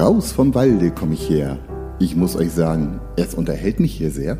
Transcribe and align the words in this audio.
Raus 0.00 0.32
vom 0.32 0.54
Walde 0.54 0.92
komme 0.92 1.12
ich 1.12 1.28
her. 1.28 1.58
Ich 1.98 2.16
muss 2.16 2.34
euch 2.34 2.52
sagen, 2.52 3.02
es 3.16 3.34
unterhält 3.34 3.80
mich 3.80 3.92
hier 3.92 4.10
sehr. 4.10 4.38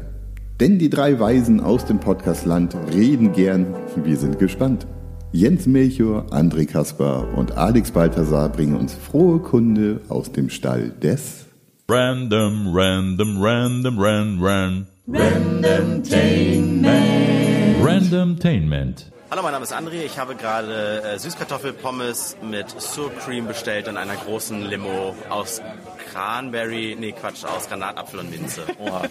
Denn 0.58 0.78
die 0.78 0.88
drei 0.88 1.20
Weisen 1.20 1.60
aus 1.60 1.84
dem 1.84 2.00
Podcastland 2.00 2.74
reden 2.94 3.32
gern. 3.32 3.66
Wir 3.94 4.16
sind 4.16 4.38
gespannt. 4.38 4.86
Jens 5.32 5.66
Melchior, 5.66 6.24
André 6.30 6.64
Kaspar 6.64 7.36
und 7.36 7.58
Alex 7.58 7.90
Balthasar 7.90 8.48
bringen 8.48 8.74
uns 8.74 8.94
frohe 8.94 9.40
Kunde 9.40 10.00
aus 10.08 10.32
dem 10.32 10.48
Stall 10.48 10.92
des 11.02 11.44
Random, 11.90 12.68
random, 12.72 13.42
random, 13.42 13.98
ran, 13.98 14.38
ran. 14.40 14.86
Randomtainment. 15.08 17.84
Randomtainment. 17.84 19.12
Hallo, 19.30 19.42
mein 19.42 19.52
Name 19.52 19.62
ist 19.62 19.72
André. 19.72 20.02
Ich 20.02 20.18
habe 20.18 20.34
gerade 20.34 21.04
äh, 21.04 21.16
Süßkartoffelpommes 21.16 22.38
mit 22.42 22.68
Sour 22.80 23.14
Cream 23.14 23.46
bestellt 23.46 23.86
in 23.86 23.96
einer 23.96 24.16
großen 24.16 24.60
Limo 24.60 25.14
aus 25.28 25.62
Cranberry, 26.10 26.96
nee 26.98 27.12
Quatsch, 27.12 27.44
aus 27.44 27.68
Granatapfel 27.68 28.18
und 28.18 28.30
Minze. 28.32 28.62
Oha. 28.80 29.04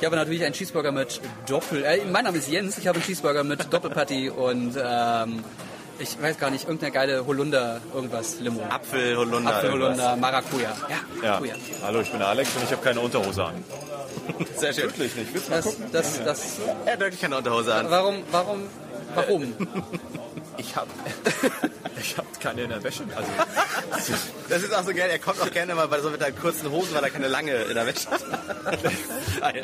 Ich 0.00 0.06
habe 0.06 0.16
natürlich 0.16 0.42
einen 0.42 0.54
Cheeseburger 0.54 0.90
mit 0.90 1.20
Doppel. 1.46 1.84
Äh, 1.84 2.06
mein 2.06 2.24
Name 2.24 2.38
ist 2.38 2.48
Jens. 2.48 2.78
Ich 2.78 2.86
habe 2.86 2.96
einen 2.96 3.04
Cheeseburger 3.04 3.44
mit 3.44 3.70
Doppelpatty 3.70 4.30
und 4.30 4.74
ähm, 4.82 5.44
ich 6.02 6.20
weiß 6.20 6.38
gar 6.38 6.50
nicht 6.50 6.64
irgendeine 6.64 6.92
geile 6.92 7.26
Holunder 7.26 7.80
irgendwas 7.94 8.40
Limo. 8.40 8.62
Apfel, 8.68 9.16
Holunder. 9.16 9.54
Apfel. 9.56 9.72
Holunder, 9.72 10.16
Maracuja. 10.16 10.76
Ja, 11.22 11.40
Ja. 11.40 11.54
Hallo, 11.82 12.00
ich 12.00 12.10
bin 12.10 12.20
Alex 12.20 12.54
und 12.56 12.64
ich 12.64 12.72
habe 12.72 12.82
keine 12.82 13.00
Unterhose 13.00 13.44
an. 13.44 13.54
Sehr 14.56 14.72
schön. 14.72 14.84
Wirklich 14.84 15.14
nicht. 15.16 15.32
Willst 15.32 15.46
du 15.46 15.50
mal 15.52 15.56
Das, 15.56 15.64
gucken? 15.66 15.84
das, 15.92 16.24
das, 16.24 16.58
Er 16.84 16.92
hat 16.94 17.00
wirklich 17.00 17.20
keine 17.20 17.36
Unterhose 17.38 17.74
an. 17.74 17.90
warum, 17.90 18.22
warum, 18.30 18.62
warum? 19.14 19.54
Ich 20.58 20.76
habe 20.76 20.88
ich 22.00 22.16
hab 22.18 22.40
keine 22.40 22.62
in 22.62 22.70
der 22.70 22.82
Wäsche. 22.82 23.04
Also, 23.16 23.28
Das 24.48 24.62
ist 24.62 24.74
auch 24.74 24.84
so 24.84 24.92
geil. 24.92 25.08
Er 25.10 25.18
kommt 25.18 25.40
auch 25.40 25.50
gerne 25.50 25.74
mal 25.74 25.88
bei 25.88 26.00
so 26.00 26.10
mit 26.10 26.22
einer 26.22 26.34
kurzen 26.36 26.70
Hosen, 26.70 26.94
weil 26.94 27.02
er 27.04 27.10
keine 27.10 27.28
lange 27.28 27.52
in 27.54 27.74
der 27.74 27.86
Wäsche 27.86 28.10
hat. 28.10 28.22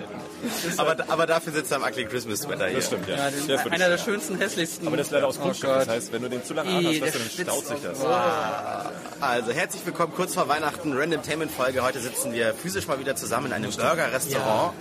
Aber, 0.79 0.97
aber 1.09 1.27
dafür 1.27 1.53
sitzt 1.53 1.71
er 1.73 1.77
am 1.79 1.83
Ugly 1.85 2.07
Christmas 2.07 2.41
Sweater 2.41 2.67
hier. 2.67 2.77
das 2.77 2.87
stimmt, 2.87 3.09
ja. 3.09 3.17
Ja, 3.17 3.31
den, 3.31 3.47
Der 3.47 3.59
finde 3.59 3.77
ich 3.77 3.83
einer 3.85 3.91
der 3.97 3.99
schönsten, 4.03 4.39
hässlichsten. 4.39 4.87
Aber 4.87 4.97
das 4.97 5.07
ist 5.09 5.13
leider 5.13 5.27
aus 5.27 5.39
Oh 5.39 5.43
Kunststoff. 5.45 5.71
Gott. 5.71 5.81
das 5.83 5.89
heißt, 5.89 6.13
wenn 6.13 6.23
du 6.23 6.29
den 6.31 6.45
zu 6.45 6.55
lange 6.55 6.71
anhast, 6.71 7.01
der 7.01 7.11
dann 7.13 7.23
staut 7.31 7.67
sich 7.67 7.79
das. 7.83 7.99
Boah. 7.99 8.93
Also 9.21 9.53
herzlich 9.53 9.85
willkommen 9.85 10.13
kurz 10.15 10.35
vor 10.35 10.49
Weihnachten, 10.49 10.97
Random 10.97 11.23
Tainment 11.23 11.51
Folge. 11.53 11.83
Heute 11.83 12.01
sitzen 12.01 12.33
wir 12.33 12.55
physisch 12.55 12.87
mal 12.87 12.99
wieder 12.99 13.15
zusammen 13.17 13.47
in 13.47 13.53
einem 13.53 13.71
Burger-Restaurant. 13.71 14.75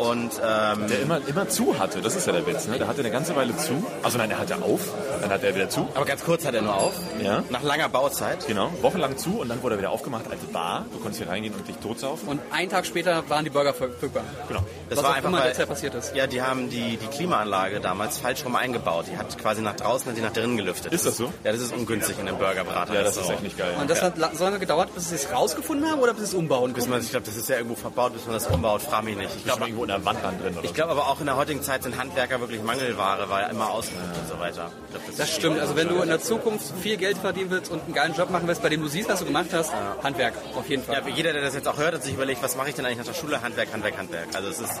Und 0.00 0.30
ähm, 0.42 0.86
Der 0.88 1.00
immer, 1.02 1.20
immer 1.26 1.48
zu 1.48 1.78
hatte, 1.78 2.00
das 2.00 2.16
ist 2.16 2.26
ja 2.26 2.32
der 2.32 2.46
Witz. 2.46 2.66
Ne? 2.66 2.78
Der 2.78 2.88
hatte 2.88 3.00
eine 3.00 3.10
ganze 3.10 3.36
Weile 3.36 3.56
zu. 3.56 3.84
Also 4.02 4.16
nein, 4.18 4.30
er 4.30 4.38
hatte 4.38 4.56
auf, 4.62 4.80
dann 5.20 5.30
hat 5.30 5.44
er 5.44 5.54
wieder 5.54 5.68
zu. 5.68 5.88
aber 5.94 6.04
ganz 6.06 6.24
kurz 6.24 6.44
hat 6.46 6.54
er 6.54 6.62
nur 6.62 6.74
auf. 6.74 6.92
Ja. 7.22 7.42
Nach 7.50 7.62
langer 7.62 7.88
Bauzeit. 7.88 8.46
Genau, 8.46 8.70
wochenlang 8.80 9.18
zu 9.18 9.40
und 9.40 9.48
dann 9.50 9.62
wurde 9.62 9.74
er 9.74 9.78
wieder 9.78 9.90
aufgemacht 9.90 10.24
als 10.30 10.40
Bar. 10.52 10.86
Du 10.92 10.98
konntest 10.98 11.22
hier 11.22 11.28
reingehen 11.30 11.54
und 11.54 11.68
dich 11.68 11.76
totsaufen. 11.76 12.28
Und 12.28 12.40
einen 12.50 12.70
Tag 12.70 12.86
später 12.86 13.28
waren 13.28 13.44
die 13.44 13.50
Burger 13.50 13.74
verfügbar. 13.74 14.22
Genau. 14.48 14.60
Das 14.88 14.96
Was 14.98 15.04
war 15.04 15.10
auch 15.10 15.16
einfach 15.16 15.28
immer 15.28 15.38
weil, 15.40 15.66
passiert 15.66 15.94
ist. 15.94 16.14
Ja, 16.16 16.26
die 16.26 16.40
haben 16.40 16.70
die, 16.70 16.96
die 16.96 17.06
Klimaanlage 17.08 17.80
damals 17.80 18.18
falsch 18.18 18.44
rum 18.44 18.56
eingebaut. 18.56 19.04
Die 19.12 19.18
hat 19.18 19.36
quasi 19.38 19.60
nach 19.60 19.76
draußen 19.76 20.08
und 20.08 20.14
die 20.16 20.22
nach 20.22 20.32
drinnen 20.32 20.56
gelüftet. 20.56 20.92
Ist 20.92 21.04
das 21.06 21.16
so? 21.18 21.32
Ja, 21.44 21.52
das 21.52 21.60
ist 21.60 21.74
ungünstig 21.74 22.16
in 22.18 22.26
einem 22.26 22.38
Burgerbrater. 22.38 22.94
Ja, 22.94 23.02
das 23.02 23.16
ist 23.18 23.28
echt 23.30 23.42
nicht 23.42 23.58
geil. 23.58 23.74
Und 23.80 23.90
das 23.90 24.00
hat 24.02 24.16
la- 24.18 24.30
so 24.34 24.44
lange 24.44 24.58
gedauert, 24.58 24.94
bis 24.94 25.10
sie 25.10 25.14
es 25.16 25.30
rausgefunden 25.32 25.88
haben 25.90 26.00
oder 26.00 26.12
bis 26.14 26.22
sie 26.22 26.28
es 26.30 26.34
umbauen 26.34 26.72
Bis 26.72 26.84
konnten? 26.84 26.90
man, 26.96 27.02
ich 27.02 27.10
glaube, 27.10 27.26
das 27.26 27.36
ist 27.36 27.48
ja 27.48 27.56
irgendwo 27.56 27.76
verbaut, 27.76 28.14
bis 28.14 28.24
man 28.24 28.34
das 28.34 28.46
umbaut. 28.46 28.80
Frag 28.82 29.04
mich 29.04 29.16
nicht. 29.16 29.30
Ich 29.36 29.44
glaube, 29.44 29.58
glaube 29.58 29.70
irgendwo 29.70 29.84
in 29.90 29.96
der 29.96 30.04
Wand 30.04 30.18
dann 30.22 30.40
drin 30.40 30.54
oder 30.56 30.64
ich 30.64 30.74
glaube 30.74 30.92
aber 30.92 31.08
auch 31.08 31.20
in 31.20 31.26
der 31.26 31.36
heutigen 31.36 31.62
Zeit 31.62 31.82
sind 31.82 31.98
Handwerker 31.98 32.40
wirklich 32.40 32.62
Mangelware, 32.62 33.28
weil 33.28 33.50
immer 33.50 33.70
ausgebucht 33.70 34.04
und 34.22 34.28
so 34.28 34.38
weiter. 34.40 34.70
Glaub, 34.90 35.02
Das 35.16 35.28
ist 35.28 35.34
stimmt. 35.36 35.58
Also 35.60 35.76
wenn 35.76 35.88
du 35.88 36.00
in 36.02 36.08
der 36.08 36.20
Zukunft 36.20 36.66
viel 36.80 36.96
Geld 36.96 37.18
verdienen 37.18 37.50
willst 37.50 37.70
und 37.70 37.82
einen 37.84 37.94
geilen 37.94 38.14
Job 38.14 38.30
machen 38.30 38.46
willst, 38.48 38.62
bei 38.62 38.68
dem 38.68 38.80
du 38.82 38.88
siehst, 38.88 39.08
was 39.08 39.18
du 39.20 39.24
gemacht 39.26 39.48
hast, 39.52 39.72
Handwerk 40.02 40.34
auf 40.56 40.68
jeden 40.68 40.82
Fall. 40.84 41.02
Ja, 41.06 41.08
jeder, 41.14 41.32
der 41.32 41.42
das 41.42 41.54
jetzt 41.54 41.66
auch 41.68 41.76
hört 41.78 41.94
und 41.94 42.02
sich 42.02 42.14
überlegt, 42.14 42.42
was 42.42 42.56
mache 42.56 42.68
ich 42.70 42.74
denn 42.74 42.84
eigentlich 42.86 42.98
nach 42.98 43.06
der 43.06 43.14
Schule? 43.14 43.42
Handwerk, 43.42 43.72
Handwerk, 43.72 43.98
Handwerk. 43.98 44.28
Also 44.34 44.48
es 44.48 44.60
ist, 44.60 44.80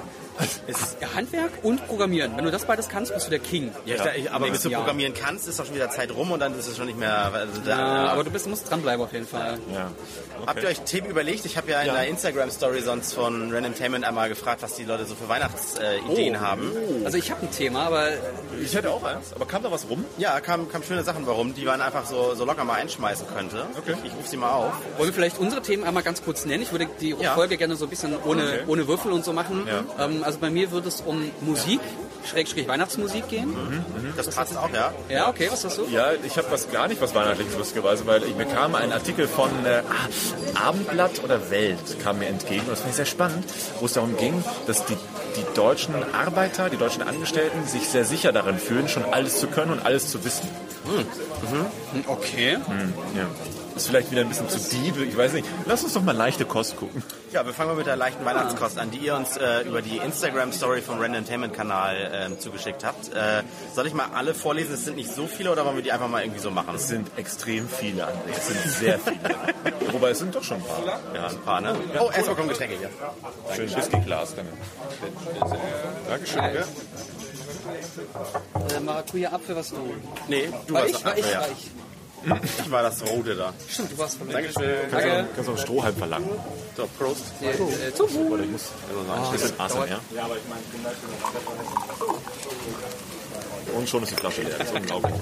ist 0.66 0.96
Ja, 1.00 1.08
Handwerk 1.14 1.50
und 1.62 1.86
Programmieren. 1.86 2.36
Wenn 2.36 2.44
du 2.44 2.50
das 2.50 2.64
beides 2.64 2.88
kannst, 2.88 3.12
bist 3.12 3.26
du 3.26 3.30
der 3.30 3.38
King. 3.40 3.72
ja, 3.86 3.96
ich, 4.14 4.24
ich, 4.24 4.30
aber 4.32 4.48
bis 4.50 4.62
du 4.62 4.70
programmieren 4.70 5.14
kannst, 5.14 5.48
ist 5.48 5.58
doch 5.58 5.66
schon 5.66 5.74
wieder 5.74 5.90
Zeit 5.90 6.12
rum 6.14 6.30
und 6.30 6.40
dann 6.40 6.56
ist 6.58 6.66
es 6.68 6.76
schon 6.76 6.86
nicht 6.86 6.98
mehr. 6.98 7.30
Also 7.32 7.60
da, 7.64 7.70
Ja, 8.04 8.12
aber 8.12 8.24
du 8.24 8.30
bist, 8.30 8.46
musst 8.46 8.70
dranbleiben 8.70 9.04
auf 9.04 9.12
jeden 9.12 9.26
Fall. 9.26 9.58
Ja. 9.74 9.90
Habt 10.46 10.62
ihr 10.62 10.68
euch 10.68 10.80
Themen 10.80 11.08
überlegt? 11.08 11.44
Ich 11.44 11.56
habe 11.56 11.70
ja 11.70 11.80
in 11.80 11.88
Ja. 11.88 11.94
der 11.94 12.06
Instagram-Story 12.08 12.80
sonst 12.82 13.12
von 13.14 13.52
Randomtainment 13.52 14.04
einmal 14.04 14.28
gefragt, 14.28 14.62
was 14.62 14.74
die 14.74 14.84
Leute 14.84 14.99
so 15.06 15.14
für 15.14 15.28
Weihnachtsideen 15.28 16.36
Oh. 16.36 16.40
haben. 16.40 16.70
Also 17.04 17.18
ich 17.18 17.30
habe 17.30 17.42
ein 17.42 17.50
Thema, 17.50 17.84
aber 17.86 18.08
Ich 18.62 18.74
hätte 18.74 18.90
auch 18.90 19.02
eins, 19.02 19.32
aber 19.34 19.46
kam 19.46 19.62
da 19.62 19.70
was 19.70 19.88
rum? 19.88 20.04
Ja, 20.18 20.40
kam, 20.40 20.68
kam 20.70 20.82
schöne 20.82 21.02
Sachen 21.04 21.26
warum, 21.26 21.54
die 21.54 21.64
man 21.64 21.80
einfach 21.80 22.04
so, 22.06 22.34
so 22.34 22.44
locker 22.44 22.64
mal 22.64 22.74
einschmeißen 22.74 23.26
könnte. 23.34 23.64
Okay. 23.78 23.94
Ich, 24.02 24.10
ich 24.10 24.16
rufe 24.16 24.28
sie 24.28 24.36
mal 24.36 24.50
auf. 24.52 24.72
wollen 24.98 25.08
wir 25.08 25.14
vielleicht 25.14 25.38
unsere 25.38 25.62
Themen 25.62 25.84
einmal 25.84 26.02
ganz 26.02 26.22
kurz 26.22 26.44
nennen? 26.44 26.62
Ich 26.62 26.72
würde 26.72 26.86
die 27.00 27.10
Ja. 27.18 27.34
Folge 27.34 27.56
gerne 27.56 27.76
so 27.76 27.86
ein 27.86 27.90
bisschen 27.90 28.14
ohne, 28.24 28.42
Okay. 28.42 28.60
ohne 28.66 28.86
Würfel 28.88 29.12
und 29.12 29.24
so 29.24 29.32
machen. 29.32 29.66
Ja. 29.66 30.04
Ähm, 30.04 30.22
also 30.24 30.38
bei 30.38 30.50
mir 30.50 30.70
würde 30.70 30.88
es 30.88 31.00
um 31.00 31.30
Musik, 31.40 31.80
Schrägstrich 32.28 32.68
Weihnachtsmusik 32.68 33.28
gehen. 33.28 33.56
Das 34.16 34.28
passt 34.28 34.54
auch, 34.56 34.68
ja. 34.74 34.92
Ja, 35.08 35.28
okay, 35.28 35.48
was 35.50 35.64
hast 35.64 35.78
du? 35.78 35.86
Ja, 35.86 36.08
ich 36.22 36.36
habe 36.36 36.48
was 36.50 36.70
gar 36.70 36.86
nicht 36.86 37.00
was 37.00 37.14
Weihnachtliches 37.14 37.56
lustigerweise, 37.56 38.06
weil 38.06 38.22
ich, 38.24 38.36
mir 38.36 38.44
kam 38.44 38.74
ein 38.74 38.92
Artikel 38.92 39.26
von 39.26 39.48
äh, 39.64 39.82
ah, 39.88 40.68
Abendblatt 40.68 41.22
oder 41.24 41.50
Welt 41.50 41.78
kam 42.02 42.18
mir 42.18 42.26
entgegen 42.26 42.60
und 42.62 42.70
das 42.70 42.80
fand 42.80 42.90
ich 42.90 42.96
sehr 42.96 43.06
spannend, 43.06 43.44
wo 43.80 43.86
es 43.86 43.94
darum 43.94 44.16
ging, 44.18 44.44
dass 44.66 44.84
die, 44.90 44.96
die 45.36 45.54
deutschen 45.54 45.94
Arbeiter, 46.12 46.68
die 46.68 46.76
deutschen 46.76 47.02
Angestellten 47.02 47.66
sich 47.66 47.88
sehr 47.88 48.04
sicher 48.04 48.32
darin 48.32 48.58
fühlen, 48.58 48.88
schon 48.88 49.04
alles 49.04 49.38
zu 49.38 49.46
können 49.46 49.72
und 49.72 49.84
alles 49.84 50.10
zu 50.10 50.24
wissen. 50.24 50.48
Okay. 52.06 52.58
Ja. 53.16 53.26
Ist 53.80 53.88
vielleicht 53.88 54.10
wieder 54.10 54.20
ein 54.20 54.28
bisschen 54.28 54.50
zu 54.50 54.58
deep, 54.58 54.98
ich 54.98 55.16
weiß 55.16 55.32
nicht. 55.32 55.48
Lass 55.64 55.82
uns 55.82 55.94
doch 55.94 56.02
mal 56.02 56.14
leichte 56.14 56.44
Kost 56.44 56.76
gucken. 56.76 57.02
Ja, 57.32 57.46
wir 57.46 57.54
fangen 57.54 57.70
mal 57.70 57.76
mit 57.76 57.86
der 57.86 57.96
leichten 57.96 58.22
Weihnachtskost 58.26 58.78
an, 58.78 58.90
die 58.90 58.98
ihr 58.98 59.14
uns 59.14 59.38
äh, 59.38 59.62
über 59.62 59.80
die 59.80 59.96
Instagram-Story 59.96 60.82
vom 60.82 61.00
Randomtainment-Kanal 61.00 62.10
ähm, 62.12 62.38
zugeschickt 62.38 62.84
habt. 62.84 63.08
Äh, 63.08 63.42
soll 63.74 63.86
ich 63.86 63.94
mal 63.94 64.08
alle 64.14 64.34
vorlesen? 64.34 64.74
Es 64.74 64.84
sind 64.84 64.96
nicht 64.96 65.10
so 65.10 65.26
viele 65.26 65.50
oder 65.50 65.64
wollen 65.64 65.76
wir 65.76 65.82
die 65.82 65.92
einfach 65.92 66.08
mal 66.08 66.22
irgendwie 66.22 66.40
so 66.40 66.50
machen? 66.50 66.74
Es 66.74 66.88
sind 66.88 67.10
extrem 67.16 67.70
viele, 67.70 68.04
André. 68.04 68.36
Es 68.36 68.48
sind 68.48 68.60
sehr 68.70 68.98
viele. 68.98 69.18
Wobei, 69.92 70.10
es 70.10 70.18
sind 70.18 70.34
doch 70.34 70.44
schon 70.44 70.58
ein 70.58 70.64
paar. 70.64 71.00
Ja, 71.14 71.28
ein 71.28 71.38
paar, 71.38 71.62
ne? 71.62 71.74
Oh, 71.98 72.10
erstmal 72.14 72.36
kommen 72.36 72.50
Getränke 72.50 72.76
hier. 72.76 72.90
Schön 73.56 73.74
Whiskyglas. 73.74 74.34
Danke. 74.34 74.52
Dankeschön. 76.06 76.42
Ja. 76.42 76.50
Äh, 78.76 78.80
Maracuja 78.80 79.32
Apfel, 79.32 79.56
was 79.56 79.70
du? 79.70 79.94
Nee, 80.28 80.50
du 80.66 80.74
War 80.74 80.82
warst 80.82 80.96
ich, 80.96 81.04
war 81.06 81.16
ich, 81.16 81.32
ja. 81.32 81.40
war 81.40 81.48
ich. 81.48 81.70
Ich 82.24 82.70
war 82.70 82.82
das 82.82 83.02
Rote 83.02 83.34
da. 83.34 83.52
Stimmt, 83.68 83.92
du 83.92 83.98
warst 83.98 84.18
von 84.18 84.26
mir. 84.26 84.34
Dankeschön. 84.34 84.90
Danke. 84.90 85.28
Kannst 85.34 85.48
du 85.48 85.52
auch 85.52 85.58
Strohhalm 85.58 85.96
verlangen. 85.96 86.28
So, 86.76 86.88
Prost. 86.98 87.22
Äh, 87.40 87.50
äh, 87.50 87.94
zu. 87.94 88.04
Oder 88.04 88.42
ich 88.42 88.50
muss 88.50 88.68
ein 89.26 89.32
bisschen 89.32 89.60
ASMR. 89.60 90.00
Und 93.74 93.88
schon 93.88 94.02
ist 94.02 94.12
die 94.12 94.16
Flasche 94.16 94.42
leer. 94.42 94.58
Das 94.58 94.68
ist 94.68 94.74
unglaublich. 94.74 95.14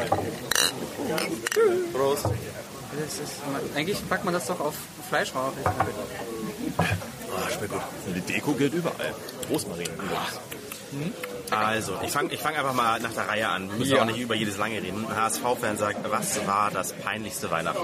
Prost. 1.92 2.24
Ist, 3.06 3.76
eigentlich 3.76 4.08
packt 4.08 4.24
man 4.24 4.34
das 4.34 4.46
doch 4.46 4.58
auf 4.60 4.74
Fleisch 5.08 5.34
rauf. 5.34 5.52
Ah, 6.78 7.50
schmeckt 7.50 7.72
gut. 7.72 7.82
Die 8.14 8.20
Deko 8.20 8.52
gilt 8.52 8.74
überall. 8.74 9.14
Rosmarin 9.50 9.86
übrigens. 9.86 10.40
Also, 11.52 11.94
ich 12.02 12.10
fange 12.10 12.32
ich 12.32 12.40
fang 12.40 12.54
einfach 12.56 12.74
mal 12.74 13.00
nach 13.00 13.12
der 13.12 13.28
Reihe 13.28 13.48
an. 13.48 13.70
Wir 13.70 13.78
müssen 13.78 13.94
Ja. 13.96 14.02
auch 14.02 14.06
nicht 14.06 14.18
über 14.18 14.34
jedes 14.34 14.56
lange 14.58 14.82
reden. 14.82 15.06
HSV-Fan 15.14 15.76
sagt, 15.78 15.98
was 16.10 16.46
war 16.46 16.70
das 16.70 16.92
peinlichste 16.92 17.50
Weihnachten? 17.50 17.80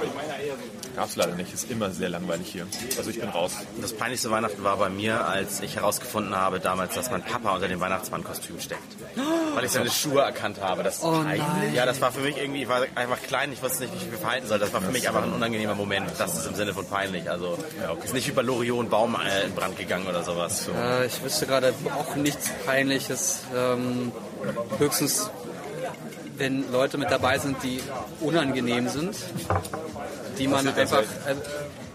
Gab's 0.96 1.16
leider 1.16 1.34
nicht. 1.34 1.52
Ist 1.52 1.70
immer 1.70 1.90
sehr 1.90 2.08
langweilig 2.08 2.48
hier. 2.52 2.66
Also 2.96 3.10
ich 3.10 3.20
bin 3.20 3.28
raus. 3.28 3.52
Das 3.80 3.92
peinlichste 3.92 4.30
Weihnachten 4.30 4.62
war 4.62 4.76
bei 4.76 4.88
mir, 4.88 5.26
als 5.26 5.60
ich 5.60 5.76
herausgefunden 5.76 6.36
habe 6.36 6.60
damals, 6.60 6.94
dass 6.94 7.10
mein 7.10 7.22
Papa 7.22 7.54
unter 7.54 7.68
dem 7.68 7.80
Weihnachtsmannkostüm 7.80 8.60
steckt. 8.60 8.80
Weil 9.54 9.64
ich 9.64 9.70
seine 9.72 9.90
Schuhe 9.90 10.22
erkannt 10.22 10.60
habe. 10.60 10.82
Das 10.82 11.02
Oh 11.02 11.10
nein. 11.22 11.42
Ja, 11.74 11.86
das 11.86 12.00
war 12.00 12.12
für 12.12 12.20
mich 12.20 12.36
irgendwie, 12.36 12.62
ich 12.62 12.68
war 12.68 12.82
einfach 12.94 13.20
klein, 13.22 13.52
ich 13.52 13.62
wusste 13.62 13.82
nicht, 13.84 13.94
wie 13.94 13.98
ich 14.04 14.10
mich 14.10 14.20
verhalten 14.20 14.46
soll. 14.46 14.58
Das 14.58 14.72
war 14.72 14.80
für 14.80 14.92
mich 14.92 15.08
einfach 15.08 15.22
ein 15.22 15.32
unangenehmer 15.32 15.74
Moment. 15.74 16.10
Das 16.18 16.34
ist 16.36 16.46
im 16.46 16.54
Sinne 16.54 16.72
von 16.74 16.86
peinlich. 16.86 17.28
Also, 17.30 17.58
ist 18.04 18.14
nicht 18.14 18.28
wie 18.28 18.32
bei 18.32 18.42
Loriot 18.42 18.84
ein 18.86 18.88
Baum 18.90 19.16
äh, 19.16 19.44
in 19.44 19.54
Brand 19.54 19.76
gegangen 19.76 20.06
oder 20.06 20.22
sowas. 20.22 20.68
Äh, 20.68 21.06
ich 21.06 21.22
wüsste 21.22 21.46
gerade 21.46 21.74
auch 21.96 22.14
nichts 22.16 22.50
Peinliches. 22.66 23.40
Ähm, 23.54 24.12
höchstens, 24.78 25.30
wenn 26.36 26.70
Leute 26.72 26.98
mit 26.98 27.10
dabei 27.10 27.38
sind, 27.38 27.62
die 27.62 27.80
unangenehm 28.20 28.88
sind, 28.88 29.16
die 30.38 30.48
man 30.48 30.66
einfach. 30.68 31.02
Äh, 31.02 31.34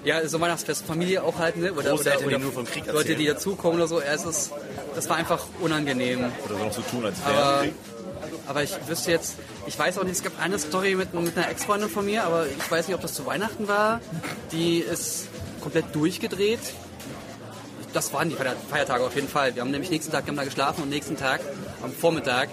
ja, 0.06 0.26
so 0.26 0.40
Weihnachtsfest, 0.40 0.86
Familie 0.86 1.24
auch 1.24 1.40
halten, 1.40 1.60
ne? 1.60 1.74
oder, 1.74 1.94
oder, 1.94 2.26
oder 2.26 2.40
nur 2.40 2.54
vom 2.54 2.66
Krieg 2.66 2.86
Leute, 2.92 3.16
die 3.16 3.26
dazukommen 3.26 3.80
oder 3.80 3.88
so. 3.88 4.00
Ja, 4.00 4.14
es 4.14 4.24
ist, 4.24 4.52
das 4.96 5.10
war 5.10 5.18
einfach 5.18 5.46
unangenehm. 5.60 6.32
Oder 6.46 6.58
so 6.58 6.64
noch 6.64 6.74
so 6.74 6.82
tun, 6.84 7.06
als 7.06 7.18
Aber, 7.26 7.64
wäre 7.64 7.74
aber 8.50 8.64
ich 8.64 8.76
wüsste 8.88 9.12
jetzt, 9.12 9.36
ich 9.68 9.78
weiß 9.78 10.00
auch 10.00 10.04
nicht, 10.04 10.14
es 10.14 10.24
gab 10.24 10.42
eine 10.42 10.58
Story 10.58 10.96
mit, 10.96 11.14
mit 11.14 11.38
einer 11.38 11.50
Ex-Freundin 11.50 11.88
von 11.88 12.04
mir, 12.04 12.24
aber 12.24 12.48
ich 12.48 12.72
weiß 12.72 12.88
nicht, 12.88 12.96
ob 12.96 13.02
das 13.02 13.14
zu 13.14 13.28
Weihnachten 13.28 13.68
war. 13.68 14.02
Die 14.52 14.80
ist 14.80 15.28
komplett 15.62 15.94
durchgedreht. 15.94 16.60
Das 17.94 18.14
waren 18.14 18.30
die 18.30 18.36
Feier- 18.36 18.56
Feiertage 18.70 19.04
auf 19.04 19.16
jeden 19.16 19.28
Fall. 19.28 19.56
Wir 19.56 19.62
haben 19.62 19.72
nämlich 19.72 19.90
nächsten 19.90 20.12
Tag, 20.12 20.26
wir 20.26 20.30
haben 20.32 20.38
da 20.38 20.44
geschlafen 20.44 20.84
und 20.84 20.90
nächsten 20.90 21.18
Tag 21.18 21.42
am 21.82 21.92
Vormittag 21.92 22.50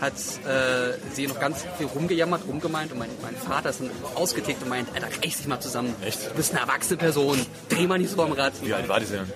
hat 0.00 0.12
äh, 0.12 0.92
sie 1.14 1.26
noch 1.26 1.40
ganz 1.40 1.64
viel 1.78 1.86
rumgejammert, 1.86 2.42
rumgemeint 2.46 2.92
und 2.92 2.98
mein, 2.98 3.08
mein 3.22 3.34
Vater 3.34 3.70
ist 3.70 3.80
dann 3.80 3.90
ausgetickt 4.14 4.62
und 4.62 4.68
meint, 4.68 4.88
Alter, 4.94 5.06
reiß 5.06 5.38
dich 5.38 5.46
mal 5.46 5.58
zusammen. 5.58 5.94
Echt? 6.04 6.30
Du 6.30 6.34
bist 6.34 6.50
eine 6.52 6.60
erwachsene 6.60 6.98
Person, 6.98 7.44
dreh 7.70 7.86
mal 7.86 7.98
nicht 7.98 8.10
so 8.10 8.22
am 8.22 8.32
Rad. 8.32 8.52
Wie 8.62 8.74
alt 8.74 8.86
war 8.88 9.00
die 9.00 9.06
denn? 9.06 9.26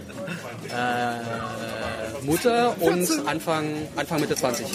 Mutter 2.22 2.76
und 2.80 3.26
Anfang, 3.26 3.88
Anfang 3.96 4.20
Mitte 4.20 4.36
20. 4.36 4.66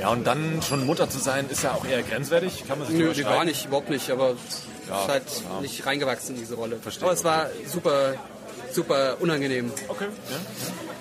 Ja, 0.00 0.10
und 0.10 0.26
dann 0.26 0.62
schon 0.66 0.86
Mutter 0.86 1.10
zu 1.10 1.18
sein, 1.18 1.46
ist 1.50 1.62
ja 1.62 1.72
auch 1.72 1.84
eher 1.84 2.02
grenzwertig. 2.02 2.64
Kann 2.66 2.78
man 2.78 2.88
sich 2.88 2.96
Nö, 2.96 3.12
gar 3.24 3.44
nicht, 3.44 3.66
überhaupt 3.66 3.90
nicht, 3.90 4.10
aber 4.10 4.34
Ja, 4.88 5.02
ist 5.02 5.08
halt 5.08 5.22
ja. 5.52 5.60
nicht 5.60 5.84
reingewachsen 5.84 6.36
in 6.36 6.40
diese 6.40 6.54
Rolle. 6.54 6.76
Verstehe. 6.80 7.04
Aber 7.04 7.12
es 7.12 7.24
war 7.24 7.48
super, 7.66 8.14
super 8.72 9.16
unangenehm. 9.20 9.72
Okay. 9.88 10.06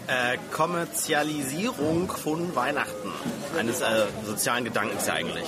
Ja. 0.07 0.33
Äh, 0.33 0.37
Kommerzialisierung 0.51 2.09
von 2.11 2.55
Weihnachten. 2.55 3.11
Eines 3.57 3.81
äh, 3.81 3.85
sozialen 4.25 4.63
Gedankens 4.65 5.05
ja 5.07 5.13
eigentlich. 5.13 5.45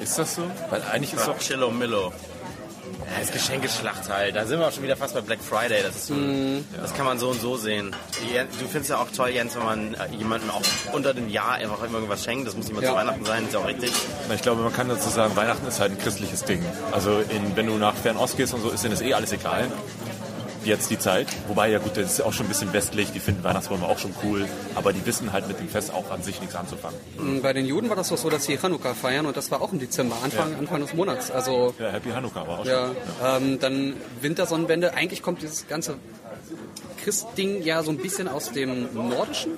Ist 0.00 0.18
das 0.18 0.34
so? 0.34 0.42
Weil 0.70 0.82
eigentlich 0.92 1.12
ist 1.14 1.26
Doch, 1.26 1.34
doch... 1.34 1.38
Chillo 1.38 1.70
Millo. 1.70 2.12
Ja, 3.10 3.20
das 3.20 3.32
Geschenkeschlacht 3.32 4.08
halt. 4.08 4.36
Da 4.36 4.46
sind 4.46 4.58
wir 4.60 4.68
auch 4.68 4.72
schon 4.72 4.82
wieder 4.84 4.96
fast 4.96 5.14
bei 5.14 5.20
Black 5.20 5.40
Friday. 5.42 5.82
Das, 5.82 5.96
ist 5.96 6.06
so, 6.08 6.14
das 6.80 6.94
kann 6.94 7.04
man 7.04 7.18
so 7.18 7.28
und 7.30 7.40
so 7.40 7.56
sehen. 7.56 7.94
Du 8.58 8.66
findest 8.66 8.90
ja 8.90 8.98
auch 8.98 9.08
toll, 9.14 9.30
Jens, 9.30 9.54
wenn 9.56 9.64
man 9.64 9.94
äh, 9.94 10.14
jemandem 10.16 10.50
auch 10.50 10.62
unter 10.92 11.12
dem 11.14 11.28
Jahr 11.28 11.52
einfach 11.54 11.82
immer 11.82 11.94
irgendwas 11.94 12.24
schenkt. 12.24 12.46
Das 12.46 12.54
muss 12.56 12.66
nicht 12.66 12.74
mal 12.74 12.82
Ja. 12.82 12.90
zu 12.90 12.96
Weihnachten 12.96 13.24
sein, 13.24 13.44
ist 13.46 13.54
ja 13.54 13.60
auch 13.60 13.66
richtig. 13.66 13.92
Ich 14.34 14.42
glaube, 14.42 14.62
man 14.62 14.72
kann 14.72 14.88
dazu 14.88 15.08
sagen, 15.08 15.34
Weihnachten 15.36 15.66
ist 15.66 15.80
halt 15.80 15.92
ein 15.92 15.98
christliches 15.98 16.44
Ding. 16.44 16.64
Also 16.92 17.18
in, 17.28 17.56
wenn 17.56 17.66
du 17.66 17.74
nach 17.74 17.94
Fernost 17.94 18.36
gehst 18.36 18.54
und 18.54 18.62
so, 18.62 18.70
ist 18.70 18.84
denen 18.84 18.92
das 18.94 19.02
eh 19.02 19.14
alles 19.14 19.32
egal. 19.32 19.70
Jetzt 20.64 20.90
die 20.90 20.98
Zeit. 20.98 21.26
Wobei, 21.48 21.70
ja 21.70 21.78
gut, 21.78 21.96
das 21.96 22.12
ist 22.12 22.20
auch 22.20 22.32
schon 22.32 22.46
ein 22.46 22.48
bisschen 22.48 22.72
westlich. 22.72 23.10
Die 23.12 23.18
finden 23.20 23.42
Weihnachtsbäume 23.42 23.84
auch 23.86 23.98
schon 23.98 24.14
cool. 24.22 24.46
Aber 24.74 24.92
die 24.92 25.04
wissen 25.04 25.32
halt 25.32 25.48
mit 25.48 25.58
dem 25.58 25.68
Fest 25.68 25.92
auch 25.92 26.10
an 26.10 26.22
sich 26.22 26.40
nichts 26.40 26.54
anzufangen. 26.54 26.98
Bei 27.42 27.52
den 27.52 27.66
Juden 27.66 27.88
war 27.88 27.96
das 27.96 28.08
doch 28.10 28.16
so, 28.18 28.30
dass 28.30 28.44
sie 28.44 28.56
Chanukka 28.58 28.94
feiern 28.94 29.26
und 29.26 29.36
das 29.36 29.50
war 29.50 29.60
auch 29.60 29.72
im 29.72 29.80
Dezember, 29.80 30.16
Anfang, 30.22 30.54
Anfang 30.56 30.80
des 30.80 30.94
Monats. 30.94 31.30
Also 31.30 31.74
Ja, 31.78 31.90
Happy 31.90 32.10
Hanukkah 32.10 32.46
war 32.46 32.60
auch 32.60 32.64
ja, 32.66 32.88
schon. 32.88 32.96
ähm, 33.52 33.58
dann 33.60 33.94
Wintersonnenwende. 34.20 34.94
Eigentlich 34.94 35.22
kommt 35.22 35.42
dieses 35.42 35.66
ganze 35.66 35.96
Christding 37.02 37.62
ja 37.62 37.82
so 37.82 37.90
ein 37.90 37.96
bisschen 37.98 38.28
aus 38.28 38.52
dem 38.52 38.88
Nordischen. 38.94 39.52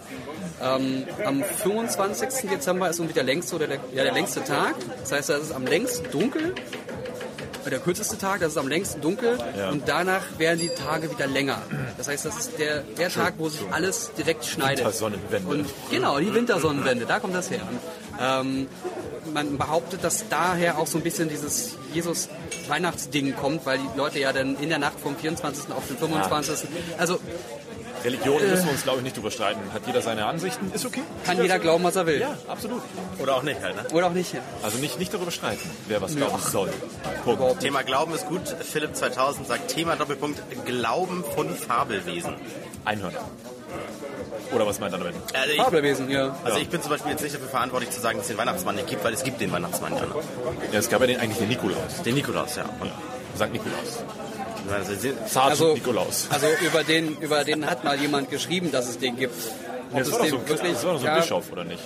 Ähm, 0.62 1.04
am 1.24 1.42
25. 1.44 2.48
Dezember 2.50 2.88
ist 2.88 2.98
irgendwie 2.98 3.14
der 3.14 3.24
längste 3.24 3.56
oder 3.56 3.66
der, 3.66 3.78
ja, 3.92 4.04
der 4.04 4.12
längste 4.12 4.42
Tag. 4.44 4.74
Das 5.00 5.12
heißt, 5.12 5.30
es 5.30 5.42
ist 5.44 5.52
am 5.52 5.66
längsten 5.66 6.10
dunkel. 6.10 6.54
Äh, 7.66 7.70
Der 7.70 7.78
kürzeste 7.80 8.18
Tag, 8.18 8.40
das 8.40 8.52
ist 8.52 8.58
am 8.58 8.68
längsten 8.68 9.00
dunkel 9.00 9.38
Ja. 9.56 9.70
und 9.70 9.88
danach 9.88 10.22
werden 10.38 10.58
die 10.60 10.68
Tage 10.68 11.10
wieder 11.10 11.26
länger. 11.26 11.62
Das 11.96 12.08
heißt, 12.08 12.24
das 12.24 12.36
ist 12.38 12.58
der, 12.58 12.82
der 12.82 13.08
Tag, 13.10 13.34
wo 13.38 13.48
sich 13.48 13.62
alles 13.70 14.12
direkt 14.16 14.44
schneidet. 14.44 14.78
Wintersonnenwende. 14.84 15.48
Und 15.48 15.66
genau, 15.90 16.18
die 16.18 16.32
Wintersonnenwende, 16.34 17.06
da 17.06 17.18
kommt 17.20 17.34
das 17.34 17.50
her. 17.50 17.60
Und, 17.70 17.78
ähm, 18.20 18.66
man 19.32 19.56
behauptet, 19.56 20.04
dass 20.04 20.28
daher 20.28 20.78
auch 20.78 20.86
so 20.86 20.98
ein 20.98 21.02
bisschen 21.02 21.28
dieses 21.30 21.76
Jesus-Weihnachtsding 21.94 23.34
kommt, 23.36 23.64
weil 23.66 23.78
die 23.78 23.88
Leute 23.98 24.18
ja 24.18 24.32
dann 24.32 24.56
in 24.60 24.68
der 24.68 24.78
Nacht 24.78 25.00
vom 25.00 25.16
24. 25.16 25.72
auf 25.74 25.86
den 25.88 25.96
25. 25.96 26.68
Also 26.98 27.18
Religion 28.04 28.40
müssen 28.48 28.64
wir 28.66 28.72
uns, 28.72 28.82
glaube 28.82 28.98
ich, 28.98 29.04
nicht 29.04 29.16
drüber 29.16 29.30
streiten. 29.30 29.60
Hat 29.72 29.86
jeder 29.86 30.02
seine 30.02 30.26
Ansichten, 30.26 30.70
ist 30.72 30.84
okay. 30.84 31.02
kann 31.24 31.40
jeder 31.40 31.58
glauben, 31.58 31.84
was 31.84 31.96
er 31.96 32.06
will. 32.06 32.20
Ja, 32.20 32.36
absolut. 32.48 32.82
Oder 33.18 33.36
auch 33.36 33.42
nicht 33.42 33.60
halt, 33.62 33.76
ne? 33.76 33.84
Oder 33.92 34.06
auch 34.08 34.12
nicht. 34.12 34.34
Also 34.62 34.78
nicht, 34.78 34.98
nicht 34.98 35.12
darüber 35.14 35.30
streiten, 35.30 35.68
wer 35.88 36.02
was 36.02 36.14
glauben 36.14 36.38
soll. 36.40 36.70
Punkt. 37.24 37.60
Thema 37.60 37.82
Glauben 37.82 38.14
ist 38.14 38.26
gut. 38.26 38.42
Philipp 38.60 38.94
2000 38.94 39.46
sagt 39.46 39.68
Thema 39.68 39.96
Doppelpunkt 39.96 40.42
Glauben 40.66 41.24
von 41.34 41.54
Fabelwesen. 41.54 42.34
Einhörner. 42.84 43.20
Oder 44.52 44.66
was 44.66 44.78
meint 44.78 44.92
er 44.92 44.98
damit? 44.98 45.14
Also 45.32 45.50
ich, 45.50 45.56
Fabelwesen, 45.56 46.10
ja. 46.10 46.36
also 46.44 46.58
Ja. 46.58 46.62
ich 46.62 46.68
bin 46.68 46.82
zum 46.82 46.90
Beispiel 46.90 47.12
jetzt 47.12 47.22
nicht 47.22 47.34
dafür 47.34 47.48
verantwortlich 47.48 47.90
zu 47.90 48.00
sagen, 48.00 48.18
dass 48.18 48.26
es 48.26 48.28
den 48.28 48.38
Weihnachtsmann 48.38 48.76
nicht 48.76 48.88
gibt, 48.88 49.02
weil 49.02 49.14
es 49.14 49.24
gibt 49.24 49.40
den 49.40 49.50
Weihnachtsmann 49.50 49.94
ja. 49.96 50.02
Ja, 50.72 50.78
es 50.78 50.88
gab 50.88 51.00
ja 51.00 51.06
den, 51.06 51.18
eigentlich 51.18 51.38
den 51.38 51.48
Nikolaus. 51.48 52.02
Den 52.04 52.14
Nikolaus, 52.14 52.56
ja. 52.56 52.64
Und, 52.80 52.90
Sankt 53.36 53.54
Nikolaus. 53.54 54.04
Also, 55.34 55.74
Nikolaus. 55.74 56.26
also 56.30 56.46
über 56.66 56.84
den, 56.84 57.16
über 57.18 57.44
den 57.44 57.66
hat 57.68 57.84
mal 57.84 57.98
jemand 58.00 58.30
geschrieben, 58.30 58.70
dass 58.72 58.88
es 58.88 58.98
den 58.98 59.16
gibt. 59.16 59.34
Ob 59.92 59.98
das 59.98 60.06
es 60.08 60.12
war 60.12 60.18
doch 60.20 60.24
den 60.26 60.30
so, 60.30 60.36
ein- 60.38 60.48
wirklich- 60.48 60.72
das 60.72 60.84
war 60.84 60.92
doch 60.94 61.00
so 61.00 61.06
ein 61.06 61.14
ja. 61.14 61.20
Bischof, 61.20 61.52
oder 61.52 61.64
nicht? 61.64 61.82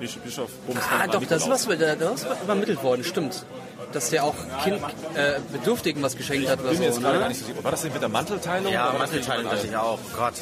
Bisch- 0.00 0.18
Bischof 0.24 0.50
Bumsmann 0.66 0.84
Ah, 1.02 1.06
doch, 1.06 1.20
das 1.20 1.22
ist 1.22 1.30
Nikolaus. 1.48 1.68
was, 1.68 1.78
das 1.98 2.14
ist 2.22 2.30
was 2.30 2.42
übermittelt 2.42 2.82
worden, 2.82 3.04
stimmt. 3.04 3.44
Dass 3.92 4.10
der 4.10 4.24
auch 4.24 4.34
kind, 4.62 4.78
äh, 5.14 5.40
Bedürftigen 5.52 6.02
was 6.02 6.16
geschenkt 6.16 6.48
hat 6.48 6.60
oder 6.60 6.72
jetzt 6.72 6.94
so. 6.94 7.00
Ne? 7.00 7.18
gar 7.18 7.28
nicht 7.28 7.40
so 7.40 7.46
sicher. 7.46 7.64
War 7.64 7.70
das 7.72 7.82
denn 7.82 7.92
mit 7.92 8.00
der 8.02 8.08
Mantelteilung? 8.08 8.72
ja, 8.72 8.94
Mantelteilung 8.96 9.50
dachte 9.50 9.66
ich 9.66 9.76
auch. 9.76 9.98
Oh 10.00 10.16
Gott. 10.16 10.34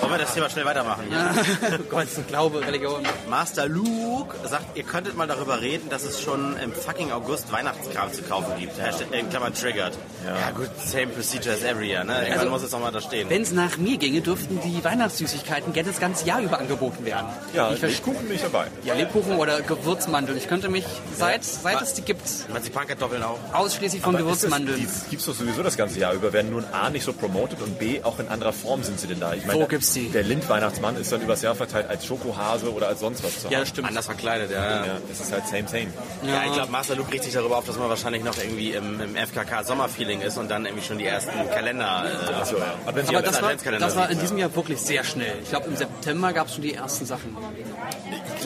Wollen 0.00 0.12
wir 0.12 0.18
das 0.18 0.34
Thema 0.34 0.50
schnell 0.50 0.64
weitermachen? 0.66 1.04
Ja. 1.10 1.34
Gott, 1.90 2.08
Glaube, 2.28 2.60
Religion. 2.66 3.02
Master 3.28 3.66
Luke 3.66 4.34
sagt, 4.48 4.76
ihr 4.76 4.84
könntet 4.84 5.16
mal 5.16 5.26
darüber 5.26 5.60
reden, 5.60 5.88
dass 5.88 6.02
es 6.04 6.20
schon 6.20 6.56
im 6.58 6.72
fucking 6.72 7.10
August 7.12 7.50
Weihnachtskram 7.50 8.12
zu 8.12 8.22
kaufen 8.22 8.52
gibt. 8.58 8.78
Hashtag, 8.78 9.06
äh, 9.12 9.20
in 9.20 9.30
Klammern 9.30 9.54
triggered. 9.54 9.92
Ja. 10.26 10.50
gut, 10.50 10.68
same 10.84 11.06
procedure 11.08 11.54
as 11.54 11.62
every 11.62 11.88
year, 11.88 12.04
ne? 12.04 12.12
Irgendwann 12.18 12.38
Also, 12.38 12.50
muss 12.50 12.62
es 12.62 12.74
auch 12.74 12.80
mal 12.80 12.92
da 12.92 13.00
stehen. 13.00 13.30
Wenn 13.30 13.42
es 13.42 13.52
nach 13.52 13.78
mir 13.78 13.96
ginge, 13.96 14.20
dürften 14.20 14.60
die 14.62 14.84
Weihnachtssüßigkeiten 14.84 15.72
gerne 15.72 15.88
das 15.90 16.00
ganze 16.00 16.26
Jahr 16.26 16.40
über 16.40 16.58
angeboten 16.58 17.04
werden. 17.04 17.26
Ja, 17.54 17.72
ich 17.72 17.78
verstehe. 17.80 18.04
Lebkuchen 18.04 18.26
bin 18.26 18.36
ich 18.36 18.42
dabei. 18.42 18.66
Ja, 18.84 18.94
Lebkuchen 18.94 19.36
oder 19.38 19.60
Gewürzmandeln. 19.62 20.36
Ich 20.36 20.46
könnte 20.48 20.68
mich, 20.68 20.84
seit, 21.16 21.42
seit 21.44 21.80
es 21.80 21.94
die 21.94 22.02
gibt, 22.02 22.20
Marzipankartoffeln 22.52 23.22
auch. 23.22 23.38
ausschließlich 23.52 24.02
von 24.02 24.14
Aber 24.14 24.24
Gewürzmandeln. 24.24 24.78
Die 24.78 25.10
gibt 25.10 25.20
es 25.20 25.26
doch 25.26 25.34
sowieso 25.34 25.62
das 25.62 25.76
ganze 25.76 25.98
Jahr 25.98 26.12
über, 26.12 26.32
werden 26.32 26.50
nun 26.50 26.64
A 26.72 26.90
nicht 26.90 27.04
so 27.04 27.12
promoted 27.12 27.60
und 27.62 27.78
B 27.78 28.02
auch 28.02 28.18
in 28.18 28.28
anderer 28.28 28.52
Form 28.52 28.82
sind 28.82 29.00
sie 29.00 29.06
denn 29.06 29.20
da. 29.20 29.34
Ich 29.34 29.50
Wo 29.50 29.66
gibt's 29.66 29.92
die? 29.92 30.08
Der 30.08 30.22
Lind-Weihnachtsmann 30.22 30.96
ist 30.96 31.12
dann 31.12 31.22
übers 31.22 31.42
Jahr 31.42 31.54
verteilt 31.54 31.88
als 31.88 32.04
Schokohase 32.06 32.72
oder 32.72 32.88
als 32.88 33.00
sonst 33.00 33.22
was 33.24 33.40
zu 33.40 33.44
haben. 33.46 33.52
Ja, 33.52 33.66
stimmt. 33.66 33.88
Anders 33.88 34.06
verkleidet, 34.06 34.50
ja. 34.50 34.64
ja. 34.64 34.86
Ja, 34.86 34.98
das 35.08 35.20
ist 35.20 35.32
halt 35.32 35.46
same, 35.46 35.68
same. 35.68 35.86
Ja, 36.22 36.44
ich 36.46 36.52
glaube, 36.52 36.70
Master 36.70 36.96
Luke 36.96 37.12
regt 37.12 37.24
sich 37.24 37.32
darüber 37.32 37.58
auf, 37.58 37.64
dass 37.64 37.78
man 37.78 37.88
wahrscheinlich 37.88 38.24
noch 38.24 38.36
irgendwie 38.38 38.72
im, 38.72 39.00
im 39.00 39.16
FKK 39.16 39.64
Sommerfeeling 39.64 40.20
ist 40.20 40.38
und 40.38 40.50
dann 40.50 40.66
irgendwie 40.66 40.84
schon 40.84 40.98
die 40.98 41.06
ersten 41.06 41.48
Kalender. 41.50 42.04
Äh, 42.28 42.34
Achso, 42.34 42.56
ja. 42.56 42.74
Aber 42.86 43.02
das 43.22 43.42
war, 43.42 43.54
das 43.54 43.96
war 43.96 44.10
in 44.10 44.18
diesem 44.18 44.38
Jahr 44.38 44.54
wirklich 44.54 44.78
sehr 44.78 45.04
schnell. 45.04 45.38
Ich 45.42 45.50
glaube, 45.50 45.66
im 45.66 45.76
September 45.76 46.32
gab 46.32 46.48
es 46.48 46.54
schon 46.54 46.62
die 46.62 46.74
ersten 46.74 47.06
Sachen. 47.06 47.36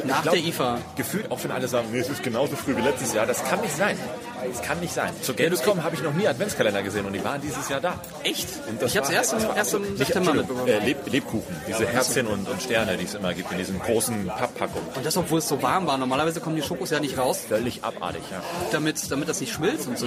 Nach 0.04 0.22
glaub, 0.22 0.34
der 0.34 0.44
IFA. 0.44 0.78
Gefühlt, 0.96 1.30
auch 1.30 1.42
wenn 1.44 1.50
alle 1.50 1.68
sagen, 1.68 1.88
nee, 1.92 1.98
es 1.98 2.08
ist 2.08 2.22
genauso 2.22 2.56
früh 2.56 2.76
wie 2.76 2.80
letztes 2.80 3.14
Jahr, 3.14 3.26
das 3.26 3.44
kann 3.44 3.60
nicht 3.60 3.76
sein. 3.76 3.94
Das 4.52 4.61
kann 4.62 4.79
nicht 4.81 4.93
sein. 4.93 5.11
Zur 5.23 5.35
Gamescom 5.37 5.82
habe 5.82 5.94
ich 5.94 6.02
noch 6.02 6.12
nie 6.12 6.29
Adventskalender 6.29 6.82
gesehen 6.82 7.06
und 7.06 7.14
die 7.14 7.25
waren 7.25 7.41
dieses 7.41 7.67
Jahr 7.70 7.81
da. 7.81 7.94
Echt? 8.25 8.46
Und 8.69 8.81
das 8.82 8.91
Ich 8.91 8.96
habe 8.99 9.06
es 9.06 9.12
erst, 9.12 9.32
das 9.32 9.44
im- 9.44 9.56
erst 9.56 9.75
im 9.75 9.96
September 9.96 10.35
mitbekommen. 10.35 10.69
Äh, 10.69 10.79
Leb 10.81 10.99
Lebkuchen, 11.11 11.56
diese 11.67 11.87
Herzchen 11.87 12.26
und, 12.26 12.46
und 12.49 12.61
Sterne, 12.61 12.96
die 12.99 13.05
es 13.05 13.14
immer 13.14 13.32
gibt 13.32 13.50
in 13.52 13.58
diesen 13.58 13.79
großen 13.81 14.26
Papppackungen. 14.26 14.87
Und 14.94 15.06
das, 15.06 15.17
obwohl 15.17 15.38
es 15.38 15.49
so 15.49 15.62
warm 15.62 15.87
war. 15.87 15.96
Normalerweise 15.96 16.41
kommen 16.41 16.56
die 16.56 16.62
Schokos 16.62 16.91
ja 16.91 17.00
nicht 17.00 17.17
raus, 17.17 17.41
Völlig 17.49 17.82
abartig, 17.85 18.23
ja. 18.31 18.43
damit, 18.70 19.11
damit 19.11 19.29
das 19.31 19.41
nicht 19.41 19.53
schmilzt 19.55 19.89
und 19.89 19.98
so. 19.98 20.06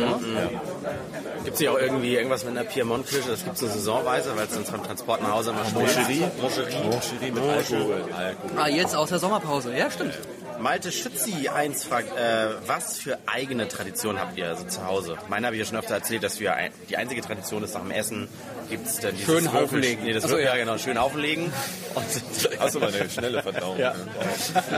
Gibt 1.43 1.53
es 1.55 1.59
hier 1.59 1.71
auch 1.71 1.79
irgendwie 1.79 2.15
irgendwas 2.15 2.43
mit 2.45 2.55
einer 2.57 2.63
Piemont-Kirsche? 2.67 3.29
Das 3.31 3.43
gibt 3.43 3.55
es 3.55 3.61
so 3.61 3.67
saisonweise, 3.67 4.35
weil 4.35 4.45
es 4.45 4.53
sonst 4.53 4.71
beim 4.71 4.83
Transport 4.83 5.21
nach 5.23 5.31
Hause 5.31 5.49
immer 5.51 5.63
Moncherie. 5.79 6.23
Moncherie. 6.39 6.83
Moncherie 6.83 7.31
mit 7.31 7.43
Alkohol. 7.43 8.03
Alkohol. 8.15 8.51
Ah, 8.59 8.67
jetzt 8.67 8.95
aus 8.95 9.09
der 9.09 9.19
Sommerpause. 9.19 9.75
Ja, 9.75 9.89
stimmt. 9.89 10.13
Malte 10.59 10.91
Schützi 10.91 11.49
1 11.49 11.83
fragt, 11.83 12.17
äh, 12.17 12.49
was 12.65 12.97
für 12.97 13.19
eigene 13.27 13.67
Tradition 13.67 14.19
habt 14.19 14.37
ihr 14.37 14.47
also 14.49 14.63
zu 14.65 14.85
Hause? 14.85 15.15
Meine 15.29 15.45
habe 15.47 15.55
ich 15.55 15.61
ja 15.61 15.65
schon 15.67 15.77
öfter 15.77 15.93
erzählt, 15.95 16.23
dass 16.23 16.39
wir 16.39 16.55
ein, 16.55 16.71
die 16.89 16.97
einzige 16.97 17.21
Tradition 17.21 17.63
ist 17.63 17.75
nach 17.75 17.81
dem 17.81 17.91
Essen 17.91 18.27
gibt 18.69 18.87
es 18.87 18.97
dann 18.99 19.11
dieses 19.15 19.25
Schön 19.25 19.45
Würfel- 19.45 19.53
Haufen 19.53 19.79
legen. 19.79 20.03
Nee, 20.03 20.13
das 20.13 20.25
Ach 20.25 20.29
so, 20.29 20.35
wird, 20.35 20.45
ja. 20.45 20.55
ja. 20.55 20.63
genau, 20.63 20.77
schön 20.77 20.97
auflegen. 20.97 21.53
Und 21.95 22.05
Achso, 22.59 22.79
eine 22.79 23.09
schnelle 23.09 23.41
Verdauung. 23.43 23.77
ja. 23.77 23.93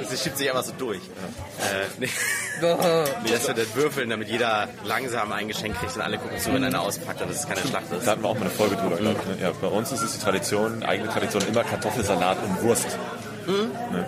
Sie 0.09 0.17
schiebt 0.17 0.37
sich 0.37 0.49
einfach 0.49 0.63
so 0.63 0.73
durch. 0.77 0.97
Äh, 0.99 1.85
nee. 1.99 2.09
nee, 2.61 3.31
das 3.31 3.47
wird 3.47 3.57
das 3.57 3.75
Würfeln, 3.75 4.09
damit 4.09 4.27
jeder 4.27 4.67
langsam 4.83 5.31
ein 5.31 5.47
Geschenk 5.47 5.77
kriegt 5.79 5.95
und 5.95 6.01
alle 6.01 6.17
gucken 6.17 6.37
zu, 6.39 6.53
wenn 6.53 6.63
einer 6.63 6.81
auspackt 6.81 7.21
und 7.21 7.29
dass 7.31 7.39
es 7.39 7.47
keine 7.47 7.61
Schlacht 7.61 7.91
ist. 7.91 8.05
Da 8.05 8.11
hatten 8.11 8.21
wir 8.21 8.29
auch 8.29 8.35
mal 8.35 8.41
eine 8.41 8.49
Folge 8.49 8.75
drüber, 8.75 8.97
glaube 8.97 9.19
ich. 9.31 9.37
Ne? 9.39 9.43
Ja, 9.43 9.51
bei 9.59 9.67
uns 9.67 9.91
ist 9.91 10.01
es 10.01 10.13
die 10.13 10.19
Tradition, 10.19 10.83
eigene 10.83 11.09
Tradition, 11.09 11.41
immer 11.47 11.63
Kartoffelsalat 11.63 12.37
und 12.43 12.61
Wurst. 12.63 12.87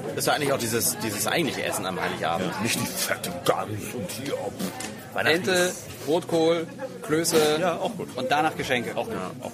Das 0.09 0.17
ist 0.17 0.27
ja 0.27 0.33
eigentlich 0.33 0.51
auch 0.53 0.57
dieses, 0.57 0.97
dieses 0.99 1.27
eigentliche 1.27 1.63
Essen 1.63 1.85
am 1.85 1.99
Heiligabend. 2.01 2.51
Nicht 2.63 2.79
die 2.79 2.85
fette 2.85 3.31
Gans 3.45 3.71
und 3.93 4.09
hier. 4.11 4.33
Weihnachten 5.13 5.35
Ente, 5.37 5.71
Rotkohl, 6.07 6.67
Klöße 7.01 7.37
Ja, 7.59 7.75
auch 7.77 7.95
gut. 7.97 8.09
und 8.15 8.31
danach 8.31 8.55
Geschenke. 8.55 8.95
Auch 8.95 9.05
gut. 9.07 9.15
Auch 9.41 9.43
gut. 9.51 9.53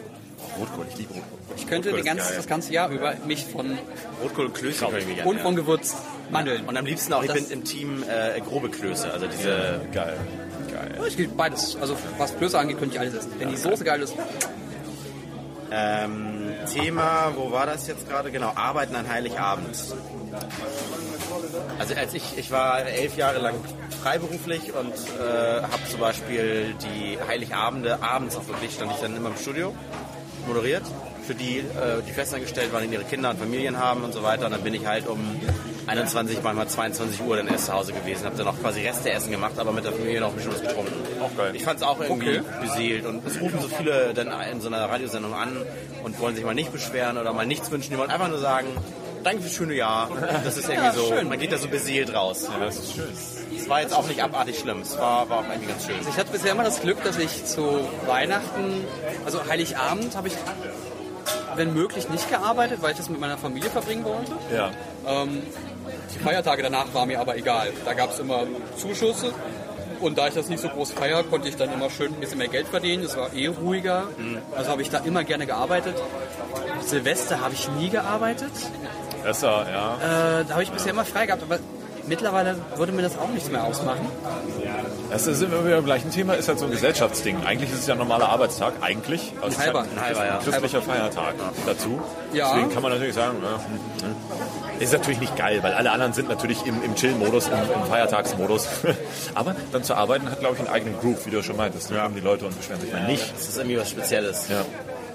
Rotkohl, 0.60 0.86
ich 0.92 0.98
liebe 0.98 1.14
Rotkohl. 1.14 1.38
Ich 1.56 1.68
könnte 1.68 1.90
Rotkohl 1.90 2.06
geil. 2.06 2.34
das 2.36 2.48
ganze 2.48 2.74
Jahr 2.74 2.90
über 2.90 3.14
mich 3.26 3.46
von 3.46 3.78
Rotkohl 4.24 4.46
und 4.48 4.54
Klöße 4.56 4.88
und 5.26 5.40
von 5.42 5.56
Gewürzmandeln. 5.56 6.66
Und 6.66 6.78
am 6.78 6.86
liebsten 6.86 7.14
auch, 7.14 7.22
ich 7.24 7.28
Das- 7.32 7.38
bin 7.48 7.52
im 7.52 7.64
Team 7.64 8.04
äh, 8.04 8.40
grobe 8.42 8.70
Klöße, 8.70 9.12
also 9.12 9.28
diese 9.28 9.82
Geil. 9.94 10.18
Geil. 10.72 10.92
Ich 11.08 11.18
liebe 11.18 11.34
beides. 11.36 11.78
Also 11.80 11.96
was 12.18 12.36
Klöße 12.38 12.58
angeht, 12.60 12.78
könnte 12.80 12.96
ich 12.96 13.00
alles 13.00 13.14
essen. 13.16 13.32
Wenn 13.40 13.50
die 13.50 13.58
Soße 13.58 13.84
geil 13.84 14.02
ist. 14.02 14.14
Ähm, 15.72 16.54
Thema, 16.74 17.34
wo 17.36 17.52
war 17.52 17.66
das 17.66 17.88
jetzt 17.88 18.08
gerade? 18.08 18.32
Genau, 18.32 18.52
Arbeiten 18.56 18.96
an 18.96 19.10
Heiligabend. 19.10 19.76
Also 21.80 21.96
als 21.96 22.14
ich, 22.14 22.38
ich 22.38 22.52
war 22.52 22.82
elf 22.82 23.18
Jahre 23.18 23.40
lang 23.40 23.56
freiberuflich 24.02 24.74
und 24.74 24.94
äh, 24.94 25.62
habe 25.62 25.90
zum 25.90 26.00
Beispiel 26.00 26.76
die 26.82 27.18
Heiligabende 27.28 28.02
abends 28.02 28.36
auch 28.36 28.48
wirklich, 28.48 28.74
stand 28.74 28.92
ich 28.92 28.98
dann 28.98 29.16
immer 29.16 29.30
im 29.30 29.38
Studio, 29.38 29.74
moderiert, 30.48 30.84
für 31.26 31.36
die, 31.36 31.60
äh, 31.60 32.02
die 32.08 32.12
festangestellt 32.12 32.72
waren, 32.72 32.88
die 32.88 32.94
ihre 32.94 33.04
Kinder 33.04 33.30
und 33.32 33.40
Familien 33.40 33.78
haben 33.78 34.04
und 34.04 34.14
so 34.14 34.24
weiter. 34.24 34.46
Und 34.46 34.54
dann 34.54 34.64
bin 34.64 34.74
ich 34.74 34.86
halt 34.86 35.08
um 35.08 35.20
21, 35.88 36.40
manchmal 36.44 36.68
22 36.68 37.22
Uhr 37.22 37.38
dann 37.38 37.48
erst 37.48 37.68
zu 37.68 37.74
Hause 37.74 37.94
gewesen. 37.94 38.26
Hab 38.26 38.36
dann 38.36 38.46
noch 38.46 38.60
quasi 38.60 38.82
Reste 38.86 39.10
Essen 39.12 39.32
gemacht, 39.32 39.54
aber 39.58 39.72
mit 39.72 39.86
der 39.86 39.92
Familie 39.94 40.20
noch 40.20 40.30
ein 40.30 40.36
bisschen 40.36 40.52
was 40.54 40.62
getrunken. 40.62 40.94
Auch 41.22 41.36
geil. 41.38 41.56
Ich 41.56 41.64
fand 41.64 41.80
es 41.80 41.86
auch 41.86 42.00
irgendwie 42.00 42.40
Okay. 42.40 42.42
beseelt. 42.62 43.06
Und 43.06 43.26
es 43.26 43.40
rufen 43.40 43.60
so 43.62 43.68
viele 43.70 44.14
dann 44.14 44.30
in 44.52 44.60
so 44.62 44.68
einer 44.68 44.84
Radiosendung 44.90 45.34
an 45.34 45.62
und 46.04 46.20
wollen 46.20 46.36
sich 46.36 46.44
mal 46.44 46.54
nicht 46.54 46.72
beschweren 46.72 47.18
oder 47.18 47.32
mal 47.34 47.46
nichts 47.46 47.72
wünschen. 47.72 47.92
Die 47.92 47.98
wollen 47.98 48.10
einfach 48.12 48.28
nur 48.28 48.40
sagen, 48.40 48.68
danke 49.24 49.42
fürs 49.42 49.54
schöne 49.54 49.74
Jahr. 49.76 50.10
Das 50.44 50.58
ist 50.58 50.68
irgendwie 50.70 50.88
Ja, 50.88 50.94
so, 50.94 51.08
schön. 51.08 51.28
man 51.30 51.40
geht 51.40 51.52
da 51.52 51.58
so 51.58 51.68
beseelt 51.70 52.14
raus. 52.14 52.48
Ja, 52.52 52.64
das 52.66 52.78
ist 52.78 52.94
schön. 52.94 53.08
Es 53.58 53.70
war 53.70 53.82
jetzt 53.82 53.94
auch 53.94 54.08
nicht 54.08 54.22
abartig 54.22 54.60
schlimm. 54.60 54.82
Es 54.82 54.98
war, 54.98 55.30
war 55.30 55.40
auch 55.40 55.46
irgendwie 55.50 55.68
ganz 55.68 55.86
schön. 55.86 55.96
Ich 56.10 56.18
hatte 56.18 56.32
bisher 56.32 56.52
immer 56.52 56.64
das 56.64 56.82
Glück, 56.82 57.04
dass 57.04 57.18
ich 57.18 57.46
zu 57.46 57.80
Weihnachten, 58.06 58.84
also 59.26 59.46
Heiligabend, 59.50 60.16
habe 60.16 60.28
ich, 60.28 60.36
wenn 61.56 61.74
möglich, 61.74 62.08
nicht 62.10 62.30
gearbeitet, 62.30 62.80
weil 62.82 62.92
ich 62.92 62.98
das 62.98 63.10
mit 63.10 63.20
meiner 63.20 63.38
Familie 63.38 63.70
verbringen 63.70 64.06
wollte. 64.06 64.32
Ja. 64.54 64.72
Ähm, 65.08 65.42
die 66.14 66.20
Feiertage 66.20 66.64
danach 66.64 66.94
war 66.94 67.06
mir 67.06 67.20
aber 67.20 67.38
egal. 67.38 67.72
Da 67.86 67.94
gab 67.94 68.12
es 68.12 68.20
immer 68.20 68.44
Zuschüsse. 68.78 69.34
Und 70.00 70.18
da 70.18 70.28
ich 70.28 70.36
das 70.36 70.48
nicht 70.48 70.62
so 70.62 70.70
groß 70.70 70.92
feier, 70.92 71.24
konnte 71.24 71.50
ich 71.50 71.56
dann 71.56 71.74
immer 71.74 71.90
schön 71.90 72.14
ein 72.14 72.20
bisschen 72.20 72.38
mehr 72.38 72.48
Geld 72.48 72.68
verdienen. 72.68 73.04
Es 73.04 73.18
war 73.18 73.34
eh 73.34 73.48
ruhiger. 73.48 74.04
Also 74.56 74.72
habe 74.72 74.82
ich 74.82 74.90
da 74.90 75.00
immer 75.00 75.24
gerne 75.24 75.48
gearbeitet. 75.48 75.96
Silvester 76.82 77.42
habe 77.42 77.54
ich 77.56 77.68
nie 77.72 77.90
gearbeitet. 77.90 78.52
Besser, 79.24 79.66
ja. 79.72 79.96
Äh, 80.42 80.46
da 80.46 80.54
habe 80.54 80.64
ich 80.64 80.72
bisher 80.72 80.92
immer 80.92 81.04
frei 81.04 81.26
gehabt. 81.26 81.44
Aber 81.44 81.58
mittlerweile 82.08 82.56
würde 82.76 82.92
mir 82.92 83.02
das 83.02 83.18
auch 83.18 83.30
nichts 83.30 83.50
mehr 83.50 83.64
ausmachen. 83.64 84.08
Das 85.10 85.24
sind 85.24 85.52
wir 85.52 85.66
wieder 85.66 85.76
beim 85.78 85.86
gleichen 85.86 86.12
Thema, 86.12 86.34
ist 86.34 86.48
halt 86.48 86.60
so 86.60 86.66
ein 86.66 86.72
Gesellschaftsding. 86.72 87.46
Eigentlich 87.46 87.72
ist 87.72 87.80
es 87.80 87.88
ja 87.88 87.94
ein 87.94 88.00
normaler 88.00 88.30
Arbeitstag, 88.30 88.74
eigentlich. 88.82 89.34
Also 89.42 89.58
ist 89.58 89.60
halber. 89.60 89.86
ja 89.86 89.92
Ein 89.92 90.02
halber, 90.02 90.26
ja. 90.26 90.38
Ein 90.38 90.44
christlicher 90.44 90.82
Feiertag 90.82 91.36
dazu. 91.66 92.02
Ja. 92.34 92.54
Deswegen 92.54 92.74
kann 92.74 92.84
man 92.84 92.92
natürlich 92.92 93.16
sagen, 93.16 93.38
ja, 93.42 93.52
hm, 93.52 94.10
hm. 94.10 94.82
ist 94.82 94.94
natürlich 94.94 95.20
nicht 95.20 95.36
geil, 95.38 95.60
weil 95.64 95.74
alle 95.74 95.92
anderen 95.92 96.14
sind 96.14 96.28
natürlich 96.28 96.66
im, 96.66 96.84
im 96.84 96.96
Chill-Modus, 96.96 97.48
im, 97.48 97.54
im 97.54 97.86
Feiertagsmodus. 97.90 98.68
Aber 99.36 99.56
dann 99.72 99.84
zu 99.84 99.96
arbeiten 99.96 100.30
hat, 100.30 100.40
glaube 100.40 100.56
ich, 100.56 100.60
einen 100.60 100.70
eigenen 100.70 101.00
Groove, 101.00 101.26
wie 101.26 101.32
du 101.32 101.42
schon 101.42 101.58
meintest. 101.58 101.90
Da 101.92 102.04
kommen 102.04 102.16
die 102.16 102.22
Leute 102.22 102.46
und 102.46 102.58
beschweren 102.58 102.82
sich 102.82 102.92
mal 102.92 103.06
nicht. 103.06 103.34
Das 103.34 103.48
ist 103.48 103.58
irgendwie 103.58 103.78
was 103.78 103.90
Spezielles. 103.90 104.50
Ja. 104.50 104.66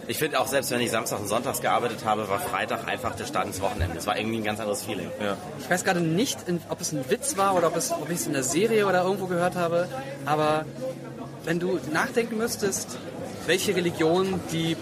Ich 0.09 0.19
finde 0.19 0.41
auch, 0.41 0.47
selbst 0.49 0.71
wenn 0.73 0.81
ich 0.81 0.91
Samstag 0.91 1.21
und 1.21 1.29
Sonntags 1.29 1.61
gearbeitet 1.61 2.05
habe, 2.05 2.29
war 2.29 2.41
Freitag 2.41 2.89
einfach 2.89 3.15
der 3.15 3.25
Start 3.25 3.47
ins 3.47 3.61
Wochenende. 3.61 3.97
Es 3.99 4.07
war 4.07 4.19
irgendwie 4.19 4.39
ein 4.39 4.45
ganz 4.45 4.59
anderes 4.59 4.83
Feeling. 4.83 5.09
Ja. 5.23 5.37
Ich 5.61 5.71
weiß 5.71 5.85
gerade 5.85 6.01
nicht, 6.01 6.39
ob 6.69 6.81
es 6.81 6.93
ein 6.93 7.09
Witz 7.09 7.37
war 7.37 7.55
oder 7.55 7.69
ob, 7.69 7.77
es, 7.77 7.93
ob 7.93 8.11
ich 8.11 8.17
es 8.17 8.27
in 8.27 8.33
der 8.33 8.43
Serie 8.43 8.87
oder 8.87 9.05
irgendwo 9.05 9.27
gehört 9.27 9.55
habe. 9.55 9.89
Aber 10.27 10.65
wenn 11.45 11.61
du 11.61 11.79
nachdenken 11.93 12.37
müsstest, 12.39 12.99
welche 13.47 13.75
Religion 13.77 14.41
die 14.51 14.77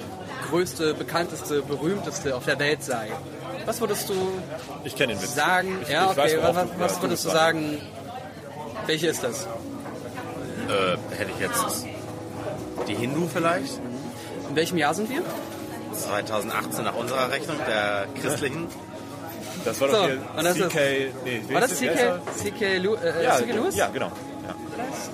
größte, 0.48 0.94
bekannteste, 0.94 1.62
berühmteste 1.62 2.34
auf 2.34 2.44
der 2.46 2.58
Welt 2.58 2.82
sei, 2.82 3.08
was 3.66 3.78
würdest 3.80 4.08
du 4.08 4.14
Ich 4.84 4.96
kenne 4.96 5.12
den 5.14 5.22
Witz. 5.22 5.34
sagen? 5.34 5.78
Ich- 5.82 5.88
ja, 5.90 6.10
ich 6.10 6.16
weiß, 6.16 6.32
okay. 6.32 6.42
worauf 6.42 6.56
was, 6.56 6.64
du- 6.64 6.80
was 6.80 6.96
ja, 6.96 7.02
würdest 7.02 7.24
du 7.24 7.28
du 7.28 7.34
sagen? 7.34 7.80
Welche 8.86 9.06
ist 9.08 9.22
das? 9.22 9.44
Äh, 9.44 11.16
hätte 11.16 11.30
ich 11.32 11.40
jetzt 11.40 11.86
die 12.88 12.94
Hindu 12.94 13.28
vielleicht? 13.32 13.78
In 14.50 14.57
welchem 14.57 14.78
Jahr 14.78 14.95
sind 14.95 15.09
wir? 15.09 15.23
2018 15.92 16.85
nach 16.85 16.95
unserer 16.97 17.30
Rechnung, 17.30 17.57
der 17.69 18.07
christlichen. 18.21 18.66
Das 19.64 19.80
war 19.80 19.88
doch 19.88 19.95
So, 19.95 20.07
hier 20.07 20.19
das 20.45 20.57
CK... 20.57 20.75
nee, 21.25 21.42
War 21.52 21.61
das? 21.61 21.78
CK, 21.78 22.21
CK, 22.42 22.78
Lu, 22.83 22.95
äh, 22.95 23.25
Ja, 23.25 23.37
CK 23.38 23.52
Lewis? 23.54 23.76
ja, 23.76 23.88
genau. 23.88 24.07
Ja. 24.07 24.54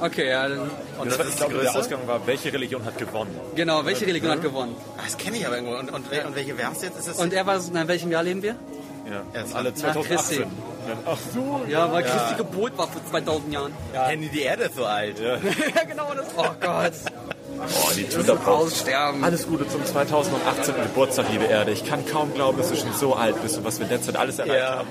Okay, 0.06 0.30
ja, 0.30 0.48
dann, 0.48 0.60
Und 0.60 0.70
Das 1.00 1.08
das, 1.08 1.18
war, 1.18 1.26
ich 1.26 1.36
glaube, 1.36 1.54
der 1.54 1.62
größte. 1.64 1.78
Ausgang 1.80 2.06
war, 2.06 2.26
welche 2.26 2.52
Religion 2.52 2.84
hat 2.84 2.96
gewonnen? 2.96 3.38
genau. 3.54 3.84
Welche 3.84 4.06
Religion 4.06 4.30
hat 4.30 4.42
gewonnen? 4.42 4.74
Ah, 4.96 5.00
Das 5.04 5.16
kenne 5.18 5.36
ich 5.36 5.46
aber 5.46 5.56
irgendwo. 5.56 5.76
Und, 5.76 5.90
und, 5.90 6.10
und 6.10 6.34
welche 6.36 6.54
es 6.72 6.82
jetzt? 6.82 6.98
Ist 6.98 7.08
es 7.08 7.16
Und 7.16 7.32
er 7.32 7.44
war, 7.46 7.56
in 7.56 7.88
welchem 7.88 8.10
Jahr 8.12 8.22
leben 8.22 8.42
wir? 8.42 8.54
Ja, 9.10 9.22
Ja, 9.34 9.44
alle 9.54 9.72
Christi. 9.72 9.82
2018. 9.82 10.46
Ach 11.04 11.18
so. 11.34 11.60
Ja, 11.68 11.92
weil 11.92 12.04
Christi 12.04 12.34
Geburt 12.36 12.78
war 12.78 12.86
vor 12.88 13.04
2000 13.10 13.52
Jahren. 13.52 13.72
Ja, 13.92 14.06
Handy 14.06 14.28
die 14.28 14.42
Erde 14.42 14.64
ist 14.64 14.76
so 14.76 14.84
alt. 14.84 15.18
ja 15.20 15.36
genau 15.84 16.14
das. 16.14 16.26
Oh 16.36 16.44
Gott. 16.60 16.92
Oh, 17.58 17.90
die 17.96 18.04
Das 18.06 18.28
Aussterben. 18.46 19.24
Alles 19.24 19.46
Gute 19.46 19.66
zum 19.68 19.84
2018. 19.84 20.74
Geburtstag, 20.74 21.26
liebe 21.30 21.44
Erde. 21.44 21.72
Ich 21.72 21.84
kann 21.84 22.04
kaum 22.06 22.32
glauben, 22.34 22.58
dass 22.58 22.68
du 22.70 22.76
schon 22.76 22.92
so 22.92 23.14
alt 23.14 23.40
bist 23.42 23.58
und 23.58 23.64
was 23.64 23.78
wir 23.78 23.84
in 23.84 23.90
der 23.90 24.02
Zeit 24.02 24.16
alles 24.16 24.38
erreicht 24.38 24.54
Ja. 24.58 24.76
haben. 24.78 24.88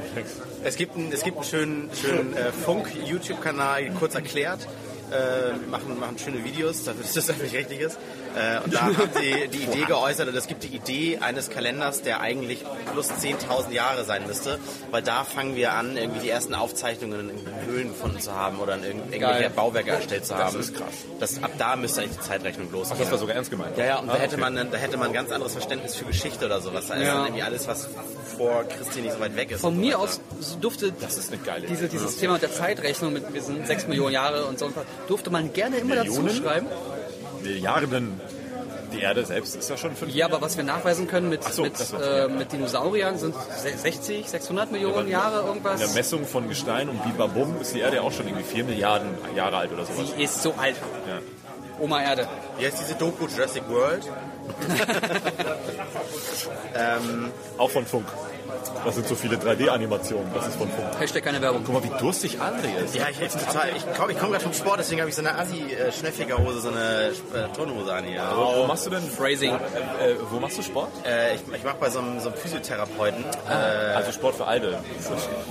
Es 0.64 0.76
gibt 0.76 0.96
einen, 0.96 1.12
es 1.12 1.24
gibt 1.24 1.38
einen 1.38 1.46
schönen, 1.46 1.90
schönen 2.00 2.36
äh, 2.36 2.52
Funk-YouTube-Kanal, 2.52 3.92
kurz 4.00 4.16
erklärt. 4.16 4.68
Äh, 5.12 5.56
machen, 5.70 6.00
machen 6.00 6.18
schöne 6.18 6.44
Videos, 6.44 6.84
dafür 6.84 7.06
ist 7.06 7.16
das 7.16 7.30
öffentlich 7.30 7.54
richtig 7.54 7.80
ist. 7.80 8.00
Äh, 8.36 8.64
und 8.64 8.74
da 8.74 8.82
haben 8.82 8.98
sie 9.20 9.48
die 9.48 9.64
Idee 9.64 9.86
geäußert, 9.86 10.28
oder 10.28 10.38
es 10.38 10.48
gibt 10.48 10.64
die 10.64 10.76
Idee 10.76 11.20
eines 11.20 11.50
Kalenders, 11.50 12.02
der 12.02 12.20
eigentlich 12.22 12.64
plus 12.92 13.10
10.000 13.10 13.72
Jahre 13.72 14.04
sein 14.04 14.28
müsste, 14.28 14.60
weil 14.92 15.02
da 15.02 15.24
fangen 15.24 15.56
wir 15.56 15.74
an, 15.74 15.96
irgendwie 15.98 16.20
die 16.22 16.30
ersten 16.30 16.54
Aufzeichnungen 16.54 17.30
in 17.30 17.66
Höhlen 17.72 17.88
gefunden 17.90 18.20
zu 18.20 18.34
haben 18.34 18.60
oder 18.60 18.76
in 18.76 18.84
irgend- 18.84 19.14
irgendwelche 19.14 19.42
Geil. 19.44 19.50
Bauwerke 19.56 19.92
erstellt 19.92 20.26
zu 20.26 20.36
haben. 20.36 20.60
ist 20.60 20.76
krass. 20.76 20.88
Das, 21.20 21.42
ab 21.42 21.52
da 21.58 21.76
müsste 21.76 22.02
eigentlich 22.02 22.18
die 22.18 22.24
Zeitrechnung 22.28 22.72
losgehen. 22.72 23.00
Das 23.00 23.12
war 23.12 23.18
sogar 23.18 23.36
ernst 23.36 23.52
gemeint. 23.52 23.78
Ja, 23.78 23.86
ja, 23.86 24.00
und 24.00 24.08
da 24.08 24.14
Ah, 24.14 24.18
hätte, 24.18 24.36
okay. 24.36 24.42
man, 24.42 24.72
da 24.72 24.78
hätte 24.78 24.98
man 24.98 25.08
ein 25.08 25.14
ganz 25.14 25.32
anderes 25.32 25.54
Verständnis 25.54 25.96
für 25.96 26.06
Geschichte 26.06 26.46
oder 26.46 26.60
sowas. 26.62 26.92
Also 26.92 27.04
Ja. 27.04 27.24
irgendwie 27.24 27.42
alles, 27.44 27.68
was 27.68 27.88
vor 28.38 28.64
Christi 28.66 29.02
nicht 29.02 29.14
so 29.14 29.20
weit 29.20 29.36
weg 29.36 29.52
ist. 29.52 29.62
Von 29.62 29.76
und 29.76 29.80
so 29.80 29.86
mir 29.86 30.00
aus 30.00 30.20
durfte 30.60 30.92
Das 30.92 31.18
ist 31.18 31.32
eine 31.32 31.42
geile 31.42 31.68
diese, 31.68 31.88
dieses 31.88 32.18
Thema 32.18 32.34
mit 32.34 32.42
der 32.42 32.52
Zeitrechnung 32.54 33.14
mit 33.14 33.34
wir 33.34 33.42
sind 33.42 33.66
6 33.66 33.88
Millionen 33.88 34.12
Jahre 34.14 34.46
und 34.46 34.60
so 34.60 34.70
durfte 35.08 35.30
man 35.30 35.54
gerne 35.54 35.78
immer 35.78 35.96
Millionen? 35.96 36.28
dazu 36.28 36.42
schreiben. 36.44 36.68
Milliarden. 37.44 38.20
Die 38.94 39.02
Erde 39.02 39.26
selbst 39.26 39.56
ist 39.56 39.70
ja 39.70 39.76
schon 39.76 39.94
fünf. 39.96 40.14
Ja, 40.14 40.28
aber 40.28 40.40
was 40.42 40.56
wir 40.56 40.64
nachweisen 40.64 41.08
können 41.08 41.28
mit, 41.28 41.44
so, 41.44 41.64
mit, 41.64 41.74
äh, 42.00 42.20
ja. 42.22 42.28
mit 42.30 42.54
Dinosauriern 42.54 43.18
sind 43.18 43.36
se- 43.58 43.78
60, 43.78 44.30
600 44.30 44.72
Millionen 44.72 45.10
Jahre 45.10 45.42
In 45.42 45.48
irgendwas. 45.48 45.80
der 45.82 45.90
Messung 45.90 46.26
von 46.26 46.48
Gestein 46.48 46.88
und 46.88 47.04
Bibabum 47.04 47.60
ist 47.60 47.74
die 47.74 47.80
Erde 47.80 47.98
ja 47.98 48.02
auch 48.04 48.12
schon 48.14 48.28
irgendwie 48.28 48.46
4 48.46 48.64
Milliarden 48.64 49.10
Jahre 49.36 49.58
alt 49.58 49.74
oder 49.74 49.84
sowas. 49.86 50.14
Die 50.18 50.24
ist 50.24 50.42
so 50.42 50.54
alt. 50.54 50.76
Ja. 51.10 51.20
Oma 51.80 52.02
Erde. 52.04 52.26
Wie 52.58 52.66
heißt 52.66 52.80
diese 52.80 52.96
Doku 52.96 53.26
Jurassic 53.28 53.64
World? 53.70 54.06
ähm, 56.76 57.32
Auch 57.58 57.70
von 57.70 57.86
Funk. 57.86 58.06
Das 58.86 58.96
sind 58.96 59.08
so 59.08 59.16
viele 59.16 59.38
3D-Animationen. 59.38 60.32
Das 60.34 60.48
ist 60.48 60.56
von 60.58 60.70
Funk. 60.70 61.00
Hashtag 61.00 61.24
keine 61.24 61.42
Werbung. 61.42 61.64
Guck 61.66 61.74
mal, 61.76 61.84
wie 61.84 61.98
durstig 62.00 62.38
André 62.40 62.84
ist. 62.84 62.96
ja, 62.96 63.08
ich, 63.10 63.20
ich, 63.22 63.32
total, 63.32 63.70
ich 63.76 63.84
komme 63.98 64.14
komm 64.14 64.32
gerade 64.32 64.44
vom 64.44 64.54
Sport, 64.54 64.80
deswegen 64.80 65.02
habe 65.02 65.10
ich 65.10 65.16
so 65.16 65.22
eine 65.22 65.36
Assi-Schneffiger-Hose, 65.38 66.60
so 66.62 66.70
eine 66.70 67.10
äh, 67.34 67.56
Turnhose 67.56 67.94
an 67.94 68.04
hier. 68.06 68.22
Wo, 68.36 68.62
wo 68.62 68.66
machst 68.68 68.86
du 68.86 68.90
denn? 68.90 69.02
Phrasing. 69.04 69.52
Äh, 70.00 70.12
äh, 70.12 70.16
wo 70.30 70.40
machst 70.40 70.58
du 70.58 70.62
Sport? 70.62 70.90
Äh, 71.06 71.36
ich 71.36 71.42
ich 71.54 71.64
mache 71.64 71.78
bei 71.80 71.90
so 71.90 72.00
einem, 72.00 72.20
so 72.20 72.30
einem 72.30 72.38
Physiotherapeuten. 72.38 73.24
Äh, 73.50 73.54
Also 73.96 74.12
Sport 74.12 74.36
für 74.36 74.46
Alte. 74.46 74.78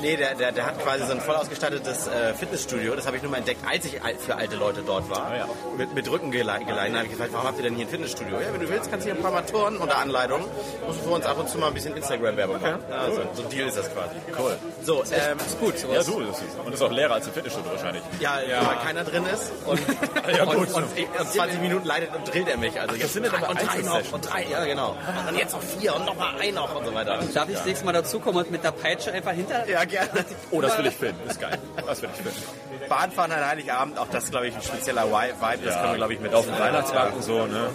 nee, 0.01 0.17
der, 0.17 0.35
der, 0.35 0.53
der 0.53 0.67
hat 0.67 0.79
quasi 0.83 1.05
so 1.07 1.13
ein 1.13 1.21
voll 1.21 1.35
ausgestattetes 1.37 2.07
äh, 2.07 2.35
Fitnessstudio. 2.35 2.95
Das 2.95 3.07
habe 3.07 3.17
ich 3.17 3.23
nur 3.23 3.31
mal 3.31 3.39
entdeckt, 3.39 3.61
als 3.69 3.85
ich 3.85 4.01
für 4.19 4.37
alte 4.37 4.57
Leute 4.57 4.83
dort 4.87 5.09
war. 5.11 5.27
Ah, 5.31 5.37
ja. 5.37 5.49
Mit, 5.77 5.95
mit 5.95 6.11
Rücken 6.11 6.31
geleihen. 6.31 6.67
Da 6.67 6.81
habe 6.99 7.05
ich 7.07 7.11
gesagt, 7.13 7.33
warum 7.33 7.47
habt 7.49 7.59
ihr 7.59 7.65
denn 7.65 7.75
hier 7.75 7.87
ein 7.87 7.91
Fitnessstudio? 7.91 8.41
Ja, 8.41 8.53
wenn 8.53 8.61
du 8.61 8.69
willst, 8.69 8.91
kannst 8.91 9.07
du 9.07 9.11
hier 9.11 9.19
ein 9.19 9.23
paar 9.23 9.33
Mal 9.33 9.43
turnen 9.43 9.79
unter 9.79 9.99
Anleitung. 9.99 10.43
Musst 10.87 11.01
du 11.01 11.05
für 11.05 11.11
uns 11.15 11.27
ab 11.27 11.39
und 11.39 11.49
zu 11.49 11.59
mal 11.59 11.69
ein 11.69 11.75
bisschen 11.75 11.97
Instagram-Werbung 11.97 12.61
machen. 12.61 12.84
Ja, 12.91 13.07
so, 13.11 13.23
so 13.35 13.43
ein 13.43 13.49
Deal 13.51 13.69
ist 13.69 13.77
das 13.79 13.93
quasi. 13.93 14.15
Cool. 14.39 14.57
So, 14.83 15.03
ähm, 15.13 15.39
Ist 15.39 15.59
gut, 15.59 15.75
Ja, 15.93 16.03
du. 16.03 16.21
Das 16.21 16.39
ist, 16.39 16.59
und 16.59 16.67
das 16.67 16.75
ist 16.75 16.83
auch 16.83 16.91
leerer 16.93 17.15
als 17.15 17.27
im 17.27 17.33
Fitnessstudio 17.33 17.71
wahrscheinlich. 17.73 18.03
Ja, 18.21 18.39
weil 18.49 18.77
keiner 18.85 19.05
drin 19.05 19.25
ist. 19.27 19.53
Und, 19.67 19.81
Ja, 20.37 20.45
gut. 20.45 20.57
und, 20.57 20.75
und, 20.75 20.85
und 21.21 21.33
20 21.33 21.61
Minuten 21.61 21.87
leidet 21.87 22.15
und 22.15 22.33
drillt 22.33 22.49
er 22.49 22.57
mich. 22.59 22.79
Also 22.81 22.95
jetzt 22.97 23.13
sind 23.15 23.25
ja 23.25 23.31
dann 23.33 23.43
und 23.45 23.59
drei 23.61 23.79
noch 23.83 24.13
und 24.13 24.31
drei, 24.31 24.47
ja 24.51 24.65
genau. 24.65 24.97
Und 25.29 25.39
jetzt 25.39 25.53
noch 25.53 25.63
vier 25.63 25.95
und 25.97 26.05
noch 26.07 26.17
mal 26.17 26.35
ein 26.39 26.55
noch 26.55 26.75
und 26.75 26.85
so 26.87 26.95
weiter. 26.95 27.19
Darf 27.33 27.49
ich 27.49 27.57
das 27.57 27.65
nächste 27.67 27.85
Mal 27.87 27.93
dazukommen 27.93 28.45
und 28.45 28.51
mit 28.51 28.63
der 28.63 28.73
Peitsche 28.73 29.13
einfach 29.13 29.33
hinter? 29.33 29.69
Ja, 29.69 29.85
gerne. 29.85 30.25
Oh, 30.51 30.61
das 30.61 30.77
will 30.79 30.87
ich 30.87 30.95
filmen. 30.97 31.19
Ist 31.29 31.41
geil. 31.41 31.59
Das 31.87 32.03
will 32.03 32.11
ich 32.15 32.21
filmen. 32.23 32.89
Bahnfahren 32.89 33.33
an 33.33 33.47
Heiligabend, 33.47 33.99
auch 33.99 34.09
das 34.11 34.31
glaube 34.31 34.49
ich 34.49 34.55
ein 34.55 34.63
spezieller 34.63 35.07
Vibe, 35.07 35.65
das 35.65 35.75
können 35.75 35.93
wir 35.93 35.97
glaube 35.97 36.13
ich 36.15 36.21
mit 36.21 36.35
auf 36.35 36.45
dem 36.45 36.59
Weihnachtsmarkt 36.59 37.17
und 37.17 37.23
so, 37.23 37.47
ne? 37.47 37.69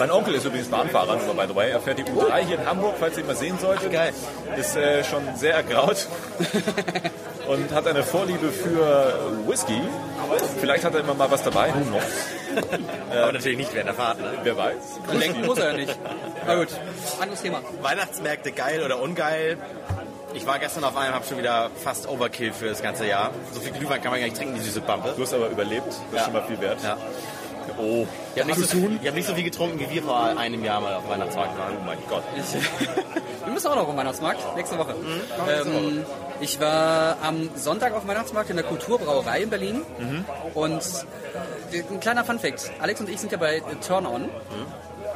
Mein 0.00 0.10
Onkel 0.10 0.34
ist 0.34 0.46
übrigens 0.46 0.68
Bahnfahrer, 0.68 1.16
nur 1.26 1.34
by 1.34 1.44
the 1.46 1.54
way. 1.54 1.70
Er 1.70 1.80
fährt 1.80 1.98
die 1.98 2.04
U3 2.04 2.38
hier 2.38 2.58
in 2.58 2.66
Hamburg, 2.66 2.94
falls 2.98 3.16
ihr 3.18 3.22
ihn 3.22 3.26
mal 3.26 3.36
sehen 3.36 3.58
solltet. 3.58 3.92
Geil. 3.92 4.14
Ist 4.56 4.74
äh, 4.74 5.04
schon 5.04 5.22
sehr 5.36 5.54
ergraut 5.54 6.06
und 7.48 7.70
hat 7.74 7.86
eine 7.86 8.02
Vorliebe 8.02 8.50
für 8.50 9.14
Whisky. 9.46 9.80
Vielleicht 10.58 10.84
hat 10.84 10.94
er 10.94 11.00
immer 11.00 11.12
mal 11.12 11.30
was 11.30 11.42
dabei, 11.42 11.68
knows? 11.70 12.02
Aber 13.12 13.32
natürlich 13.32 13.58
nicht 13.58 13.74
während 13.74 13.88
der 13.88 13.94
Fahrt. 13.94 14.18
Ne? 14.20 14.32
Wer 14.42 14.56
weiß. 14.56 14.74
Lenken 15.12 15.44
muss 15.44 15.58
er 15.58 15.72
ja 15.72 15.76
nicht. 15.76 15.98
Na 16.46 16.54
gut, 16.54 16.68
anderes 17.20 17.42
Thema. 17.42 17.60
Weihnachtsmärkte 17.82 18.52
geil 18.52 18.82
oder 18.82 19.02
ungeil. 19.02 19.58
Ich 20.32 20.46
war 20.46 20.58
gestern 20.58 20.84
auf 20.84 20.96
einem, 20.96 21.12
habe 21.12 21.26
schon 21.26 21.38
wieder 21.38 21.70
fast 21.84 22.08
Overkill 22.08 22.52
für 22.52 22.68
das 22.68 22.82
ganze 22.82 23.06
Jahr. 23.06 23.32
So 23.52 23.60
viel 23.60 23.72
Glühwein 23.72 24.00
kann 24.00 24.12
man 24.12 24.20
gar 24.20 24.26
nicht 24.26 24.36
trinken, 24.38 24.54
die 24.54 24.60
süße 24.60 24.80
Bampe. 24.80 25.12
Du 25.16 25.22
hast 25.22 25.34
aber 25.34 25.48
überlebt, 25.48 25.88
das 25.88 25.96
ist 25.96 26.02
Ja. 26.14 26.24
schon 26.24 26.32
mal 26.32 26.42
viel 26.46 26.60
wert. 26.60 26.78
Ja. 26.82 26.96
Oh, 27.78 28.06
Ich 28.34 28.40
habe 28.42 28.52
nicht, 28.52 28.68
so, 28.70 28.76
ich 29.00 29.08
hab 29.08 29.14
nicht 29.14 29.26
so 29.26 29.34
viel 29.34 29.44
getrunken, 29.44 29.80
wie 29.80 29.88
wir 29.94 30.02
vor 30.02 30.22
einem 30.36 30.64
Jahr 30.64 30.80
mal 30.80 30.94
auf 30.94 31.08
Weihnachtsmarkt 31.08 31.58
waren. 31.58 31.76
oh 31.80 31.84
mein 31.84 31.98
Gott. 32.08 32.22
Ich, 32.36 32.54
wir 33.44 33.52
müssen 33.52 33.66
auch 33.68 33.76
noch 33.76 33.88
auf 33.88 33.96
Weihnachtsmarkt, 33.96 34.56
nächste 34.56 34.78
Woche. 34.78 34.94
Ähm, 35.48 36.04
ich 36.40 36.60
war 36.60 37.18
am 37.22 37.50
Sonntag 37.56 37.94
auf 37.94 38.06
Weihnachtsmarkt 38.06 38.50
in 38.50 38.56
der 38.56 38.64
Kulturbrauerei 38.64 39.42
in 39.42 39.50
Berlin. 39.50 39.82
Und 40.54 40.82
äh, 41.72 41.82
ein 41.90 42.00
kleiner 42.00 42.24
Funfact. 42.24 42.70
Alex 42.80 43.00
und 43.00 43.08
ich 43.08 43.18
sind 43.20 43.32
ja 43.32 43.38
bei 43.38 43.56
äh, 43.56 43.62
Turn 43.86 44.06
On. 44.06 44.28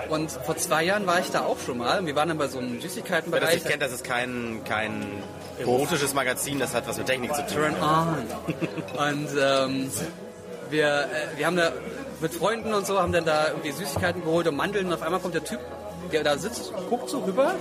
Und 0.09 0.31
vor 0.31 0.57
zwei 0.57 0.85
Jahren 0.85 1.07
war 1.07 1.19
ich 1.21 1.31
da 1.31 1.41
auch 1.47 1.59
schon 1.59 1.79
mal. 1.79 1.99
Und 2.01 2.07
wir 2.07 2.15
waren 2.15 2.29
dann 2.29 2.39
bei 2.39 2.49
so 2.49 2.59
einem 2.59 2.73
Wer 2.75 2.77
das 2.77 2.83
Süßigkeitenbereich. 2.93 3.55
nicht 3.55 3.67
kennt, 3.67 3.83
das 3.83 3.93
ist 3.93 4.05
kein, 4.05 4.61
kein 4.69 5.07
erotisches 5.59 6.13
Magazin, 6.15 6.59
das 6.59 6.75
hat 6.75 6.87
was 6.87 6.99
mit 6.99 7.07
Technik 7.07 7.35
zu 7.35 7.41
tun. 7.47 7.55
Turn 7.55 7.75
on. 7.83 8.27
Und 8.99 9.29
ähm, 9.41 9.91
wir, 10.69 10.87
äh, 10.89 11.39
wir 11.39 11.47
haben 11.47 11.57
da 11.57 11.73
mit 12.21 12.33
Freunden 12.35 12.73
und 12.75 12.87
so, 12.87 13.01
haben 13.01 13.13
dann 13.13 13.25
da 13.25 13.49
irgendwie 13.49 13.73
Süßigkeiten 13.73 14.23
geholt 14.25 14.47
und 14.49 14.57
Mandeln. 14.57 14.87
Und 14.87 14.93
auf 14.95 15.03
einmal 15.03 15.21
kommt 15.21 15.35
der 15.35 15.45
Typ, 15.45 15.61
der 16.13 16.25
da 16.25 16.37
sitzt, 16.39 16.73
guckt 16.89 17.09
so 17.09 17.21
rüber, 17.21 17.55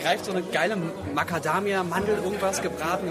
greift 0.00 0.24
so 0.26 0.32
eine 0.32 0.42
geile 0.42 0.76
Macadamia, 1.14 1.82
Mandel, 1.82 2.16
irgendwas 2.22 2.62
gebraten, 2.62 3.08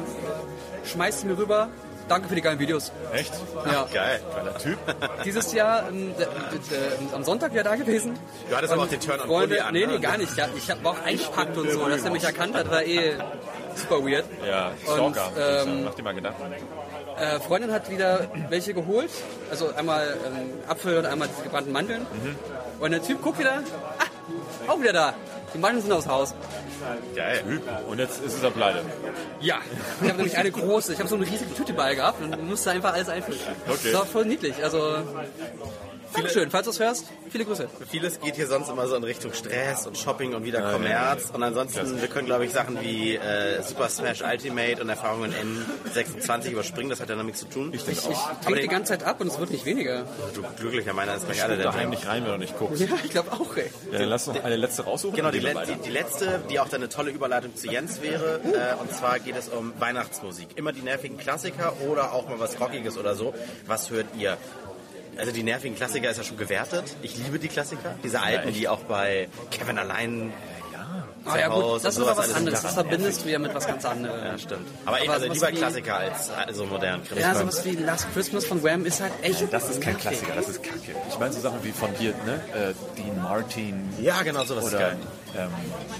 schmeißt 0.85 1.21
sie 1.21 1.27
mir 1.27 1.37
rüber. 1.37 1.69
Danke 2.07 2.29
für 2.29 2.35
die 2.35 2.41
geilen 2.41 2.59
Videos. 2.59 2.91
Echt? 3.13 3.33
Ja. 3.65 3.87
Geil. 3.91 4.21
Geiler 4.35 4.57
Typ. 4.59 4.77
Dieses 5.25 5.51
Jahr 5.53 5.87
ähm, 5.89 6.13
d- 6.15 6.23
d- 6.23 6.27
d- 7.09 7.15
am 7.15 7.23
Sonntag 7.23 7.51
wieder 7.51 7.63
da 7.63 7.75
gewesen. 7.75 8.13
Du 8.47 8.55
hattest 8.55 8.73
aber 8.73 8.83
auch 8.83 8.87
den 8.87 8.99
Turn 8.99 9.19
on 9.21 9.25
Freunde, 9.27 9.65
an. 9.65 9.73
nee, 9.73 9.87
ne? 9.87 9.93
nee, 9.93 9.99
gar 9.99 10.15
nicht. 10.15 10.37
Ja, 10.37 10.47
ich 10.55 10.69
hab, 10.69 10.83
war 10.83 10.91
auch 10.91 11.01
eingepackt 11.03 11.57
und 11.57 11.71
so. 11.71 11.89
Dass 11.89 12.03
er 12.03 12.11
mich 12.11 12.23
erkannt 12.23 12.53
hat, 12.55 12.69
war 12.69 12.83
eh 12.83 13.13
super 13.73 14.05
weird. 14.05 14.25
Ja, 14.47 14.67
Und, 14.85 15.15
Stalker. 15.15 15.63
ähm, 15.63 15.85
Mach 15.85 15.95
dir 15.95 16.03
mal 16.03 16.13
Gedanken. 16.13 16.43
Äh, 17.19 17.39
Freundin 17.39 17.72
hat 17.72 17.89
wieder 17.89 18.27
welche 18.50 18.74
geholt. 18.74 19.10
Also 19.50 19.74
einmal 19.75 20.17
ähm, 20.25 20.50
Apfel 20.67 20.98
und 20.98 21.05
einmal 21.05 21.27
diese 21.27 21.43
gebrannten 21.43 21.72
Mandeln. 21.72 22.01
Mhm. 22.01 22.36
Und 22.79 22.91
der 22.91 23.01
Typ 23.01 23.22
guckt 23.22 23.39
wieder. 23.39 23.63
Ah, 24.00 24.72
auch 24.72 24.79
wieder 24.79 24.93
da. 24.93 25.13
Die 25.53 25.57
Mandeln 25.57 25.81
sind 25.81 25.93
aus 25.93 26.07
Haus. 26.07 26.34
Geil. 27.15 27.62
Und 27.88 28.00
jetzt 28.00 28.22
ist 28.24 28.36
es 28.36 28.43
er 28.43 28.51
pleite. 28.51 28.81
Ja. 29.39 29.60
Ich 30.01 30.10
habe 30.10 30.17
nämlich 30.17 30.38
eine 30.38 30.51
große. 30.51 30.93
Ich 30.93 31.00
habe 31.00 31.07
so 31.07 31.15
eine 31.15 31.25
riesige 31.25 31.53
Tüte 31.53 31.74
bei 31.74 31.95
gehabt 31.95 32.22
und 32.22 32.43
musste 32.43 32.72
einfach 32.72 32.93
alles 32.93 33.07
einfüllen. 33.07 33.39
Okay. 33.65 33.79
Das 33.84 33.93
war 33.93 34.05
voll 34.05 34.25
niedlich. 34.25 34.62
Also 34.62 34.98
Dankeschön, 36.15 36.50
falls 36.50 36.65
du 36.65 36.72
es 36.72 36.79
hörst. 36.79 37.05
Viele 37.29 37.45
Grüße. 37.45 37.67
Vieles 37.89 38.19
geht 38.19 38.36
hier 38.36 38.48
sonst 38.48 38.69
immer 38.69 38.88
so 38.88 38.95
in 38.95 39.03
Richtung 39.03 39.34
Stress 39.34 39.88
und 39.88 39.98
Shopping 39.98 40.34
und 40.34 40.45
wieder 40.45 40.72
Kommerz. 40.72 41.31
Und 41.34 41.43
ansonsten, 41.43 42.01
wir 42.01 42.07
können, 42.07 42.25
glaube 42.25 42.45
ich, 42.45 42.51
Sachen 42.51 42.79
wie 42.81 43.15
äh, 43.15 43.62
Super 43.62 43.89
Smash 43.89 44.22
Ultimate 44.22 44.81
und 44.81 44.89
Erfahrungen 44.89 45.34
N26 45.93 46.51
überspringen. 46.51 46.89
Das 46.89 47.00
hat 47.00 47.10
ja 47.10 47.15
damit 47.15 47.38
zu 47.38 47.45
tun. 47.45 47.72
Ich, 47.74 47.88
ich 47.88 48.05
Aber 48.05 48.15
trinke 48.43 48.62
die 48.62 48.67
ganze 48.67 48.93
Zeit 48.93 49.03
ab 49.03 49.19
und 49.22 49.27
es 49.27 49.39
wird 49.39 49.51
nicht 49.51 49.65
weniger. 49.65 50.05
du 50.34 50.43
glücklicher 50.60 50.93
meiner 50.93 51.15
ist 51.15 51.25
gleich 51.25 51.43
alle 51.43 51.57
Da 51.57 51.63
der 51.63 51.74
heimlich 51.74 52.07
rein, 52.07 52.24
wenn 52.24 52.31
du 52.31 52.38
nicht 52.38 52.57
guckst. 52.57 52.81
Ja, 52.81 52.88
ich 53.03 53.12
glaube 53.12 53.34
auch, 53.34 53.55
ey. 53.57 53.69
Ja, 53.91 54.00
dann 54.00 54.10
lass 54.10 54.27
noch 54.27 54.43
eine 54.43 54.55
letzte 54.55 54.84
raussuchen. 54.84 55.15
Genau, 55.15 55.31
die, 55.31 55.39
le 55.39 55.53
die, 55.67 55.75
die 55.81 55.89
letzte, 55.89 56.41
die 56.50 56.60
auch 56.60 56.69
dann 56.69 56.81
eine 56.81 56.89
tolle 56.89 57.12
Überleitung 57.12 57.55
zu 57.55 57.67
Jens 57.67 58.01
wäre. 58.01 58.39
Äh, 58.43 58.81
und 58.81 58.93
zwar 58.93 59.19
geht 59.19 59.36
es 59.36 59.50
um 59.50 59.74
Weihnachtsmusik. 59.79 60.50
Immer 60.55 60.72
die 60.72 60.81
nervigen 60.81 61.17
Klassiker 61.17 61.74
oder 61.89 62.13
auch 62.13 62.29
mal 62.29 62.39
was 62.39 62.60
Rockiges 62.60 62.98
oder 62.98 63.15
so. 63.15 63.34
Was 63.67 63.89
hört 63.89 64.07
ihr? 64.17 64.38
Also 65.17 65.31
die 65.31 65.43
nervigen 65.43 65.75
Klassiker 65.75 66.10
ist 66.10 66.17
ja 66.17 66.24
schon 66.24 66.38
gewertet. 66.38 66.95
Ich 67.01 67.17
liebe 67.17 67.39
die 67.39 67.48
Klassiker. 67.48 67.98
Diese 68.03 68.22
alten, 68.22 68.53
die 68.53 68.67
auch 68.67 68.81
bei 68.81 69.27
Kevin 69.51 69.77
allein. 69.77 70.34
Ah, 71.25 71.38
ja, 71.39 71.48
gut, 71.48 71.84
das 71.84 71.96
ist 71.96 72.01
aber 72.01 72.17
was 72.17 72.34
anderes. 72.34 72.62
Das 72.62 72.74
verbindest 72.74 73.25
du 73.25 73.29
ja 73.29 73.39
mit 73.39 73.53
was 73.53 73.65
ganz 73.67 73.84
anderem. 73.86 74.24
Ja, 74.24 74.38
stimmt. 74.38 74.67
Aber, 74.86 74.98
Aber 75.01 75.13
also 75.13 75.25
lieber 75.27 75.50
wie- 75.51 75.55
Klassiker 75.55 75.98
als 75.98 76.32
so 76.53 76.65
modern. 76.65 77.01
Ja, 77.15 77.34
sowas 77.36 77.65
wie 77.65 77.72
Last 77.75 78.08
Christmas 78.13 78.46
von 78.46 78.63
Wham 78.63 78.86
ist 78.86 79.01
halt 79.01 79.13
echt. 79.22 79.51
Das 79.51 79.70
ist 79.70 79.82
kein 79.82 79.94
nervig. 79.94 80.20
Klassiker, 80.22 80.34
das 80.36 80.50
ist 80.50 80.63
Kacke. 80.63 80.96
Ich 81.10 81.20
meine 81.20 81.34
so 81.34 81.39
Sachen 81.41 81.63
wie 81.63 81.72
von 81.72 81.89
dir, 81.96 82.13
ne? 82.25 82.41
Äh, 82.53 82.74
Dean 83.01 83.22
Martin 83.22 83.89
Ja, 84.00 84.22
genau, 84.24 84.44
sowas 84.44 84.65
ist 84.65 84.70
oder 84.74 84.79
geil. 84.79 84.98
ähm, 85.38 85.50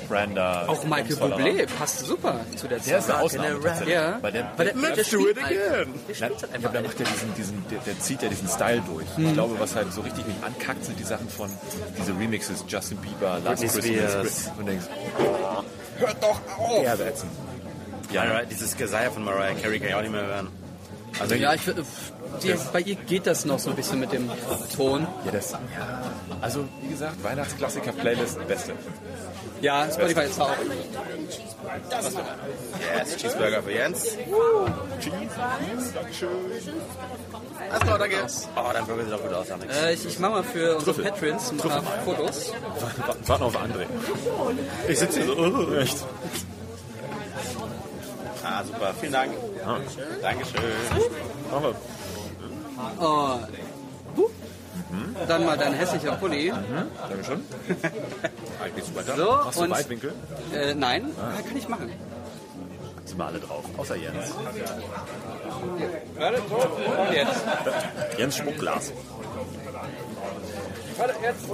Branda. 0.08 0.68
Auch 0.68 0.84
Michael. 0.84 1.16
Bublé 1.16 1.68
passt 1.78 2.06
super 2.06 2.40
zu 2.56 2.68
der 2.68 2.78
Zeit. 2.80 2.88
Der 2.88 2.98
ist 3.00 3.10
eine 3.10 3.20
Ausnahme. 3.22 3.60
Ja, 3.88 4.18
Weil 4.22 4.32
der, 4.32 4.52
weil 4.58 4.66
der, 4.68 4.74
der, 4.76 4.92
der, 4.96 5.04
spielt 5.04 5.44
halt, 5.44 5.56
der 5.56 6.14
spielt 6.14 6.22
halt 6.22 6.42
ja, 6.42 6.48
einfach. 6.54 6.70
aber 6.70 6.70
der 6.70 6.82
macht 6.84 7.00
ja 7.00 7.06
diesen, 7.06 7.34
diesen 7.36 7.66
der, 7.70 7.80
der 7.80 8.00
zieht 8.00 8.22
ja 8.22 8.30
diesen 8.30 8.48
Style 8.48 8.82
durch. 8.88 9.06
Hm. 9.16 9.26
Ich 9.28 9.34
glaube, 9.34 9.60
was 9.60 9.76
halt 9.76 9.92
so 9.92 10.02
richtig 10.02 10.26
mich 10.28 10.36
ankackt, 10.46 10.86
sind 10.86 11.00
die 11.00 11.04
Sachen 11.04 11.28
von 11.30 11.50
diese 11.98 12.12
Remixes, 12.18 12.64
Justin 12.68 12.98
Bieber, 12.98 13.40
Last 13.44 13.64
Christmas. 13.64 14.52
Und 14.58 14.68
denkst, 14.68 14.86
Hört 15.98 16.24
doch 16.24 16.42
auf! 16.58 16.84
ja, 16.84 16.94
ätzend. 16.94 17.32
Ja, 18.12 18.44
dieses 18.44 18.76
Geseier 18.78 19.12
von 19.12 19.24
Mariah 19.24 19.56
Carey 19.56 19.80
kann 19.80 19.90
ich 19.90 19.96
auch 19.96 20.02
nicht 20.02 20.12
mehr 20.12 20.26
hören. 20.26 20.48
Also 21.20 21.36
Ja, 21.36 21.54
ich 21.54 21.62
die, 22.44 22.56
bei 22.72 22.82
ihr 22.82 22.96
geht 22.96 23.28
das 23.28 23.46
noch 23.46 23.60
so 23.60 23.70
ein 23.70 23.76
bisschen 23.76 24.00
mit 24.00 24.12
dem 24.12 24.30
Ton. 24.76 25.08
ja, 25.26 25.32
das, 25.32 25.52
ja. 25.52 25.58
Also, 26.42 26.66
wie 26.82 26.90
gesagt, 26.90 27.24
Weihnachtsklassiker-Playlist, 27.24 28.48
beste. 28.48 28.74
Ja, 29.62 29.88
Spotify 29.92 30.22
ist 30.26 30.40
auch. 30.40 30.50
yes, 32.98 33.18
Cheeseburger 33.18 33.64
für 33.64 33.72
Jens. 33.72 34.18
Alles 37.72 37.84
klar, 37.84 38.00
danke. 38.00 38.16
Oh, 38.56 38.70
dein 38.74 38.86
Burger 38.86 39.04
sieht 39.06 39.14
auch 39.14 39.22
gut 39.22 39.34
aus, 39.34 39.52
Alex. 39.52 39.78
Äh, 39.78 39.94
ich 39.94 40.06
ich 40.06 40.20
mache 40.20 40.32
mal 40.32 40.44
für 40.44 40.76
unsere 40.78 40.96
Trüffel. 40.96 41.32
Patrons 41.32 41.52
ein 41.52 41.58
paar 41.58 41.82
Fotos. 42.04 42.54
Warten 43.26 43.44
auf 43.44 43.58
André. 43.58 43.86
Ich 44.88 45.00
sitze 45.00 45.22
hier 45.22 45.28
so, 45.28 45.38
oh, 45.38 45.74
echt. 45.76 45.98
Ah, 48.44 48.64
super. 48.64 48.94
Vielen 49.00 49.14
Dank. 49.14 49.32
Dankeschön. 50.22 50.62
Aber 51.52 51.74
Oh. 53.00 53.40
Huh. 54.18 54.30
Dann 55.28 55.46
mal 55.46 55.58
dein 55.58 55.74
hässlicher 55.74 56.14
Pulli. 56.14 56.54
Dankeschön. 57.10 57.44
Eigentlich 58.64 58.86
super 58.86 59.04
da. 59.04 59.16
So, 59.16 59.26
Machst 59.32 59.60
du 59.60 59.64
und 59.64 59.70
Weitwinkel? 59.72 60.14
äh, 60.54 60.74
nein, 60.76 61.12
ja, 61.18 61.42
kann 61.42 61.58
ich 61.58 61.68
machen. 61.68 61.92
Sind 63.06 63.18
wir 63.18 63.26
alle 63.26 63.40
drauf, 63.40 63.64
außer 63.78 63.96
Jens. 63.96 64.32
Und 64.32 64.48
jetzt. 67.14 67.44
Jens 68.18 68.38
Schmuckglas. 68.38 68.92
Warte, 70.98 71.14
jetzt. 71.22 71.46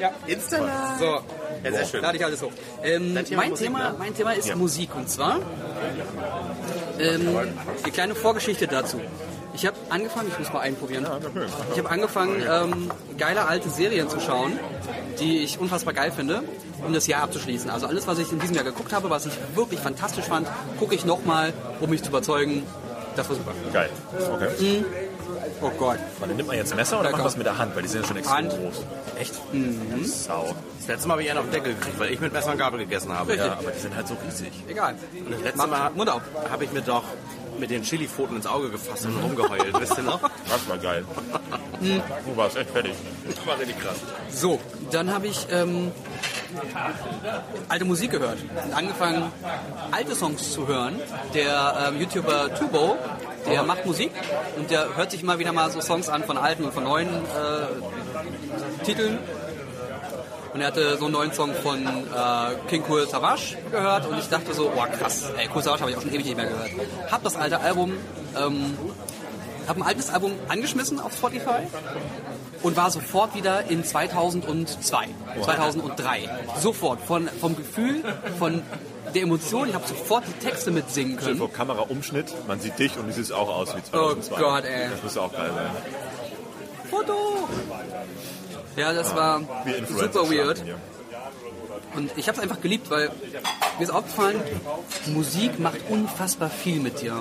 Ja. 0.00 0.10
Instagram. 0.26 0.98
So, 0.98 1.20
Ja, 1.64 1.72
sehr 1.72 1.84
schön. 1.86 2.02
lade 2.02 2.16
ich 2.18 2.24
alles 2.24 2.42
hoch. 2.42 2.52
Ähm, 2.82 3.14
Thema 3.24 3.42
mein, 3.42 3.50
Musik, 3.50 3.66
Thema, 3.66 3.78
ne? 3.90 3.94
mein 3.98 4.14
Thema 4.14 4.32
ist 4.32 4.54
Musik 4.56 4.94
und 4.96 5.08
zwar 5.08 5.38
ähm, 6.98 7.38
die 7.86 7.90
kleine 7.90 8.14
Vorgeschichte 8.14 8.66
dazu. 8.66 9.00
Ich 9.54 9.66
habe 9.66 9.76
angefangen, 9.90 10.28
ich 10.28 10.38
muss 10.38 10.52
mal 10.52 10.60
einprobieren. 10.60 11.06
Ich 11.72 11.78
habe 11.78 11.90
angefangen, 11.90 12.42
ähm, 12.48 12.90
geile 13.18 13.46
alte 13.46 13.68
Serien 13.68 14.08
zu 14.08 14.18
schauen, 14.20 14.58
die 15.20 15.38
ich 15.40 15.58
unfassbar 15.58 15.92
geil 15.92 16.10
finde, 16.10 16.42
um 16.86 16.92
das 16.92 17.06
Jahr 17.06 17.22
abzuschließen. 17.24 17.68
Also 17.70 17.86
alles, 17.86 18.06
was 18.06 18.18
ich 18.18 18.32
in 18.32 18.38
diesem 18.40 18.54
Jahr 18.56 18.64
geguckt 18.64 18.92
habe, 18.92 19.10
was 19.10 19.26
ich 19.26 19.32
wirklich 19.54 19.78
fantastisch 19.80 20.24
fand, 20.24 20.48
gucke 20.78 20.94
ich 20.94 21.04
nochmal, 21.04 21.52
um 21.80 21.90
mich 21.90 22.02
zu 22.02 22.08
überzeugen. 22.08 22.62
Das 23.14 23.28
war 23.28 23.36
super. 23.36 23.52
Geil. 23.74 23.90
Okay. 24.34 24.84
Oh 25.60 25.70
Gott. 25.78 25.98
Warte, 26.18 26.34
nimmt 26.34 26.48
man 26.48 26.56
jetzt 26.56 26.72
ein 26.72 26.76
Messer 26.76 26.98
oder 26.98 27.10
Ja, 27.10 27.12
macht 27.12 27.20
komm. 27.20 27.24
das 27.30 27.36
mit 27.36 27.46
der 27.46 27.58
Hand? 27.58 27.76
Weil 27.76 27.82
die 27.82 27.88
sind 27.88 28.00
ja 28.02 28.08
schon 28.08 28.16
extrem 28.16 28.36
Hand. 28.36 28.50
groß. 28.50 28.82
Echt? 29.20 29.34
Sau. 30.06 30.54
Das 30.78 30.88
letzte 30.88 31.08
Mal 31.08 31.12
habe 31.14 31.22
ich 31.24 31.30
einen 31.30 31.38
auf 31.40 31.44
den 31.44 31.52
Deckel 31.52 31.74
gekriegt, 31.74 32.00
weil 32.00 32.10
ich 32.10 32.20
mit 32.20 32.32
Messer 32.32 32.52
und 32.52 32.58
Gabel 32.58 32.80
gegessen 32.80 33.12
habe. 33.16 33.36
Ja, 33.36 33.52
aber 33.58 33.70
die 33.70 33.78
sind 33.78 33.94
halt 33.94 34.08
so 34.08 34.16
riesig. 34.24 34.50
Egal. 34.66 34.94
Und 35.24 35.30
das 35.32 35.40
letzte 35.42 35.66
Mal 35.66 35.90
Mund 35.90 36.08
auf. 36.10 36.22
habe 36.50 36.64
ich 36.64 36.72
mir 36.72 36.80
doch 36.80 37.04
mit 37.62 37.70
den 37.70 37.84
Chili-Pfoten 37.84 38.34
ins 38.36 38.46
Auge 38.46 38.70
gefasst 38.70 39.06
und 39.06 39.16
rumgeheult. 39.22 39.80
Wisst 39.80 39.96
ihr 39.96 40.02
noch? 40.02 40.20
Das 40.20 40.68
war 40.68 40.78
geil. 40.78 41.04
Du 41.80 42.36
warst 42.36 42.56
echt 42.56 42.70
fertig. 42.70 42.92
Das 43.24 43.46
war 43.46 43.56
richtig 43.56 43.78
krass. 43.78 43.98
So, 44.30 44.58
dann 44.90 45.14
habe 45.14 45.28
ich 45.28 45.46
ähm, 45.52 45.92
alte 47.68 47.84
Musik 47.84 48.10
gehört 48.10 48.38
und 48.64 48.72
angefangen, 48.74 49.30
alte 49.92 50.16
Songs 50.16 50.52
zu 50.52 50.66
hören. 50.66 50.98
Der 51.34 51.88
ähm, 51.88 52.00
YouTuber 52.00 52.52
Tubo, 52.56 52.96
der 53.46 53.62
macht 53.62 53.86
Musik 53.86 54.10
und 54.56 54.68
der 54.68 54.96
hört 54.96 55.12
sich 55.12 55.22
mal 55.22 55.38
wieder 55.38 55.52
mal 55.52 55.70
so 55.70 55.80
Songs 55.80 56.08
an 56.08 56.24
von 56.24 56.36
alten 56.38 56.64
und 56.64 56.74
von 56.74 56.82
neuen 56.82 57.08
äh, 57.08 58.84
Titeln. 58.84 59.20
Und 60.54 60.60
er 60.60 60.66
hatte 60.66 60.96
so 60.98 61.04
einen 61.06 61.12
neuen 61.14 61.32
Song 61.32 61.54
von 61.54 61.86
äh, 61.86 62.68
King 62.68 62.84
Cool 62.88 63.08
Savage 63.08 63.56
gehört 63.70 64.06
und 64.06 64.18
ich 64.18 64.28
dachte 64.28 64.52
so, 64.52 64.70
boah 64.74 64.86
krass, 64.86 65.30
ey, 65.38 65.48
Cool 65.54 65.62
Savage 65.62 65.80
habe 65.80 65.90
ich 65.90 65.96
auch 65.96 66.02
schon 66.02 66.12
ewig 66.12 66.26
nicht 66.26 66.36
mehr 66.36 66.46
gehört. 66.46 66.70
Hab 67.10 67.22
das 67.24 67.36
alte 67.36 67.58
Album, 67.60 67.94
ähm, 68.36 68.76
hab 69.66 69.76
ein 69.76 69.82
altes 69.82 70.10
Album 70.10 70.32
angeschmissen 70.48 71.00
auf 71.00 71.14
Spotify 71.14 71.66
und 72.62 72.76
war 72.76 72.90
sofort 72.90 73.34
wieder 73.34 73.64
in 73.70 73.82
2002, 73.82 75.08
2003. 75.42 76.28
Sofort, 76.60 77.00
von, 77.00 77.28
vom 77.40 77.56
Gefühl, 77.56 78.02
von 78.38 78.62
der 79.14 79.22
Emotion, 79.22 79.68
ich 79.68 79.74
habe 79.74 79.86
sofort 79.86 80.24
die 80.26 80.44
Texte 80.44 80.70
mitsingen 80.70 81.16
können. 81.16 81.38
vor, 81.38 81.52
Kameraumschnitt, 81.52 82.34
man 82.46 82.60
sieht 82.60 82.78
dich 82.78 82.96
und 82.98 83.06
du 83.06 83.12
siehst 83.12 83.32
auch 83.32 83.48
aus 83.48 83.74
wie 83.74 83.80
Oh 83.96 84.14
2002. 84.14 84.40
Gott, 84.40 84.64
ey. 84.64 84.90
Das 84.90 85.02
müsste 85.02 85.22
auch 85.22 85.32
geil 85.32 85.50
sein. 85.54 85.70
Foto! 86.92 87.48
Ja, 88.76 88.92
das 88.92 89.14
war 89.16 89.40
super 89.88 90.30
weird. 90.30 90.62
Und 91.94 92.10
ich 92.16 92.28
habe 92.28 92.36
es 92.36 92.42
einfach 92.42 92.60
geliebt, 92.60 92.90
weil 92.90 93.10
mir 93.78 93.84
ist 93.84 93.90
aufgefallen, 93.90 94.40
Musik 95.06 95.58
macht 95.58 95.78
unfassbar 95.88 96.50
viel 96.50 96.80
mit 96.80 97.00
dir. 97.00 97.20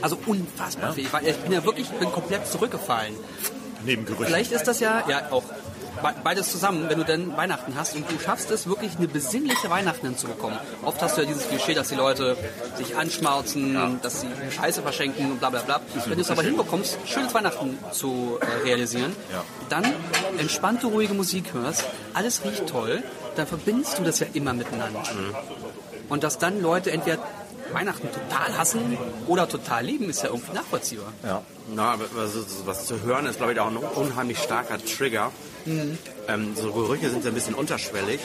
Also 0.00 0.18
unfassbar 0.24 0.94
viel. 0.94 1.04
Ich, 1.04 1.12
war, 1.12 1.22
ich 1.22 1.36
bin 1.36 1.52
ja 1.52 1.64
wirklich 1.64 1.90
ich 1.90 1.98
bin 1.98 2.10
komplett 2.12 2.46
zurückgefallen. 2.46 3.14
Neben 3.84 4.06
Gerüchen. 4.06 4.26
Vielleicht 4.26 4.52
ist 4.52 4.66
das 4.66 4.80
ja, 4.80 5.04
ja 5.06 5.30
auch. 5.30 5.44
Be- 6.02 6.14
beides 6.22 6.50
zusammen, 6.50 6.88
wenn 6.88 6.98
du 6.98 7.04
dann 7.04 7.36
Weihnachten 7.36 7.74
hast 7.76 7.94
und 7.96 8.10
du 8.10 8.18
schaffst 8.18 8.50
es 8.50 8.66
wirklich 8.66 8.96
eine 8.96 9.08
besinnliche 9.08 9.68
Weihnachten 9.70 10.06
hinzubekommen. 10.06 10.58
Oft 10.82 11.00
hast 11.02 11.16
du 11.16 11.22
ja 11.22 11.26
dieses 11.28 11.48
Klischee, 11.48 11.74
dass 11.74 11.88
die 11.88 11.94
Leute 11.94 12.36
sich 12.76 12.96
anschmauzen, 12.96 13.98
dass 14.02 14.20
sie 14.22 14.28
Scheiße 14.50 14.82
verschenken 14.82 15.32
und 15.32 15.38
bla 15.40 15.50
bla 15.50 15.60
bla. 15.62 15.80
Wenn 16.06 16.14
du 16.16 16.20
es 16.20 16.30
aber 16.30 16.42
hinbekommst, 16.42 16.98
schönes 17.06 17.32
Weihnachten 17.34 17.78
zu 17.92 18.38
äh, 18.40 18.64
realisieren, 18.64 19.14
dann 19.68 19.84
entspannte, 20.38 20.86
ruhige 20.86 21.14
Musik 21.14 21.52
hörst, 21.54 21.84
alles 22.12 22.44
riecht 22.44 22.66
toll, 22.66 23.02
dann 23.36 23.46
verbindest 23.46 23.98
du 23.98 24.02
das 24.04 24.20
ja 24.20 24.26
immer 24.32 24.52
miteinander. 24.52 25.02
Und 26.08 26.22
dass 26.22 26.38
dann 26.38 26.60
Leute 26.60 26.90
entweder 26.90 27.18
Weihnachten 27.72 28.08
total 28.12 28.56
hassen 28.58 28.96
oder 29.26 29.48
total 29.48 29.84
lieben, 29.84 30.08
ist 30.10 30.22
ja 30.22 30.28
irgendwie 30.28 30.52
nachvollziehbar. 30.52 31.12
Na, 31.74 31.92
aber 31.94 32.04
was, 32.14 32.32
was 32.66 32.86
zu 32.86 33.00
hören 33.02 33.26
ist, 33.26 33.38
glaube 33.38 33.54
ich, 33.54 33.58
auch 33.60 33.68
ein 33.68 33.76
unheimlich 33.78 34.38
starker 34.38 34.78
Trigger. 34.84 35.32
Ähm, 35.66 36.54
so 36.56 36.72
Gerüche 36.72 37.10
sind 37.10 37.24
ja 37.24 37.30
ein 37.30 37.34
bisschen 37.34 37.54
unterschwellig, 37.54 38.20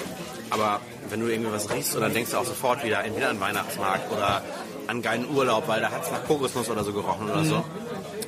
aber 0.49 0.81
wenn 1.09 1.19
du 1.21 1.27
irgendwie 1.27 1.51
was 1.51 1.69
riechst, 1.69 1.95
und 1.95 2.01
dann 2.01 2.13
denkst 2.13 2.31
du 2.31 2.37
auch 2.37 2.45
sofort 2.45 2.83
wieder 2.83 3.03
entweder 3.03 3.29
an 3.29 3.39
Weihnachtsmarkt 3.39 4.11
oder 4.11 4.41
an 4.87 5.01
geilen 5.01 5.29
Urlaub, 5.29 5.67
weil 5.67 5.81
da 5.81 5.91
hat 5.91 6.03
es 6.03 6.11
nach 6.11 6.25
Kokosnuss 6.25 6.69
oder 6.69 6.83
so 6.83 6.93
gerochen 6.93 7.29
oder 7.29 7.43
so. 7.45 7.63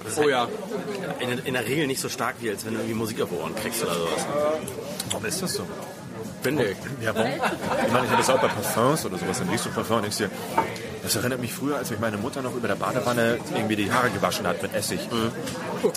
Das 0.03 0.13
ist 0.13 0.19
Oh 0.19 0.21
halt 0.23 0.31
ja. 0.31 0.47
in, 1.19 1.39
in 1.39 1.53
der 1.53 1.65
Regel 1.65 1.87
nicht 1.87 2.01
so 2.01 2.09
stark 2.09 2.35
wie 2.39 2.49
als 2.49 2.65
wenn 2.65 2.73
du 2.73 2.79
irgendwie 2.79 2.95
Musik 2.95 3.21
auf 3.21 3.31
Ohren 3.31 3.55
kriegst 3.55 3.83
oder 3.83 3.93
sowas. 3.93 4.25
Warum 5.09 5.25
ist 5.25 5.41
das 5.41 5.53
so? 5.53 5.63
Finde 6.41 6.71
ich. 6.71 6.77
Ja, 7.03 7.13
warum? 7.15 7.29
Ich 7.85 7.91
meine, 7.91 8.05
ich 8.05 8.11
habe 8.11 8.17
das 8.17 8.29
auch 8.29 8.39
bei 8.39 8.47
Parfums 8.47 9.05
oder 9.05 9.17
sowas. 9.17 9.39
Dann 9.39 9.49
riechst 9.49 9.65
du 9.65 9.69
Parfum 9.69 9.97
und 9.97 10.03
denkst 10.03 10.17
dir, 10.17 10.29
das 11.03 11.15
erinnert 11.15 11.41
mich 11.41 11.53
früher, 11.53 11.77
als 11.77 11.89
mich 11.89 11.99
meine 11.99 12.17
Mutter 12.17 12.41
noch 12.41 12.55
über 12.55 12.67
der 12.67 12.75
Badewanne 12.75 13.39
irgendwie 13.53 13.75
die 13.75 13.91
Haare 13.91 14.09
gewaschen 14.09 14.45
hat 14.45 14.61
mit 14.61 14.73
Essig. 14.73 14.99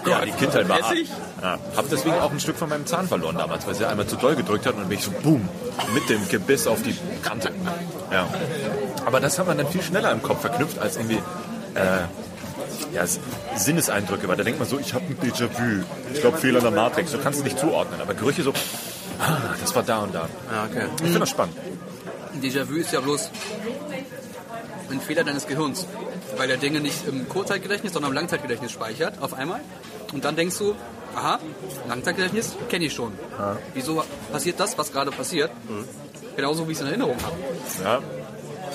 Ja, 0.06 0.24
die 0.24 0.32
Kindheit 0.32 0.68
war 0.68 0.80
Essig? 0.80 1.08
Ja, 1.42 1.58
habe 1.76 1.88
deswegen 1.90 2.16
auch 2.16 2.30
ein 2.30 2.40
Stück 2.40 2.56
von 2.56 2.68
meinem 2.68 2.86
Zahn 2.86 3.06
verloren 3.06 3.36
damals, 3.36 3.66
weil 3.66 3.74
sie 3.74 3.84
einmal 3.86 4.06
zu 4.06 4.16
doll 4.16 4.34
gedrückt 4.34 4.66
hat 4.66 4.74
und 4.74 4.80
dann 4.80 4.88
bin 4.88 4.98
ich 4.98 5.04
so 5.04 5.10
boom 5.10 5.48
mit 5.92 6.08
dem 6.08 6.26
Gebiss 6.28 6.66
auf 6.66 6.82
die 6.82 6.96
Kante. 7.22 7.50
Ja. 8.10 8.28
Aber 9.04 9.20
das 9.20 9.38
hat 9.38 9.46
man 9.46 9.58
dann 9.58 9.68
viel 9.68 9.82
schneller 9.82 10.10
im 10.12 10.22
Kopf 10.22 10.40
verknüpft 10.40 10.78
als 10.78 10.96
irgendwie 10.96 11.20
äh, 11.74 12.04
ja, 12.92 13.04
Sinneseindrücke, 13.56 14.28
weil 14.28 14.36
da 14.36 14.44
denkt 14.44 14.58
man 14.58 14.68
so, 14.68 14.78
ich 14.78 14.94
habe 14.94 15.04
ein 15.04 15.16
Déjà-vu. 15.16 15.84
Ich 16.12 16.20
glaube, 16.20 16.38
Fehler 16.38 16.58
in 16.58 16.64
der 16.64 16.72
Matrix. 16.72 17.12
Du 17.12 17.18
kannst 17.18 17.40
es 17.40 17.44
nicht 17.44 17.58
zuordnen, 17.58 18.00
aber 18.00 18.14
Gerüche 18.14 18.42
so, 18.42 18.52
ah, 19.18 19.54
das 19.60 19.74
war 19.74 19.82
da 19.82 19.98
und 19.98 20.14
da. 20.14 20.28
Ja, 20.52 20.64
okay. 20.70 20.86
Ich 20.96 21.02
finde 21.02 21.20
das 21.20 21.30
spannend. 21.30 21.56
Déjà-vu 22.42 22.74
ist 22.76 22.92
ja 22.92 23.00
bloß 23.00 23.30
ein 24.94 25.00
Fehler 25.00 25.24
deines 25.24 25.46
Gehirns, 25.46 25.86
weil 26.36 26.48
der 26.48 26.56
Dinge 26.56 26.80
nicht 26.80 27.06
im 27.06 27.28
Kurzzeitgedächtnis, 27.28 27.92
sondern 27.92 28.12
im 28.12 28.14
Langzeitgedächtnis 28.16 28.72
speichert 28.72 29.20
auf 29.20 29.34
einmal. 29.34 29.60
Und 30.12 30.24
dann 30.24 30.36
denkst 30.36 30.58
du, 30.58 30.74
aha, 31.14 31.38
Langzeitgedächtnis 31.88 32.56
kenne 32.68 32.86
ich 32.86 32.92
schon. 32.94 33.12
Wieso 33.74 34.02
passiert 34.32 34.58
das, 34.60 34.76
was 34.78 34.92
gerade 34.92 35.10
passiert? 35.10 35.50
Genauso 36.36 36.66
wie 36.66 36.72
ich 36.72 36.78
es 36.78 36.82
in 36.82 36.88
Erinnerung 36.88 37.16
habe. 37.22 37.36
Ja, 37.82 38.00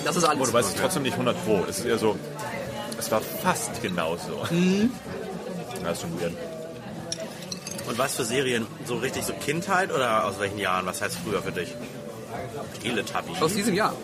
Das 0.04 0.16
ist 0.16 0.24
aber 0.24 0.34
alles. 0.34 0.48
du 0.48 0.52
weißt 0.54 0.68
es 0.74 0.80
trotzdem 0.80 1.02
nicht 1.02 1.12
100 1.14 1.44
Pro. 1.44 1.64
Es 1.68 1.78
ist 1.80 1.84
eher 1.86 1.98
so, 1.98 2.16
es 2.98 3.10
war 3.10 3.20
fast 3.20 3.82
genauso. 3.82 4.40
Das 5.82 5.92
ist 5.92 6.00
schon 6.02 6.20
weird. 6.20 6.32
Und 7.88 7.98
was 7.98 8.14
für 8.14 8.24
Serien? 8.24 8.66
So 8.84 8.96
richtig 8.96 9.24
so 9.24 9.32
Kindheit 9.32 9.92
oder 9.92 10.24
aus 10.26 10.38
welchen 10.38 10.58
Jahren? 10.58 10.86
Was 10.86 11.02
heißt 11.02 11.16
früher 11.24 11.42
für 11.42 11.50
dich? 11.52 11.74
Teletubby. 12.82 13.32
Aus 13.40 13.52
diesem 13.54 13.74
Jahr. 13.74 13.94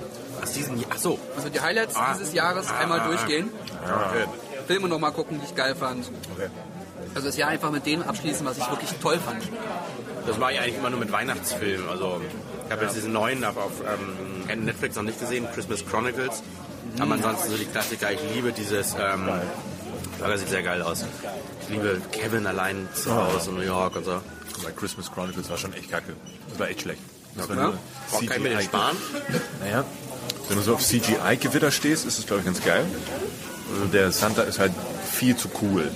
Aus 0.42 0.52
diesem 0.52 0.76
Jahr. 0.80 0.90
Ach 0.92 0.98
so. 0.98 1.18
Also 1.36 1.48
die 1.48 1.60
Highlights 1.60 1.96
Ah. 1.96 2.14
dieses 2.14 2.32
Jahres 2.32 2.68
Ah, 2.68 2.78
einmal 2.78 3.00
ah, 3.00 3.04
ah. 3.04 3.08
durchgehen. 3.08 3.50
Okay. 3.82 4.24
Filme 4.66 4.88
nochmal 4.88 5.12
gucken, 5.12 5.38
die 5.40 5.46
ich 5.46 5.54
geil 5.54 5.74
fand. 5.74 6.06
Okay. 6.34 6.48
Also 7.14 7.28
das 7.28 7.36
Jahr 7.36 7.48
einfach 7.50 7.70
mit 7.70 7.86
dem 7.86 8.02
abschließen, 8.02 8.44
was 8.44 8.58
ich 8.58 8.68
wirklich 8.70 8.90
toll 9.00 9.18
fand. 9.18 9.42
Das 10.26 10.38
mache 10.38 10.52
ich 10.54 10.60
eigentlich 10.60 10.76
immer 10.76 10.90
nur 10.90 10.98
mit 11.00 11.12
Weihnachtsfilmen. 11.12 11.88
Also 11.88 12.20
ich 12.66 12.72
habe 12.72 12.84
jetzt 12.84 12.96
diesen 12.96 13.12
neuen 13.12 13.44
auf, 13.44 13.56
auf 13.56 13.72
ähm, 14.50 14.64
Netflix 14.64 14.96
noch 14.96 15.04
nicht 15.04 15.20
gesehen, 15.20 15.46
Christmas 15.54 15.86
Chronicles. 15.86 16.42
Aber 16.98 17.14
ansonsten 17.14 17.50
so 17.50 17.56
die 17.56 17.64
Klassiker. 17.66 18.10
Ich 18.12 18.20
liebe 18.34 18.52
dieses. 18.52 18.94
Ähm, 18.94 19.28
das 20.18 20.40
sieht 20.40 20.48
sehr 20.48 20.62
geil 20.62 20.82
aus. 20.82 21.04
Ich 21.62 21.68
liebe 21.68 22.00
Kevin 22.10 22.46
allein 22.46 22.88
zu 22.94 23.14
Hause 23.14 23.50
in 23.50 23.56
New 23.56 23.62
York 23.62 23.96
und 23.96 24.04
so. 24.04 24.20
Bei 24.64 24.70
Christmas 24.72 25.12
Chronicles 25.12 25.48
war 25.50 25.58
schon 25.58 25.72
echt 25.74 25.90
kacke. 25.90 26.14
Das 26.48 26.58
war 26.58 26.68
echt 26.68 26.80
schlecht. 26.82 27.00
Das 27.36 27.48
war 27.50 27.56
Ja? 27.56 27.62
nur 27.64 27.72
Boah, 28.10 28.18
kann 28.26 28.36
ich 28.38 28.42
mir 28.42 28.48
den 28.50 28.62
sparen? 28.62 28.96
Naja, 29.60 29.84
wenn 30.48 30.56
du 30.56 30.62
so 30.62 30.74
auf 30.74 30.82
CGI-Gewitter 30.82 31.70
stehst, 31.70 32.06
ist 32.06 32.18
es, 32.18 32.26
glaube 32.26 32.40
ich, 32.40 32.46
ganz 32.46 32.62
geil. 32.62 32.84
Und 33.82 33.92
Der 33.92 34.12
Santa 34.12 34.42
ist 34.42 34.58
halt 34.58 34.72
viel 35.10 35.36
zu 35.36 35.48
cool. 35.62 35.90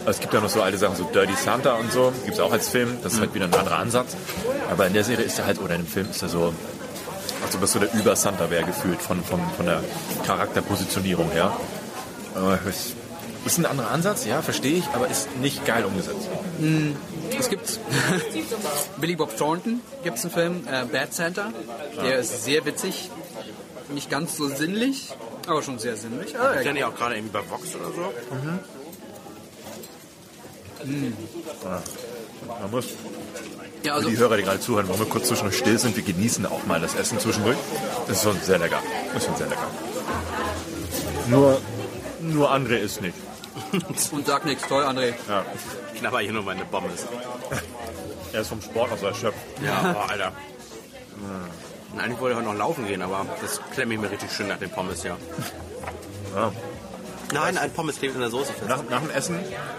Also 0.00 0.10
es 0.10 0.20
gibt 0.20 0.34
ja 0.34 0.40
noch 0.40 0.50
so 0.50 0.60
alte 0.62 0.76
Sachen, 0.76 0.96
so 0.96 1.04
Dirty 1.04 1.34
Santa 1.34 1.74
und 1.74 1.90
so, 1.90 2.12
gibt 2.24 2.34
es 2.34 2.40
auch 2.40 2.52
als 2.52 2.68
Film. 2.68 2.98
Das 3.02 3.14
ist 3.14 3.20
halt 3.20 3.34
wieder 3.34 3.46
ein 3.46 3.54
anderer 3.54 3.78
Ansatz. 3.78 4.14
Aber 4.70 4.86
in 4.86 4.92
der 4.92 5.04
Serie 5.04 5.24
ist 5.24 5.38
er 5.38 5.46
halt, 5.46 5.60
oder 5.60 5.74
in 5.74 5.82
dem 5.82 5.86
Film 5.86 6.10
ist 6.10 6.22
er 6.22 6.28
so, 6.28 6.52
als 7.44 7.54
ob 7.54 7.62
es 7.62 7.72
so 7.72 7.78
der 7.78 7.92
Über-Santa 7.94 8.50
wäre 8.50 8.64
gefühlt, 8.64 9.00
von, 9.00 9.22
von, 9.24 9.40
von 9.56 9.64
der 9.66 9.82
Charakterpositionierung 10.26 11.30
her. 11.30 11.56
Ist 13.46 13.58
ein 13.58 13.66
anderer 13.66 13.90
Ansatz, 13.90 14.24
ja, 14.24 14.40
verstehe 14.40 14.78
ich, 14.78 14.84
aber 14.94 15.06
ist 15.08 15.28
nicht 15.36 15.66
geil 15.66 15.84
umgesetzt. 15.84 16.28
Es 17.38 17.48
gibt 17.50 17.78
Billy 19.00 19.16
Bob 19.16 19.36
Thornton 19.36 19.80
gibt 20.02 20.16
es 20.16 20.24
einen 20.24 20.32
Film, 20.32 20.66
äh, 20.66 20.84
Bad 20.86 21.12
Santa. 21.12 21.52
Der 22.02 22.18
ist 22.20 22.44
sehr 22.44 22.64
witzig, 22.64 23.10
nicht 23.94 24.10
ganz 24.10 24.36
so 24.36 24.48
sinnlich, 24.48 25.12
aber 25.46 25.62
schon 25.62 25.78
sehr 25.78 25.96
sinnlich. 25.96 26.38
Ah, 26.38 26.50
Ich 26.50 26.56
ja. 26.56 26.62
kenne 26.62 26.78
ich 26.80 26.84
auch 26.84 26.94
gerade 26.94 27.16
irgendwie 27.16 27.32
bei 27.32 27.50
Vox 27.50 27.74
oder 27.74 27.86
so. 27.86 28.12
Man 32.60 32.70
muss 32.70 32.86
ja, 33.84 33.92
also 33.94 34.08
die 34.08 34.16
Hörer, 34.16 34.38
die 34.38 34.44
gerade 34.44 34.60
zuhören, 34.60 34.88
wollen 34.88 34.98
wir 34.98 35.06
kurz 35.06 35.28
zwischendurch 35.28 35.58
still 35.58 35.78
sind, 35.78 35.94
wir 35.94 36.02
genießen 36.02 36.46
auch 36.46 36.64
mal 36.64 36.80
das 36.80 36.94
Essen 36.94 37.18
zwischendurch. 37.18 37.58
Das 38.06 38.16
ist 38.16 38.22
schon 38.22 38.40
sehr 38.40 38.58
lecker. 38.58 38.82
Das 39.12 39.22
ist 39.22 39.26
schon 39.28 39.36
sehr 39.36 39.46
lecker. 39.46 39.66
Nur, 41.28 41.60
nur 42.20 42.50
André 42.50 42.76
ist 42.76 43.02
nicht. 43.02 43.14
und 44.12 44.26
sag 44.26 44.46
nichts, 44.46 44.66
toll, 44.66 44.84
André. 44.84 45.12
Ja. 45.28 45.44
Ich 45.92 46.00
knabber 46.00 46.20
hier 46.20 46.32
nur 46.32 46.42
meine 46.42 46.64
Pommes. 46.64 47.06
Er 48.32 48.40
ist 48.40 48.48
vom 48.48 48.62
Sport 48.62 48.98
so 48.98 49.06
erschöpft. 49.06 49.38
Ja, 49.62 49.92
boah, 49.92 50.10
Alter. 50.10 50.32
Und 51.94 52.00
Eigentlich 52.00 52.20
wollte 52.20 52.32
ich 52.32 52.44
heute 52.44 52.52
noch 52.52 52.58
laufen 52.58 52.86
gehen, 52.88 53.02
aber 53.02 53.24
das 53.40 53.60
klemme 53.72 53.94
ich 53.94 54.00
mir 54.00 54.10
richtig 54.10 54.32
schön 54.32 54.48
nach 54.48 54.58
den 54.58 54.68
Pommes, 54.70 55.04
ja. 55.04 55.16
Ja. 56.34 56.52
Nein, 57.32 57.56
ein 57.56 57.72
Pommes 57.72 57.98
klebt 57.98 58.16
in 58.16 58.20
der 58.20 58.30
Soße 58.30 58.52
fest. 58.52 58.68
Nach, 58.68 58.82
nach 58.90 59.00
dem 59.00 59.10
Essen 59.10 59.38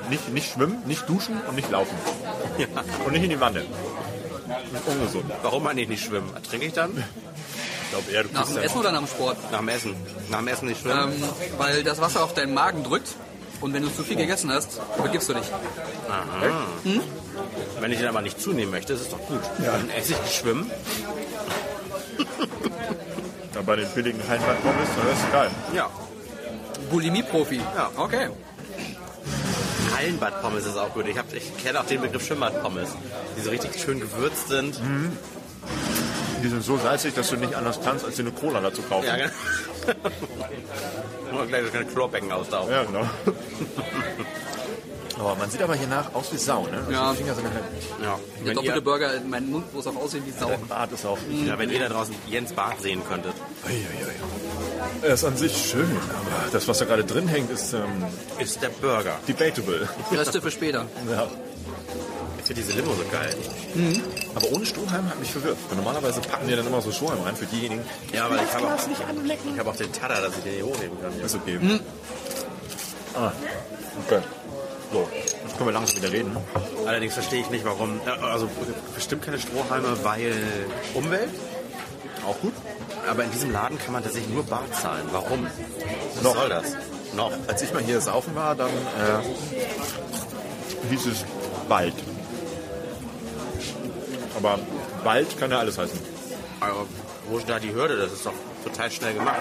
nicht, 0.09 0.29
nicht 0.29 0.49
schwimmen, 0.49 0.81
nicht 0.85 1.09
duschen 1.09 1.41
und 1.41 1.55
nicht 1.55 1.69
laufen. 1.69 1.95
Und 3.05 3.11
nicht 3.11 3.23
in 3.23 3.31
die 3.31 3.39
Wanne. 3.41 3.65
Das 4.71 4.81
ist 4.81 4.87
ungesund. 4.87 5.25
Warum 5.41 5.67
eigentlich 5.67 5.89
nicht 5.89 6.05
schwimmen? 6.05 6.31
Trinke 6.49 6.67
ich 6.67 6.73
dann? 6.73 6.91
Ich 6.95 7.89
glaube 7.91 8.11
eher, 8.11 8.23
du 8.23 8.33
Nach 8.33 8.47
dem 8.47 8.57
Essen 8.57 8.79
oder 8.79 8.91
nach 8.93 8.99
dem 8.99 9.07
Sport? 9.07 9.51
Nach 9.51 9.59
dem 9.59 9.67
Essen. 9.67 9.95
Nach 10.29 10.39
dem 10.39 10.47
Essen 10.47 10.67
nicht 10.69 10.81
schwimmen? 10.81 11.13
Ähm, 11.13 11.23
weil 11.57 11.83
das 11.83 11.99
Wasser 11.99 12.23
auf 12.23 12.33
deinen 12.33 12.53
Magen 12.53 12.83
drückt 12.83 13.09
und 13.59 13.73
wenn 13.73 13.83
du 13.83 13.93
zu 13.93 14.03
viel 14.03 14.15
gegessen 14.15 14.51
hast, 14.51 14.79
übergibst 14.97 15.27
du 15.27 15.33
dich. 15.33 15.51
Wenn 17.81 17.91
ich 17.91 17.99
dann 17.99 18.07
aber 18.07 18.21
nicht 18.21 18.39
zunehmen 18.39 18.71
möchte, 18.71 18.93
ist 18.93 19.01
es 19.01 19.09
doch 19.09 19.19
gut. 19.27 19.41
Dann 19.59 19.89
esse 19.89 20.13
ich 20.13 20.33
schwimmen. 20.33 20.71
Ja, 23.55 23.61
bei 23.61 23.77
den 23.77 23.87
billigen 23.95 24.19
Heimbad-Pommes, 24.27 24.89
das 25.09 25.17
ist 25.19 25.31
geil. 25.31 25.49
Ja. 25.73 25.89
Bulimie-Profi. 26.91 27.55
Ja. 27.57 27.89
Okay. 27.95 28.27
Hallenbad-Pommes 29.95 30.65
ist 30.65 30.77
auch 30.77 30.93
gut. 30.93 31.07
Ich, 31.07 31.17
hab- 31.17 31.33
ich 31.33 31.55
kenne 31.63 31.79
auch 31.79 31.85
den 31.85 32.01
Begriff 32.01 32.25
Schwimmbad-Pommes, 32.25 32.89
die 33.37 33.41
so 33.41 33.49
richtig 33.51 33.79
schön 33.81 34.01
gewürzt 34.01 34.49
sind. 34.49 34.77
Die 36.43 36.47
sind 36.49 36.63
so 36.65 36.77
salzig, 36.77 37.13
dass 37.15 37.29
du 37.29 37.37
nicht 37.37 37.55
anders 37.55 37.79
kannst, 37.81 38.03
als 38.03 38.15
dir 38.17 38.23
eine 38.23 38.31
Cola 38.33 38.59
dazu 38.59 38.81
kaufen. 38.81 39.07
Ja, 39.07 39.15
genau. 39.15 39.29
Nur 41.31 41.47
gleich 41.47 41.63
so 41.63 41.69
kleine 41.71 41.85
Chlorbecken 41.85 42.31
austauchen. 42.33 42.71
Ja, 42.71 42.83
genau. 42.83 43.07
Aber 45.17 45.35
man 45.35 45.49
sieht 45.49 45.61
aber 45.61 45.75
hier 45.75 45.87
nach 45.87 46.13
aus 46.13 46.31
wie 46.33 46.37
Sau, 46.37 46.63
ne? 46.67 46.85
Ja. 46.91 47.11
Die 47.11 47.17
Finger 47.17 47.35
sind 47.35 47.45
halt, 47.45 47.63
Ja. 48.03 48.19
Der 48.39 48.45
Wenn, 48.47 48.55
doppelte 48.55 48.77
ihr, 48.77 48.83
Burger 48.83 49.13
in 49.15 49.29
meinen 49.29 49.49
Mund, 49.51 49.65
wo 49.71 49.79
es 49.79 49.87
auch 49.87 49.95
aussieht 49.95 50.23
wie 50.25 50.31
Sau. 50.31 50.47
der 50.47 50.57
Bart 50.57 50.91
ist 50.91 51.05
auch. 51.05 51.17
ja, 51.45 51.57
wenn 51.57 51.69
ihr 51.69 51.79
da 51.79 51.89
draußen 51.89 52.13
Jens 52.27 52.51
Bart 52.53 52.81
sehen 52.81 53.01
könntet. 53.07 53.33
Er 55.01 55.13
ist 55.13 55.23
an 55.23 55.37
sich 55.37 55.55
schön, 55.71 55.89
aber 56.09 56.51
das, 56.51 56.67
was 56.67 56.79
da 56.79 56.85
gerade 56.85 57.03
drin 57.05 57.27
hängt, 57.27 57.49
ist 57.49 57.73
ähm, 57.73 58.05
Ist 58.39 58.61
der 58.61 58.69
Burger. 58.69 59.15
debatable. 59.27 59.87
Reste 60.11 60.41
für 60.41 60.51
später. 60.51 60.85
Ja. 61.09 61.27
Ich 62.39 62.45
finde 62.47 62.61
diese 62.61 62.73
Limo 62.79 62.93
so 62.93 63.03
geil. 63.11 63.35
Aber 64.35 64.51
ohne 64.51 64.65
Strohhalm 64.65 65.09
hat 65.09 65.19
mich 65.19 65.31
verwirrt. 65.31 65.57
Weil 65.69 65.77
normalerweise 65.77 66.21
packen 66.21 66.47
die 66.47 66.55
dann 66.55 66.67
immer 66.67 66.79
so 66.81 66.91
Strohhalm 66.91 67.23
rein 67.23 67.35
für 67.35 67.45
diejenigen. 67.47 67.83
Ja, 68.13 68.25
aber 68.25 68.35
ich 68.35 68.53
habe 68.53 68.67
auch, 68.67 68.77
ich 69.53 69.59
hab 69.59 69.67
auch 69.67 69.75
den 69.75 69.91
Tada, 69.91 70.21
dass 70.21 70.37
ich 70.37 70.43
den 70.43 70.53
hier 70.53 70.65
hochheben 70.65 71.01
kann. 71.01 71.19
Ist 71.21 71.35
okay. 71.35 71.59
Ah, 73.15 73.31
okay. 74.05 74.19
So, 74.91 75.07
jetzt 75.13 75.57
können 75.57 75.67
wir 75.69 75.73
langsam 75.73 75.97
wieder 75.97 76.11
reden. 76.11 76.35
Allerdings 76.85 77.13
verstehe 77.13 77.41
ich 77.41 77.49
nicht, 77.49 77.65
warum. 77.65 77.99
äh, 78.05 78.09
Also 78.25 78.49
bestimmt 78.93 79.23
keine 79.23 79.39
Strohhalme, 79.39 80.03
weil 80.03 80.33
Umwelt. 80.93 81.29
Auch 82.25 82.39
gut. 82.39 82.53
Aber 83.09 83.23
in 83.23 83.31
diesem 83.31 83.51
Laden 83.51 83.77
kann 83.77 83.91
man 83.93 84.03
tatsächlich 84.03 84.33
nur 84.33 84.43
Bar 84.45 84.63
zahlen. 84.71 85.03
Warum? 85.11 85.45
Was 86.15 86.23
Noch. 86.23 86.35
soll 86.35 86.49
das? 86.49 86.65
Noch. 87.15 87.31
Als 87.47 87.61
ich 87.61 87.71
mal 87.73 87.83
hier 87.83 88.01
saufen 88.01 88.35
war, 88.35 88.55
dann 88.55 88.69
äh, 88.69 89.21
hieß 90.89 91.05
es 91.07 91.25
bald. 91.69 91.93
Aber 94.37 94.59
bald 95.03 95.37
kann 95.39 95.51
ja 95.51 95.59
alles 95.59 95.77
heißen. 95.77 95.99
Aber 96.59 96.85
wo 97.29 97.37
ist 97.37 97.47
da 97.49 97.59
die 97.59 97.73
Hürde? 97.73 97.97
Das 97.97 98.11
ist 98.11 98.25
doch 98.25 98.33
total 98.63 98.91
schnell 98.91 99.13
gemacht. 99.13 99.39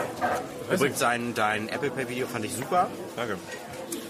Übrigens, 0.71 0.99
dein, 0.99 1.35
dein 1.35 1.69
Apple 1.69 1.91
Pay 1.91 2.09
Video 2.09 2.27
fand 2.27 2.45
ich 2.45 2.55
super. 2.55 2.89
Danke. 3.17 3.37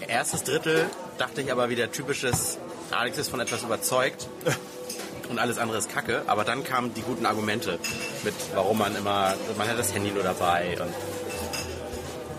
Erstes 0.07 0.43
Drittel 0.43 0.85
dachte 1.17 1.41
ich 1.41 1.51
aber 1.51 1.69
wieder 1.69 1.91
typisches, 1.91 2.57
Alex 2.91 3.17
ist 3.17 3.29
von 3.29 3.39
etwas 3.39 3.63
überzeugt 3.63 4.27
und 5.29 5.39
alles 5.39 5.57
andere 5.57 5.77
ist 5.77 5.91
Kacke. 5.91 6.23
Aber 6.27 6.43
dann 6.43 6.63
kamen 6.63 6.93
die 6.93 7.01
guten 7.01 7.25
Argumente 7.25 7.79
mit, 8.23 8.33
warum 8.53 8.77
man 8.77 8.95
immer, 8.95 9.35
man 9.57 9.67
hat 9.67 9.77
das 9.77 9.93
Handy 9.93 10.11
nur 10.11 10.23
dabei 10.23 10.77
und 10.81 10.93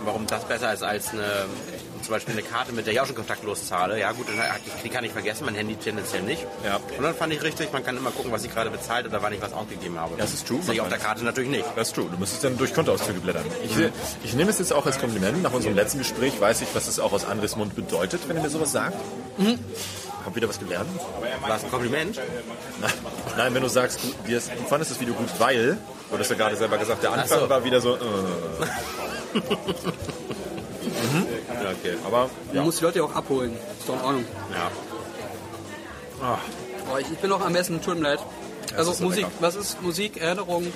warum 0.05 0.27
das 0.27 0.45
besser 0.45 0.73
ist 0.73 0.83
als 0.83 1.11
eine, 1.13 1.47
zum 2.07 2.15
Beispiel 2.15 2.35
eine 2.35 2.43
Karte, 2.43 2.73
mit 2.73 2.87
der 2.87 2.95
ich 2.95 3.01
auch 3.01 3.07
schon 3.07 3.17
kontaktlos 3.17 3.67
zahle. 3.67 3.99
Ja 3.99 4.13
gut, 4.13 4.27
die 4.85 4.89
kann 4.89 5.05
ich 5.05 5.13
vergessen, 5.13 5.45
mein 5.45 5.57
Handy 5.57 5.75
tendenziell 5.75 6.23
nicht. 6.23 6.47
Ja. 6.65 6.77
Und 6.97 7.03
dann 7.03 7.15
fand 7.15 7.33
ich 7.33 7.43
richtig, 7.43 7.73
man 7.73 7.85
kann 7.85 7.97
immer 7.97 8.13
gucken, 8.13 8.31
was 8.31 8.45
ich 8.45 8.55
gerade 8.55 8.71
bezahlt 8.71 9.07
oder 9.07 9.23
wann 9.23 9.33
ich 9.33 9.43
was 9.43 9.53
ausgegeben 9.53 9.99
habe. 9.99 10.15
Das 10.17 10.33
ist 10.33 10.47
true. 10.47 10.63
Sehe 10.63 10.75
ich 10.75 10.81
auf 10.81 10.89
der 10.89 10.99
Karte 10.99 11.25
natürlich 11.25 11.51
nicht. 11.51 11.65
Das 11.75 11.89
ist 11.89 11.95
true. 11.95 12.09
Du 12.11 12.17
müsstest 12.17 12.45
dann 12.45 12.57
durch 12.57 12.73
Kontoauszüge 12.73 13.19
blättern. 13.21 13.45
Ich, 13.65 13.73
ich 14.25 14.35
nehme 14.35 14.51
es 14.51 14.59
jetzt 14.59 14.73
auch 14.73 14.87
als 14.87 15.01
Kompliment. 15.01 15.43
Nach 15.43 15.53
unserem 15.53 15.75
letzten 15.75 15.99
Gespräch 15.99 16.41
weiß 16.41 16.61
ich, 16.61 16.69
was 16.75 16.87
es 16.87 17.01
auch 17.01 17.13
aus 17.13 17.25
Andres 17.25 17.57
Mund 17.57 17.75
bedeutet, 17.75 18.29
wenn 18.29 18.37
er 18.37 18.43
mir 18.43 18.51
sowas 18.51 18.71
sagt. 18.71 18.97
Hab 20.25 20.37
wieder 20.37 20.49
was 20.49 20.59
gelernt. 20.59 20.89
War 21.41 21.49
das 21.49 21.65
ein 21.65 21.71
Kompliment? 21.71 22.21
Nein, 23.37 23.55
wenn 23.55 23.63
du 23.63 23.69
sagst, 23.69 24.01
du, 24.03 24.33
du 24.33 24.41
fandest 24.69 24.93
das 24.93 25.01
Video 25.01 25.15
gut, 25.15 25.29
weil, 25.39 25.77
du 26.11 26.19
hast 26.19 26.31
ja 26.31 26.37
gerade 26.37 26.57
selber 26.57 26.79
gesagt, 26.79 27.03
der 27.03 27.13
Anfang 27.13 27.41
so. 27.41 27.49
war 27.49 27.65
wieder 27.65 27.81
so. 27.81 27.97
Äh. 27.97 27.99
mhm. 29.35 31.27
Ja, 31.85 31.91
okay. 31.93 31.99
Aber 32.07 32.31
Man 32.53 32.65
muss 32.65 32.79
die 32.79 32.85
Leute 32.85 32.99
ja 32.99 33.05
auch 33.05 33.15
abholen. 33.15 33.53
Ist 33.79 33.89
doch 33.89 33.95
in 33.95 34.01
Ordnung. 34.01 34.25
Ja. 34.53 34.71
Aber 36.89 37.01
ich, 37.01 37.11
ich 37.11 37.19
bin 37.19 37.31
noch 37.31 37.45
am 37.45 37.55
Essen, 37.55 37.81
tut 37.83 37.97
mir 37.97 38.03
leid. 38.03 38.21
Also 38.77 38.93
ist 38.93 38.99
so 38.99 39.05
Musik, 39.05 39.25
lecker. 39.25 39.33
was 39.41 39.55
ist 39.55 39.83
Musik, 39.83 40.17
Erinnerung, 40.21 40.73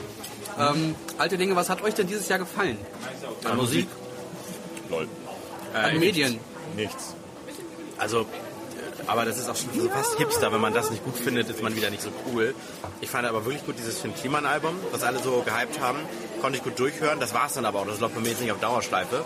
ähm, 0.59 0.95
alte 1.19 1.39
Dinge, 1.39 1.57
was 1.57 1.69
hat 1.69 1.83
euch 1.83 1.95
denn 1.95 2.07
dieses 2.07 2.29
Jahr 2.29 2.39
gefallen? 2.39 2.79
An 3.45 3.57
Musik? 3.57 3.89
lol. 4.91 5.09
An 5.73 5.99
Medien. 5.99 6.39
Nichts. 6.77 7.15
Also, 7.99 8.21
äh, 8.23 8.25
aber 9.07 9.25
das 9.25 9.39
ist 9.39 9.49
auch 9.49 9.57
schon 9.57 9.71
so 9.79 9.89
fast 9.89 10.17
Hipster. 10.17 10.53
Wenn 10.53 10.61
man 10.61 10.75
das 10.75 10.91
nicht 10.91 11.05
gut 11.05 11.17
findet, 11.17 11.49
ist 11.49 11.63
man 11.63 11.75
wieder 11.77 11.91
nicht 11.91 12.03
so 12.03 12.11
cool. 12.27 12.55
Ich 13.01 13.09
fand 13.11 13.27
aber 13.27 13.45
wirklich 13.45 13.65
gut 13.65 13.79
dieses 13.79 13.99
Finn 14.01 14.15
Kliman-Album, 14.15 14.75
was 14.93 15.03
alle 15.03 15.21
so 15.23 15.43
gehypt 15.43 15.81
haben. 15.81 15.99
Konnte 16.41 16.59
ich 16.59 16.65
gut 16.65 16.79
durchhören. 16.79 17.21
Das 17.21 17.35
war 17.35 17.47
es 17.47 17.55
dann 17.55 17.65
aber 17.65 17.81
auch. 17.81 17.87
Das 17.87 18.01
läuft 18.01 18.15
bei 18.15 18.21
mir 18.21 18.31
jetzt 18.31 18.41
nicht 18.41 18.53
auf 18.53 18.61
Dauerschleife. 18.61 19.25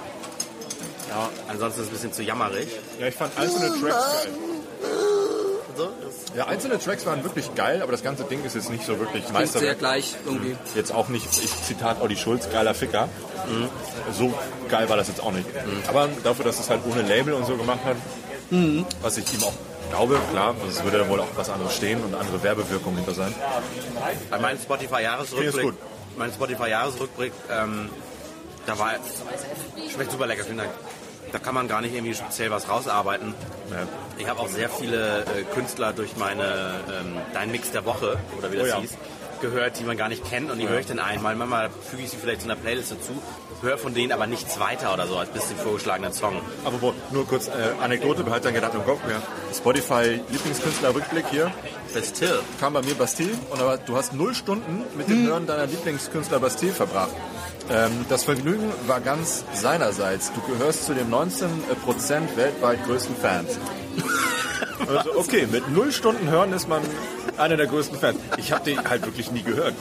Ja, 1.15 1.31
ansonsten 1.49 1.81
ist 1.81 1.87
es 1.87 1.91
ein 1.91 1.95
bisschen 1.95 2.13
zu 2.13 2.23
jammerig. 2.23 2.69
Ja, 2.99 3.07
ich 3.07 3.15
fand 3.15 3.39
einzelne 3.39 3.69
Tracks 3.69 4.05
geil. 4.25 4.33
So, 5.77 5.91
Ja, 6.37 6.47
einzelne 6.47 6.79
Tracks 6.79 7.07
waren 7.07 7.23
wirklich 7.25 7.55
geil, 7.55 7.83
aber 7.83 7.93
das 7.93 8.03
ganze 8.03 8.25
Ding 8.25 8.45
ist 8.45 8.55
jetzt 8.55 8.71
nicht 8.71 8.85
so 8.85 8.99
wirklich 8.99 9.25
Klingt 9.25 9.27
sehr 9.29 9.33
Meisterwerk. 9.41 9.79
gleich 9.79 10.15
irgendwie. 10.25 10.57
Jetzt 10.75 10.93
auch 10.93 11.09
nicht, 11.09 11.27
ich 11.43 11.63
Zitat 11.63 12.01
Olli 12.01 12.17
Schulz, 12.17 12.49
geiler 12.51 12.75
Ficker. 12.75 13.09
So 14.13 14.33
geil 14.69 14.89
war 14.89 14.97
das 14.97 15.09
jetzt 15.09 15.21
auch 15.23 15.33
nicht. 15.33 15.47
Aber 15.89 16.09
dafür, 16.23 16.45
dass 16.45 16.59
es 16.59 16.69
halt 16.71 16.81
ohne 16.91 17.03
Label 17.03 17.35
und 17.35 17.47
so 17.47 17.57
gemacht 17.57 17.81
hat, 17.85 17.97
was 19.03 19.17
ich 19.19 19.33
ihm 19.35 19.45
auch 19.45 19.53
glaube, 19.91 20.19
klar, 20.33 20.55
es 20.69 20.83
würde 20.83 20.99
da 20.99 21.09
wohl 21.09 21.21
auch 21.21 21.29
was 21.37 21.49
anderes 21.51 21.77
stehen 21.77 22.03
und 22.03 22.15
andere 22.15 22.43
Werbewirkung 22.43 22.97
hinter 22.97 23.15
sein. 23.15 23.33
Bei 24.31 24.39
meinem 24.39 24.59
Spotify-Jahresrückblick, 24.59 25.75
mein 26.17 26.33
Spotify-Jahresrückblick, 26.33 27.33
ähm, 27.51 27.91
da 28.67 28.79
war, 28.79 28.93
schmeckt 29.93 30.11
super 30.11 30.27
lecker, 30.27 30.45
vielen 30.45 30.59
Dank. 30.59 30.71
Da 31.35 31.41
kann 31.41 31.53
man 31.57 31.67
gar 31.67 31.81
nicht 31.81 31.93
irgendwie 31.93 32.15
speziell 32.15 32.53
was 32.53 32.69
rausarbeiten. 32.69 33.35
Ja. 33.69 33.89
Ich 34.19 34.29
habe 34.29 34.39
auch 34.39 34.47
sehr 34.47 34.71
viele 34.71 35.23
äh, 35.25 35.43
Künstler 35.53 35.93
durch 35.93 36.17
meine 36.17 36.45
ähm, 36.45 37.17
Dein 37.33 37.51
Mix 37.51 37.73
der 37.73 37.85
Woche, 37.85 38.19
oder 38.39 38.53
wie 38.53 38.57
das 38.57 38.67
Oh 38.67 38.69
ja. 38.69 38.81
hieß, 38.81 38.97
gehört, 39.41 39.81
die 39.81 39.83
man 39.83 39.97
gar 39.97 40.09
nicht 40.09 40.25
kennt 40.25 40.49
und 40.53 40.59
die 40.61 40.69
höre 40.69 40.79
ich 40.79 40.87
dann 40.87 41.01
einmal. 41.01 41.35
Manchmal 41.35 41.71
füge 41.91 42.05
ich 42.05 42.11
sie 42.11 42.19
vielleicht 42.19 42.43
zu 42.43 42.47
einer 42.47 42.55
Playlist 42.55 42.93
dazu, 42.93 43.21
höre 43.63 43.79
von 43.79 43.95
denen 43.95 44.13
aber 44.13 44.29
nichts 44.29 44.61
weiter 44.61 44.95
oder 44.95 45.09
so, 45.09 45.17
als 45.17 45.29
bis 45.31 45.49
den 45.49 45.57
vorgeschlagenen 45.57 46.13
Song. 46.13 46.41
Apropos, 46.65 46.95
nur 47.11 47.27
kurz 47.27 47.49
äh, 47.49 47.53
Anekdote, 47.83 48.23
behalt 48.23 48.45
dein 48.45 48.55
Gedanken 48.55 48.77
im 48.77 48.85
Kopf. 48.85 49.01
Ja. 49.11 49.21
Spotify 49.53 50.21
Lieblingskünstler-Rückblick 50.31 51.27
hier 51.31 51.51
Bastille. 51.93 52.43
kam 52.61 52.75
bei 52.75 52.83
mir 52.83 52.95
Bastille 52.95 53.33
und 53.51 53.61
aber 53.61 53.77
du 53.79 53.97
hast 53.97 54.13
null 54.15 54.37
Stunden 54.37 54.85
mit 54.97 55.09
dem 55.09 55.27
Hören 55.27 55.49
deiner 55.49 55.67
Lieblingskünstler 55.67 56.39
Bastille 56.39 56.73
verbracht. 56.73 57.11
Ähm, 57.71 58.05
das 58.09 58.25
Vergnügen 58.25 58.71
war 58.87 59.01
ganz 59.01 59.45
seinerseits. 59.55 60.33
Du 60.33 60.41
gehörst 60.53 60.85
zu 60.85 60.95
den 60.95 61.11
19% 61.11 62.37
weltweit 62.37 62.85
größten 62.87 63.17
Fans. 63.17 63.59
Also 64.87 65.17
okay, 65.17 65.47
mit 65.51 65.71
null 65.71 65.93
Stunden 65.93 66.29
hören 66.29 66.53
ist 66.53 66.69
man 66.69 66.83
einer 67.39 67.57
der 67.57 67.67
größten 67.67 67.99
Fans. 67.99 68.19
Ich 68.37 68.53
habe 68.53 68.65
den 68.65 68.87
halt 68.87 69.07
wirklich 69.07 69.31
nie 69.31 69.43
gehört. 69.43 69.73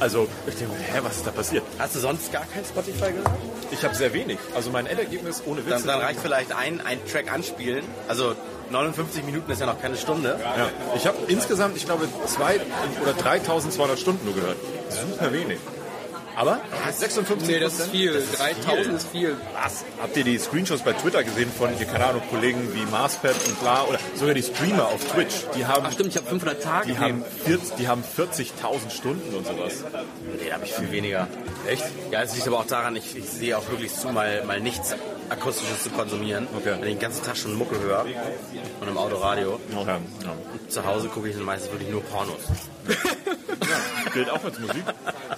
Also 0.00 0.26
ich 0.46 0.56
denke, 0.56 0.74
hä, 0.74 0.98
was 1.02 1.18
ist 1.18 1.26
da 1.26 1.30
passiert? 1.30 1.62
Hast 1.78 1.94
du 1.94 2.00
sonst 2.00 2.32
gar 2.32 2.44
kein 2.44 2.64
Spotify 2.64 3.12
gehört? 3.12 3.30
Ich 3.70 3.84
habe 3.84 3.94
sehr 3.94 4.12
wenig. 4.12 4.38
Also 4.54 4.70
mein 4.70 4.86
Endergebnis 4.86 5.42
ohne 5.46 5.64
Witz. 5.64 5.70
Dann, 5.70 5.86
dann 5.86 6.00
reicht 6.00 6.20
vielleicht 6.20 6.52
ein, 6.52 6.80
ein 6.84 6.98
Track 7.06 7.32
anspielen. 7.32 7.84
Also 8.08 8.34
59 8.70 9.24
Minuten 9.24 9.50
ist 9.50 9.60
ja 9.60 9.66
noch 9.66 9.80
keine 9.80 9.96
Stunde. 9.96 10.38
Ja. 10.42 10.68
Ich 10.96 11.06
habe 11.06 11.16
insgesamt, 11.28 11.76
ich 11.76 11.84
glaube, 11.86 12.08
zwei 12.26 12.60
oder 13.02 13.12
3200 13.12 13.98
Stunden 13.98 14.24
nur 14.24 14.34
gehört. 14.34 14.56
Super 14.90 15.32
wenig. 15.32 15.58
Aber 16.36 16.60
56 16.90 17.48
Nee, 17.48 17.60
das 17.60 17.78
ist 17.78 17.90
viel. 17.90 18.22
3000 18.36 18.96
ist 18.96 19.08
viel. 19.08 19.36
Was? 19.60 19.84
Habt 20.00 20.16
ihr 20.16 20.24
die 20.24 20.38
Screenshots 20.38 20.82
bei 20.82 20.92
Twitter 20.92 21.22
gesehen 21.24 21.50
von, 21.56 21.70
keine 21.78 22.06
Ahnung, 22.06 22.22
Kollegen 22.30 22.74
wie 22.74 22.84
Marspad 22.90 23.34
und 23.46 23.60
bla 23.60 23.84
oder 23.84 23.98
sogar 24.14 24.34
die 24.34 24.42
Streamer 24.42 24.86
auf 24.86 25.04
Twitch? 25.12 25.44
Die 25.56 25.66
haben, 25.66 25.84
Ach 25.86 25.92
stimmt, 25.92 26.10
ich 26.10 26.16
habe 26.16 26.26
500 26.26 26.62
Tage 26.62 26.92
die 26.92 26.98
haben, 26.98 27.24
40 27.44 27.74
die 27.76 27.88
haben 27.88 28.02
40.000 28.02 28.90
Stunden 28.90 29.34
und 29.34 29.46
sowas. 29.46 29.84
Nee, 30.38 30.48
da 30.48 30.54
habe 30.54 30.64
ich 30.64 30.72
viel 30.72 30.90
weniger. 30.90 31.28
Echt? 31.68 31.84
Ja, 32.10 32.22
es 32.22 32.34
liegt 32.34 32.46
aber 32.46 32.60
auch 32.60 32.66
daran, 32.66 32.96
ich, 32.96 33.16
ich 33.16 33.28
sehe 33.28 33.56
auch 33.56 33.68
wirklich 33.70 33.92
zu, 33.94 34.08
mal, 34.08 34.44
mal 34.44 34.60
nichts 34.60 34.94
Akustisches 35.28 35.84
zu 35.84 35.90
konsumieren. 35.90 36.46
Okay. 36.56 36.76
Wenn 36.78 36.88
ich 36.88 36.94
den 36.94 37.00
ganzen 37.00 37.24
Tag 37.24 37.36
schon 37.36 37.54
Mucke 37.54 37.78
höre 37.78 38.06
und 38.80 38.88
im 38.88 38.98
Autoradio. 38.98 39.60
Ja, 39.72 39.82
ja. 39.82 40.00
Zu 40.68 40.84
Hause 40.84 41.08
gucke 41.08 41.28
ich 41.28 41.36
dann 41.36 41.44
meistens 41.44 41.70
wirklich 41.72 41.90
nur 41.90 42.02
Pornos. 42.02 42.40
Gilt 44.12 44.30
auch 44.30 44.44
als 44.44 44.58
Musik. 44.58 44.84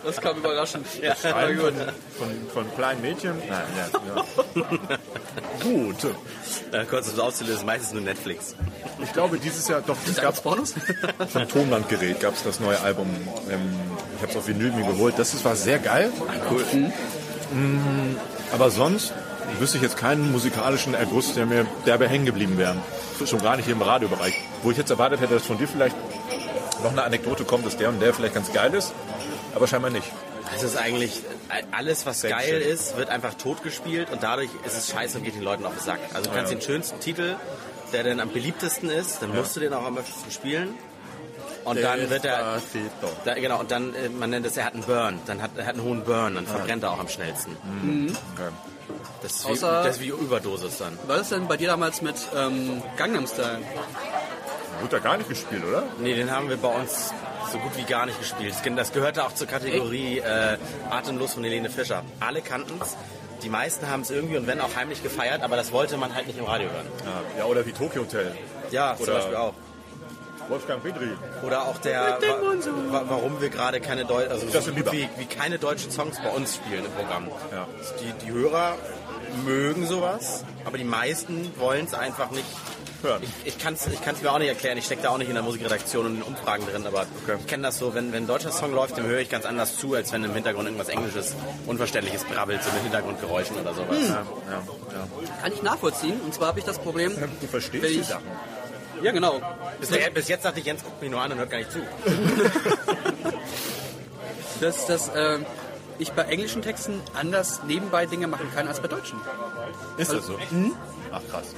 Das 0.05 0.21
kam 0.21 0.37
überraschend. 0.39 0.87
Ja. 1.03 1.15
Schreiben 1.17 1.59
von, 1.61 1.75
von, 2.19 2.29
von 2.53 2.75
kleinen 2.75 3.01
Mädchen. 3.01 3.33
Nein, 3.49 3.63
ja, 3.77 4.15
ja. 4.17 4.99
Gut. 5.63 6.05
Äh, 6.73 6.85
kurz 6.85 7.09
um 7.09 7.15
es 7.15 7.19
auszulösen, 7.21 7.67
meistens 7.67 7.93
nur 7.93 8.03
Netflix. 8.03 8.55
Ich 9.03 9.13
glaube, 9.13 9.39
dieses 9.39 9.67
Jahr, 9.69 9.83
doch, 9.83 9.97
es 10.09 10.17
Gab's 10.17 10.37
gab 10.39 10.43
Pornos? 10.45 10.75
von 11.33 11.49
Tonlandgerät 11.49 12.21
gab 12.21 12.35
es 12.35 12.43
das 12.43 12.61
neue 12.61 12.81
Album. 12.81 13.09
Ähm, 13.51 13.61
ich 14.17 14.23
habe 14.23 14.33
es 14.33 14.37
auf 14.37 14.47
Vinyl 14.47 14.73
mir 14.73 14.85
geholt. 14.87 15.15
Das 15.19 15.35
ist- 15.35 15.45
war 15.45 15.57
sehr 15.57 15.79
geil. 15.79 16.11
Cool. 16.51 16.65
Mhm. 17.53 18.17
Aber 18.53 18.71
sonst 18.71 19.13
wüsste 19.59 19.77
ich 19.77 19.83
jetzt 19.83 19.97
keinen 19.97 20.33
musikalischen 20.33 20.95
Erguss, 20.95 21.35
der 21.35 21.47
mir 21.47 21.67
derbe 21.87 22.09
hängen 22.09 22.25
geblieben 22.27 22.59
wäre. 22.59 22.77
Schon 23.25 23.41
gar 23.43 23.57
nicht 23.57 23.67
hier 23.67 23.75
im 23.75 23.83
Radiobereich. 23.83 24.35
Wo 24.63 24.71
ich 24.71 24.77
jetzt 24.77 24.91
erwartet 24.91 25.21
hätte, 25.21 25.35
dass 25.35 25.45
von 25.47 25.59
dir 25.59 25.69
vielleicht 25.69 25.95
noch 26.85 26.92
eine 26.92 27.03
Anekdote 27.03 27.44
kommt, 27.44 27.66
dass 27.66 27.77
der 27.77 27.88
und 27.88 28.01
der 28.01 28.14
vielleicht 28.14 28.35
ganz 28.35 28.53
geil 28.53 28.73
ist. 28.75 28.92
Aber 29.55 29.66
scheinbar 29.66 29.90
nicht. 29.90 30.07
Es 30.55 30.62
ist 30.62 30.77
eigentlich, 30.77 31.23
alles 31.73 32.07
was 32.07 32.20
Same 32.20 32.35
geil 32.35 32.61
ist, 32.61 32.97
wird 32.97 33.09
einfach 33.09 33.35
totgespielt 33.35 34.11
und 34.11 34.23
dadurch 34.23 34.51
ist 34.64 34.77
es 34.77 34.90
scheiße 34.90 35.18
und 35.18 35.25
geht 35.25 35.35
den 35.35 35.42
Leuten 35.42 35.64
auf 35.66 35.73
den 35.75 35.83
Sack. 35.83 35.99
Also 36.12 36.31
du 36.31 36.37
kannst 36.37 36.53
Ja. 36.53 36.59
den 36.59 36.62
schönsten 36.64 37.01
Titel, 37.01 37.37
der 37.92 38.05
dann 38.05 38.20
am 38.20 38.31
beliebtesten 38.31 38.90
ist, 38.90 39.23
dann 39.23 39.35
musst 39.35 39.57
du 39.57 39.61
den 39.61 39.73
auch 39.73 39.85
am 39.85 39.97
öftesten 39.99 40.31
spielen. 40.31 40.75
Und 41.64 41.83
dann 41.83 42.11
wird 42.11 42.27
er, 42.27 42.61
da, 43.25 43.35
genau, 43.35 43.59
und 43.59 43.70
dann, 43.70 43.94
äh, 43.94 44.11
man 44.11 44.29
nennt 44.29 44.44
es, 44.44 44.55
er 44.59 44.66
hat 44.66 44.75
einen 44.75 44.83
Burn, 44.85 45.18
dann 45.27 45.40
hat 45.40 45.53
er 45.57 45.64
hat 45.64 45.75
einen 45.77 45.83
hohen 45.85 46.05
Burn, 46.05 46.35
dann 46.35 46.47
verbrennt 46.47 46.83
er 46.83 46.90
auch 46.92 46.99
am 47.01 47.09
schnellsten. 47.09 47.57
Okay. 48.35 48.51
Das 49.23 49.33
ist, 49.33 49.49
wie, 49.49 49.53
Außer- 49.53 49.83
das 49.83 49.97
ist 49.97 50.03
wie 50.03 50.09
Überdosis 50.09 50.77
dann. 50.77 50.99
Was 51.07 51.23
ist 51.23 51.33
denn 51.33 51.49
bei 51.49 51.57
dir 51.57 51.68
damals 51.68 52.03
mit 52.03 52.16
ähm, 52.37 52.83
Gangnam 52.99 53.27
Style? 53.27 53.61
Wurde 54.85 54.97
da 54.97 55.03
gar 55.03 55.16
nicht 55.16 55.31
gespielt, 55.31 55.62
oder? 55.66 55.85
Nee, 55.99 56.14
den 56.14 56.31
haben 56.31 56.51
wir 56.51 56.59
bei 56.59 56.68
uns 56.68 57.14
so 57.51 57.57
gut 57.57 57.75
wie 57.79 57.85
gar 57.85 58.05
nicht 58.05 58.18
gespielt. 58.20 58.55
Das- 58.77 58.92
gehörte 58.92 59.25
auch 59.25 59.33
zur 59.33 59.47
Kategorie 59.47 60.18
äh, 60.18 60.59
Atemlos 60.90 61.33
von 61.33 61.42
Helene 61.42 61.70
Fischer. 61.70 62.03
Alle 62.20 62.42
kannten 62.42 62.79
es. 62.83 62.94
Die 63.42 63.49
meisten 63.49 63.88
haben 63.88 64.03
es 64.03 64.11
irgendwie 64.11 64.37
und 64.37 64.47
wenn 64.47 64.61
auch 64.61 64.77
heimlich 64.77 65.03
gefeiert, 65.03 65.42
aber 65.42 65.57
das 65.57 65.73
wollte 65.73 65.97
man 65.97 66.14
halt 66.14 66.27
nicht 66.27 66.38
im 66.38 66.44
Radio 66.44 66.68
hören. 66.70 66.87
Ja, 67.03 67.40
ja 67.40 67.44
oder 67.47 67.64
wie 67.64 67.73
Tokyo 67.73 68.03
Hotel. 68.03 68.37
Ja, 68.73 68.94
zum 68.97 69.05
Oder- 69.05 69.14
Beispiel 69.14 69.37
auch. 69.37 69.55
Wolfgang 70.51 70.83
Petri. 70.83 71.09
Oder 71.47 71.62
auch 71.62 71.79
der, 71.79 72.18
wa 72.20 72.92
wa 72.92 73.05
warum 73.09 73.40
wir 73.40 73.49
gerade 73.49 73.81
keine 73.81 74.05
Deu 74.05 74.29
also 74.29 74.47
so 74.61 74.73
gut 74.73 74.92
wie, 74.92 75.09
wie 75.16 75.25
keine 75.25 75.59
deutschen 75.59 75.90
Songs 75.92 76.18
bei 76.23 76.29
uns 76.29 76.57
spielen 76.57 76.85
im 76.85 76.92
Programm. 76.92 77.29
Ja. 77.51 77.66
Die, 78.03 78.27
die 78.27 78.31
Hörer 78.31 78.77
mögen 79.47 79.87
sowas, 79.87 80.44
aber 80.66 80.77
die 80.77 80.85
meisten 80.85 81.51
wollen 81.59 81.87
es 81.87 81.94
einfach 81.94 82.31
nicht. 82.33 82.44
Hören. 83.05 83.23
Ich, 83.23 83.31
ich 83.55 83.59
kann 83.59 83.75
es 83.75 83.87
ich 83.87 84.03
kann's 84.03 84.23
mir 84.23 84.33
auch 84.33 84.38
nicht 84.38 84.49
erklären, 84.49 84.77
ich 84.79 84.87
stecke 84.87 85.03
da 85.03 85.11
auch 85.11 85.19
nicht 85.19 85.29
in 85.29 85.35
der 85.35 85.43
Musikredaktion 85.45 86.07
und 86.07 86.17
in 86.17 86.23
Umfragen 86.23 86.67
drin, 86.67 86.87
aber 86.87 87.07
Okay. 87.25 87.37
ich 87.38 87.47
kenne 87.47 87.62
das 87.64 87.79
so, 87.79 87.95
wenn, 87.95 88.12
wenn 88.12 88.25
ein 88.25 88.27
deutscher 88.27 88.51
Song 88.51 88.73
läuft, 88.75 88.97
dem 88.97 89.07
höre 89.07 89.21
ich 89.21 89.29
ganz 89.31 89.45
anders 89.47 89.77
zu, 89.77 89.95
als 89.95 90.12
wenn 90.12 90.25
im 90.25 90.33
Hintergrund 90.35 90.67
irgendwas 90.67 90.88
Englisches, 90.88 91.35
Unverständliches 91.67 92.25
brabbelt, 92.25 92.62
so 92.62 92.71
mit 92.73 92.83
Hintergrundgeräuschen 92.83 93.57
oder 93.57 93.75
sowas. 93.75 93.99
Ja, 94.01 94.09
ja, 94.09 94.62
ja. 94.93 95.09
Kann 95.43 95.53
ich 95.53 95.62
nachvollziehen. 95.62 96.21
Und 96.21 96.35
zwar 96.35 96.49
habe 96.49 96.59
ich 96.59 96.64
das 96.64 96.79
Problem, 96.79 97.12
Du 97.40 97.47
verstehst 97.47 97.85
die 97.88 98.03
Sachen. 98.03 98.25
Ja, 99.03 99.12
genau. 99.12 99.40
Bis, 99.81 99.90
der, 99.90 100.11
bis 100.11 100.29
jetzt 100.29 100.45
dachte 100.45 100.61
ich, 100.61 100.67
Jens 100.67 100.83
guckt 100.83 101.01
mich 101.03 101.11
nur 101.11 101.21
an 101.21 101.33
und 101.33 101.38
hört 101.38 101.51
gar 101.51 101.59
nicht 101.59 101.71
zu. 101.71 101.79
Dass, 104.61 104.87
dass 104.87 105.09
äh, 105.09 105.38
ich 105.99 106.12
bei 106.12 106.23
englischen 106.23 106.62
Texten 106.62 107.01
anders 107.12 107.62
nebenbei 107.67 108.07
Dinge 108.07 108.29
machen 108.29 108.49
kann 108.55 108.69
als 108.69 108.81
bei 108.81 108.88
deutschen. 108.88 109.21
Ist 109.99 110.12
das 110.12 110.27
so? 110.27 110.38
Ach 111.12 111.21
krass. 111.31 111.55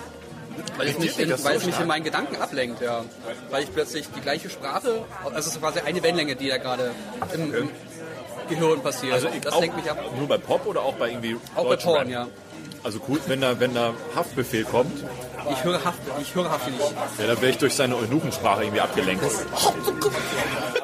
Weil 0.77 0.89
es 0.89 0.99
mich, 0.99 1.19
in, 1.19 1.31
weil 1.45 1.57
es 1.57 1.67
mich 1.67 1.79
in 1.79 1.87
meinen 1.87 2.05
Gedanken 2.05 2.37
ablenkt, 2.37 2.81
ja. 2.83 3.05
Weil 3.51 3.63
ich 3.65 3.73
plötzlich 3.73 4.07
die 4.15 4.21
gleiche 4.21 4.51
Sprache, 4.51 5.05
also 5.25 5.37
es 5.39 5.47
ist 5.47 5.61
quasi 5.61 5.81
eine 5.81 6.03
Wellenlänge, 6.03 6.37
die 6.37 6.49
da 6.49 6.59
gerade 6.59 6.91
im, 7.35 7.55
im 7.55 7.71
Gehirn 8.49 8.81
passiert. 8.83 9.15
Also 9.15 9.29
ich 9.29 9.41
das 9.41 9.55
auch 9.55 9.61
lenkt 9.61 9.77
mich 9.77 9.91
ab. 9.91 9.99
nur 10.19 10.29
bei 10.29 10.39
Pop 10.39 10.67
oder 10.67 10.83
auch 10.83 10.95
bei 10.95 11.11
irgendwie 11.11 11.37
Auch 11.55 11.69
bei 11.69 11.77
Porn, 11.77 11.99
Rap? 11.99 12.09
ja. 12.09 12.27
Also 12.85 13.01
cool, 13.09 13.19
wenn 13.27 13.41
da, 13.41 13.59
wenn 13.59 13.75
da 13.75 13.95
Haftbefehl 14.15 14.65
kommt, 14.65 15.03
Ich 15.51 15.65
höre 15.65 15.85
Haft, 15.85 15.99
ich 16.21 16.35
höre 16.35 16.49
Haft 16.51 16.69
nicht. 16.71 16.81
ja, 17.19 17.27
dann 17.27 17.41
wäre 17.41 17.51
ich 17.51 17.59
durch 17.59 17.75
seine 17.75 17.97
Eunuchensprache 17.97 18.63
irgendwie 18.63 18.81
abgelenkt. 18.81 19.25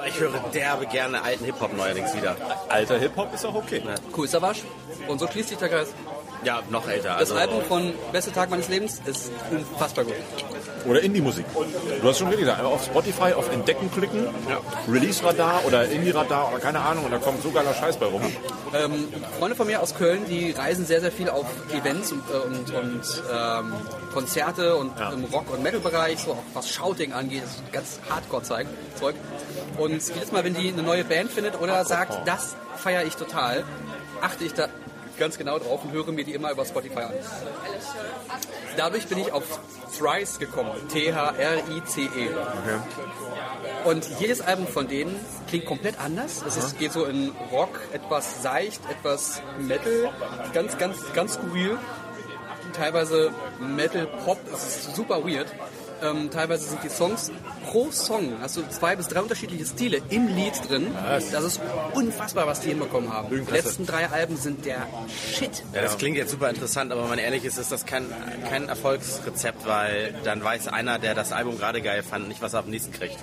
Ich 0.08 0.20
höre 0.20 0.32
derbe 0.52 0.86
gerne 0.86 1.22
alten 1.22 1.44
Hip-Hop 1.44 1.76
neuerdings 1.76 2.14
wieder. 2.14 2.36
Alter 2.68 2.98
Hip-Hop 2.98 3.32
ist 3.34 3.46
auch 3.46 3.54
okay. 3.54 3.82
Cool, 4.16 4.26
Savasch. 4.28 4.62
Und 5.08 5.18
so 5.20 5.28
schließt 5.28 5.50
sich 5.50 5.58
der 5.58 5.68
Kreis. 5.68 5.88
Ja, 6.44 6.60
noch 6.70 6.88
älter. 6.88 7.10
Das 7.10 7.30
Also, 7.30 7.34
Album 7.36 7.62
von 7.62 7.92
Beste 8.12 8.32
Tag 8.32 8.50
meines 8.50 8.68
Lebens 8.68 9.00
ist 9.06 9.30
unfassbar 9.50 10.04
gut. 10.04 10.14
Oder 10.86 11.00
Indie-Musik. 11.00 11.44
Du 12.00 12.08
hast 12.08 12.18
schon 12.18 12.26
richtig 12.26 12.40
gesagt, 12.46 12.58
einfach 12.58 12.72
auf 12.72 12.84
Spotify 12.84 13.32
auf 13.34 13.48
Entdecken 13.52 13.88
klicken, 13.92 14.26
Release-Radar 14.90 15.64
oder 15.64 15.84
Indie-Radar 15.88 16.48
oder 16.50 16.58
keine 16.58 16.80
Ahnung 16.80 17.04
und 17.04 17.12
da 17.12 17.18
kommt 17.18 17.40
so 17.42 17.52
geiler 17.52 17.72
Scheiß 17.72 17.96
bei 17.98 18.06
rum. 18.06 18.20
Ähm, 18.74 19.06
Freunde 19.38 19.54
von 19.54 19.68
mir 19.68 19.80
aus 19.80 19.94
Köln, 19.94 20.24
die 20.28 20.50
reisen 20.50 20.84
sehr, 20.84 21.00
sehr 21.00 21.12
viel 21.12 21.28
auf 21.28 21.46
Events 21.72 22.10
und, 22.10 22.22
äh, 22.28 22.36
und, 22.38 22.74
und 22.74 23.22
ähm, 23.32 23.72
Konzerte 24.12 24.74
und 24.76 24.98
Ja. 24.98 25.10
im 25.12 25.24
Rock- 25.26 25.52
und 25.52 25.62
Metal-Bereich, 25.62 26.18
so 26.18 26.32
auch 26.32 26.42
was 26.54 26.68
Shouting 26.68 27.12
angeht, 27.12 27.42
das 27.44 27.52
ist 27.56 27.72
ganz 27.72 28.00
Hardcore-Zeug. 28.10 28.66
Zeug. 28.98 29.14
Und 29.78 29.92
jedes 30.14 30.32
Mal, 30.32 30.42
wenn 30.42 30.54
die 30.54 30.72
eine 30.72 30.82
neue 30.82 31.04
Band 31.04 31.30
findet 31.30 31.60
oder 31.60 31.84
sagt, 31.84 32.26
das 32.26 32.56
feiere 32.76 33.04
ich 33.04 33.14
total, 33.16 33.62
achte 34.20 34.42
ich 34.44 34.54
da 34.54 34.66
ganz 35.18 35.38
genau 35.38 35.58
drauf 35.58 35.84
und 35.84 35.92
höre 35.92 36.10
mir 36.12 36.24
die 36.24 36.34
immer 36.34 36.50
über 36.50 36.64
Spotify 36.64 37.00
an. 37.00 37.12
Dadurch 38.76 39.06
bin 39.06 39.18
ich 39.18 39.32
auf 39.32 39.60
Thrice 39.98 40.38
gekommen. 40.38 40.70
T-H-R-I-C-E. 40.88 42.28
Und 43.84 44.08
jedes 44.20 44.40
Album 44.40 44.66
von 44.66 44.88
denen 44.88 45.18
klingt 45.48 45.66
komplett 45.66 45.98
anders. 46.00 46.42
Es 46.46 46.56
ist, 46.56 46.78
geht 46.78 46.92
so 46.92 47.04
in 47.04 47.32
Rock, 47.50 47.80
etwas 47.92 48.42
seicht, 48.42 48.80
etwas 48.90 49.42
Metal, 49.58 50.10
ganz, 50.52 50.78
ganz, 50.78 50.98
ganz 51.14 51.34
skurril. 51.34 51.78
Teilweise 52.72 53.32
Metal, 53.60 54.06
Pop, 54.24 54.38
es 54.52 54.86
ist 54.86 54.96
super 54.96 55.24
weird. 55.26 55.48
Ähm, 56.02 56.30
teilweise 56.30 56.68
sind 56.68 56.82
die 56.82 56.88
Songs 56.88 57.30
pro 57.70 57.90
Song, 57.90 58.32
hast 58.40 58.56
du 58.56 58.62
zwei 58.68 58.96
bis 58.96 59.08
drei 59.08 59.20
unterschiedliche 59.22 59.64
Stile 59.64 60.02
im 60.10 60.26
Lied 60.26 60.54
drin. 60.68 60.88
Das 61.04 61.44
ist 61.44 61.60
unfassbar, 61.94 62.46
was 62.46 62.60
die 62.60 62.70
hinbekommen 62.70 63.12
haben. 63.12 63.28
Die 63.30 63.52
letzten 63.52 63.86
drei 63.86 64.08
Alben 64.08 64.36
sind 64.36 64.64
der 64.64 64.86
Shit. 65.32 65.62
Ja, 65.72 65.82
das 65.82 65.98
klingt 65.98 66.16
jetzt 66.16 66.30
super 66.30 66.50
interessant, 66.50 66.90
aber 66.90 67.02
wenn 67.02 67.10
man 67.10 67.18
ehrlich 67.18 67.44
ist, 67.44 67.58
ist 67.58 67.70
das 67.70 67.86
kein, 67.86 68.06
kein 68.48 68.68
Erfolgsrezept, 68.68 69.66
weil 69.66 70.14
dann 70.24 70.42
weiß 70.42 70.68
einer, 70.68 70.98
der 70.98 71.14
das 71.14 71.32
Album 71.32 71.56
gerade 71.58 71.82
geil 71.82 72.02
fand, 72.02 72.28
nicht, 72.28 72.42
was 72.42 72.54
er 72.54 72.60
am 72.60 72.70
nächsten 72.70 72.92
kriegt. 72.92 73.18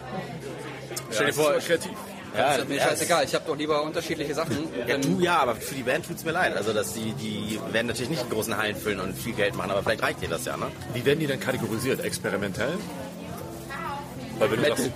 Stell 1.12 1.28
dir 1.28 1.34
vor, 1.34 1.54
kreativ. 1.54 1.92
Ja, 2.38 2.56
ist 2.56 2.70
mir 2.70 2.76
ja, 2.76 2.84
scheißegal, 2.84 3.26
ich 3.26 3.34
habe 3.36 3.46
doch 3.48 3.58
lieber 3.58 3.82
unterschiedliche 3.84 4.34
Sachen. 4.34 4.68
Ja, 4.88 4.96
Ähm, 4.96 5.02
du 5.02 5.20
ja, 5.20 5.38
aber 5.40 5.56
für 5.56 5.76
die 5.76 5.84
Band 5.84 6.06
tut's 6.06 6.24
mir 6.24 6.32
leid. 6.32 6.56
Also, 6.56 6.74
dass 6.74 6.94
die, 6.94 7.14
die 7.14 7.60
werden 7.72 7.88
natürlich 7.88 8.10
nicht 8.10 8.24
in 8.24 8.30
großen 8.30 8.56
Hallen 8.58 8.76
füllen 8.76 9.00
und 9.00 9.18
viel 9.18 9.34
Geld 9.34 9.56
machen, 9.56 9.72
aber 9.72 9.84
vielleicht 9.84 10.04
reicht 10.04 10.22
dir 10.22 10.30
das 10.30 10.46
ja, 10.46 10.58
ne? 10.58 10.68
Wie 10.94 11.06
werden 11.06 11.20
die 11.20 11.28
denn 11.28 11.40
kategorisiert? 11.40 12.04
Experimentell? 12.04 12.78
Weil 14.38 14.52
wenn 14.52 14.58
du 14.58 14.62
Metal. 14.62 14.78
sagst, 14.78 14.92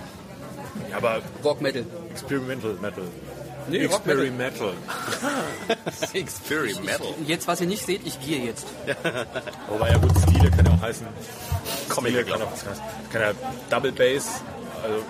ja, 0.90 0.96
aber 0.96 1.20
Rock 1.42 1.60
Metal. 1.60 1.84
Experimental 2.10 2.74
Metal. 2.80 3.04
Nee, 3.68 3.84
Rock 3.86 4.06
Metal. 4.06 4.24
Experimental. 4.24 4.72
Experimental. 6.12 6.82
Metal. 6.84 7.14
Jetzt, 7.26 7.48
was 7.48 7.60
ihr 7.60 7.66
nicht 7.66 7.84
seht, 7.84 8.06
ich 8.06 8.20
gehe 8.20 8.44
jetzt. 8.44 8.66
Wobei 9.68 9.90
ja 9.90 9.98
gut, 9.98 10.12
Stile 10.22 10.50
kann 10.50 10.66
ja 10.66 10.72
auch 10.72 10.82
heißen. 10.82 11.06
Comic, 11.88 12.12
Stile 12.12 12.24
kann 12.24 12.42
auch 12.42 12.52
was 12.52 12.66
heißen. 12.66 12.82
Kann 13.10 13.22
ja 13.22 13.32
Double 13.70 13.92
Bass. 13.92 14.42
Also, 14.84 15.02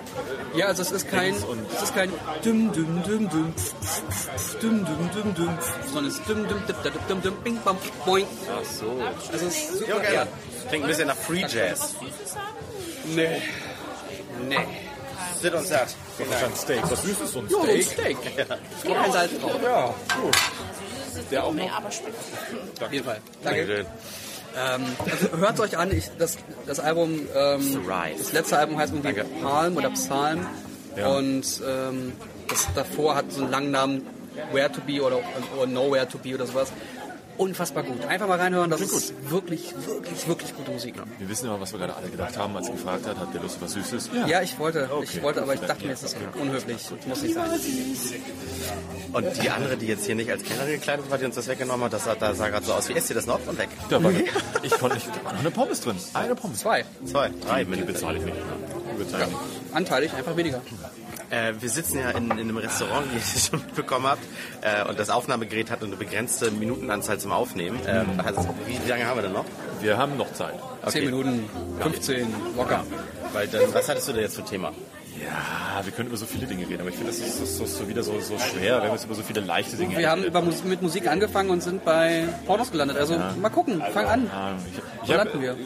Ja, 0.54 0.66
also 0.66 0.82
es 0.82 0.92
ist 0.92 1.08
kein, 1.10 1.34
es 1.34 1.82
ist 1.82 1.94
kein 1.94 2.12
düm 2.44 2.72
düm 2.72 3.02
düm 3.02 3.28
düm 3.28 3.54
düm 4.62 4.84
düm 4.86 5.10
düm 5.14 5.34
düm, 5.34 5.58
sondern 5.86 6.06
es 6.06 6.18
ist 6.18 6.28
düm 6.28 6.48
düm 6.48 6.62
düm 6.66 6.76
düm 6.84 6.92
düm 7.08 7.22
düm 7.22 7.34
bing 7.44 7.58
bam 7.64 7.76
boing. 8.06 8.26
Ach 8.48 8.64
so. 8.64 9.02
Also 9.32 9.46
es 9.46 9.56
ist 9.58 9.78
super 9.78 10.04
Ja, 10.04 10.12
ja. 10.12 10.26
Klingt 10.68 10.84
ein 10.84 10.88
bisschen 10.88 11.08
nach 11.08 11.16
Free 11.16 11.44
Jazz. 11.48 11.94
Nee. 13.04 13.42
Nee. 14.48 14.66
Sit 15.40 15.52
das 15.52 15.64
ist 15.64 15.72
ein 15.72 16.56
Steak. 16.56 16.90
Was 16.90 17.02
Süßes, 17.02 17.32
so 17.32 17.40
ein 17.40 17.48
Jo, 17.48 17.62
ein 17.62 17.82
Steak. 17.82 18.16
Steak. 18.16 18.16
Es 18.76 18.82
kommt 18.82 18.96
kein 18.96 19.12
Salz 19.12 19.40
drauf. 19.40 19.52
Ja, 19.62 19.94
gut. 20.20 20.36
Der 21.30 21.44
auch 21.44 21.52
noch. 21.52 21.70
Auf 21.76 22.92
jeden 22.92 23.04
Fall. 23.04 23.20
Danke. 23.42 23.66
Danke. 23.66 23.86
Ähm, 24.56 24.84
also 25.10 25.36
hört 25.38 25.60
euch 25.60 25.76
an, 25.78 25.90
ich, 25.90 26.10
das, 26.18 26.36
das 26.66 26.78
Album, 26.80 27.20
ähm, 27.34 27.80
das 28.18 28.32
letzte 28.32 28.58
Album 28.58 28.78
heißt 28.78 28.92
irgendwie 28.92 29.14
Danke. 29.14 29.30
Palm 29.42 29.76
oder 29.76 29.90
Psalm 29.90 30.46
Ja. 30.96 31.08
und 31.08 31.44
ähm, 31.66 32.12
das 32.48 32.68
davor 32.74 33.16
hat 33.16 33.32
so 33.32 33.42
einen 33.42 33.50
langen 33.50 33.70
Namen 33.72 34.06
Where 34.52 34.70
to 34.70 34.80
Be 34.80 35.02
oder, 35.02 35.18
oder 35.56 35.66
Nowhere 35.66 36.08
to 36.08 36.18
Be 36.18 36.34
oder 36.34 36.46
sowas. 36.46 36.72
Unfassbar 37.36 37.82
gut. 37.82 38.04
Einfach 38.06 38.28
mal 38.28 38.38
reinhören, 38.38 38.70
das 38.70 38.80
ist 38.80 39.12
wirklich, 39.28 39.74
wirklich, 39.86 40.28
wirklich 40.28 40.54
gute 40.56 40.70
Musik. 40.70 40.94
Wir 41.18 41.28
wissen 41.28 41.46
immer, 41.46 41.60
was 41.60 41.72
wir 41.72 41.80
gerade 41.80 41.96
alle 41.96 42.08
gedacht 42.08 42.36
haben, 42.38 42.56
als 42.56 42.68
er 42.68 42.74
gefragt 42.74 43.06
hat, 43.06 43.18
hat 43.18 43.34
der 43.34 43.42
Lust 43.42 43.56
auf 43.56 43.62
was 43.62 43.72
Süßes? 43.72 44.10
Ja, 44.26 44.40
ich 44.42 44.58
wollte, 44.58 44.88
ich 45.02 45.10
Okay. 45.14 45.22
wollte, 45.22 45.42
aber 45.42 45.54
ich 45.54 45.60
dachte 45.60 45.84
mir, 45.86 45.92
es 45.92 46.02
ist 46.04 46.16
unhöflich. 46.40 46.78
Muss 47.08 47.22
nicht 47.22 47.34
sein. 47.34 47.50
Und 49.12 49.42
die 49.42 49.50
andere, 49.50 49.76
die 49.76 49.86
jetzt 49.86 50.06
hier 50.06 50.14
nicht 50.14 50.30
als 50.30 50.42
Kellnerin 50.42 50.74
gekleidet 50.74 51.10
war, 51.10 51.18
die 51.18 51.24
uns 51.24 51.34
das 51.34 51.48
weggenommen 51.48 51.84
hat, 51.84 51.92
das 51.92 52.04
sah, 52.04 52.14
das 52.14 52.38
sah 52.38 52.48
gerade 52.48 52.66
so 52.66 52.72
aus. 52.72 52.88
Wie 52.88 52.94
esst 52.94 53.10
ihr 53.10 53.16
das 53.16 53.26
noch? 53.26 53.40
Und 53.46 53.58
weg. 53.58 53.68
Da 53.88 54.02
war, 54.02 54.12
ich 54.62 54.78
konnte 54.78 54.96
nicht, 54.96 55.08
da 55.08 55.24
war 55.24 55.32
noch 55.32 55.40
eine 55.40 55.50
Pommes 55.50 55.80
drin. 55.80 55.96
Eine 56.14 56.34
Pommes. 56.34 56.60
Zwei. 56.60 56.84
Zwei, 57.04 57.30
drei 57.46 57.64
Die 57.64 57.82
bezahle 57.82 58.18
ich 58.18 58.24
nicht. 58.24 58.36
Ich 59.00 59.12
nicht. 59.12 59.28
Anteilig, 59.72 60.12
einfach 60.14 60.36
weniger. 60.36 60.60
Äh, 61.34 61.54
wir 61.60 61.68
sitzen 61.68 61.98
ja 61.98 62.10
in, 62.10 62.24
in 62.30 62.32
einem 62.32 62.56
Restaurant, 62.58 63.06
wie 63.10 63.16
ihr 63.16 63.20
es 63.22 63.48
schon 63.48 63.60
mitbekommen 63.60 64.06
habt, 64.06 64.22
äh, 64.60 64.88
und 64.88 64.98
das 64.98 65.10
Aufnahmegerät 65.10 65.70
hat 65.70 65.82
eine 65.82 65.96
begrenzte 65.96 66.50
Minutenanzahl 66.50 67.18
zum 67.18 67.32
Aufnehmen. 67.32 67.80
Ähm, 67.86 68.20
also, 68.24 68.54
wie, 68.66 68.88
lange 68.88 69.06
haben 69.06 69.18
wir 69.18 69.22
denn 69.22 69.32
noch? 69.32 69.44
Wir 69.80 69.98
haben 69.98 70.16
noch 70.16 70.32
Zeit. 70.32 70.54
Zehn 70.88 71.06
Minuten, 71.06 71.48
15, 71.80 72.26
locker. 72.56 72.84
Weil 73.32 73.48
dann, 73.48 73.62
was 73.72 73.88
hattest 73.88 74.08
du 74.08 74.12
denn 74.12 74.22
jetzt 74.22 74.36
für 74.36 74.42
ein 74.42 74.46
Thema? 74.48 74.72
Ja, 75.24 75.84
wir 75.84 75.92
können 75.92 76.08
über 76.08 76.16
so 76.18 76.26
viele 76.26 76.46
Dinge 76.46 76.68
reden, 76.68 76.80
aber 76.80 76.90
ich 76.90 76.96
finde, 76.96 77.10
das 77.12 77.20
ist, 77.20 77.40
das 77.40 77.48
ist 77.60 77.78
so 77.78 77.88
wieder 77.88 78.02
so, 78.02 78.18
so 78.20 78.36
schwer, 78.38 78.78
wenn 78.78 78.88
wir 78.88 78.92
jetzt 78.92 79.04
über 79.04 79.14
so 79.14 79.22
viele 79.22 79.40
leichte 79.40 79.76
Dinge 79.76 79.96
Wir 79.96 80.10
haben 80.10 80.24
Mus 80.44 80.64
mit 80.64 80.82
Musik 80.82 81.06
angefangen 81.06 81.50
und 81.50 81.62
sind 81.62 81.84
bei 81.84 82.28
Pornos 82.46 82.70
gelandet. 82.72 82.98
Also 82.98 83.16
mal 83.40 83.48
gucken, 83.48 83.82
fang 83.92 84.06
an. 84.06 84.30
Ah, 84.32 84.52
Ich, 84.70 84.76
Wo 84.78 85.04
ich 85.04 85.10
habe 85.12 85.24
landen 85.30 85.40
wir? 85.40 85.56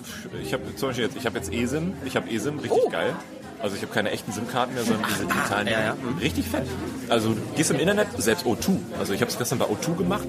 ich 0.43 0.53
hab, 0.53 0.61
zum 0.79 0.91
Beispiel 0.91 1.07
jetzt, 1.07 1.17
ich 1.17 1.27
habe 1.27 1.39
jetzt 1.39 1.53
eSIM, 1.53 1.95
ich 2.05 2.15
habe 2.15 2.31
eSIM, 2.31 2.59
richtig 2.59 2.79
Oh. 2.85 2.89
geil. 2.91 3.15
Also 3.61 3.77
ich 3.77 3.83
habe 3.83 3.93
keine 3.93 4.11
echten 4.11 4.33
SIM-Karten 4.33 4.75
mehr, 4.75 4.85
sondern 4.85 5.05
diese 5.11 5.27
digitalen. 5.27 5.67
ja, 5.67 5.81
ja. 5.81 5.97
Richtig 6.21 6.47
fett. 6.49 6.65
Also 7.09 7.31
du 7.31 7.41
gehst 7.57 7.71
im 7.71 7.79
Internet, 7.81 8.09
selbst 8.19 8.47
O2. 8.47 8.77
Also 8.99 9.13
ich 9.13 9.21
habe 9.21 9.31
es 9.31 9.39
gestern 9.39 9.59
bei 9.59 9.67
O2 9.67 9.97
gemacht 9.97 10.27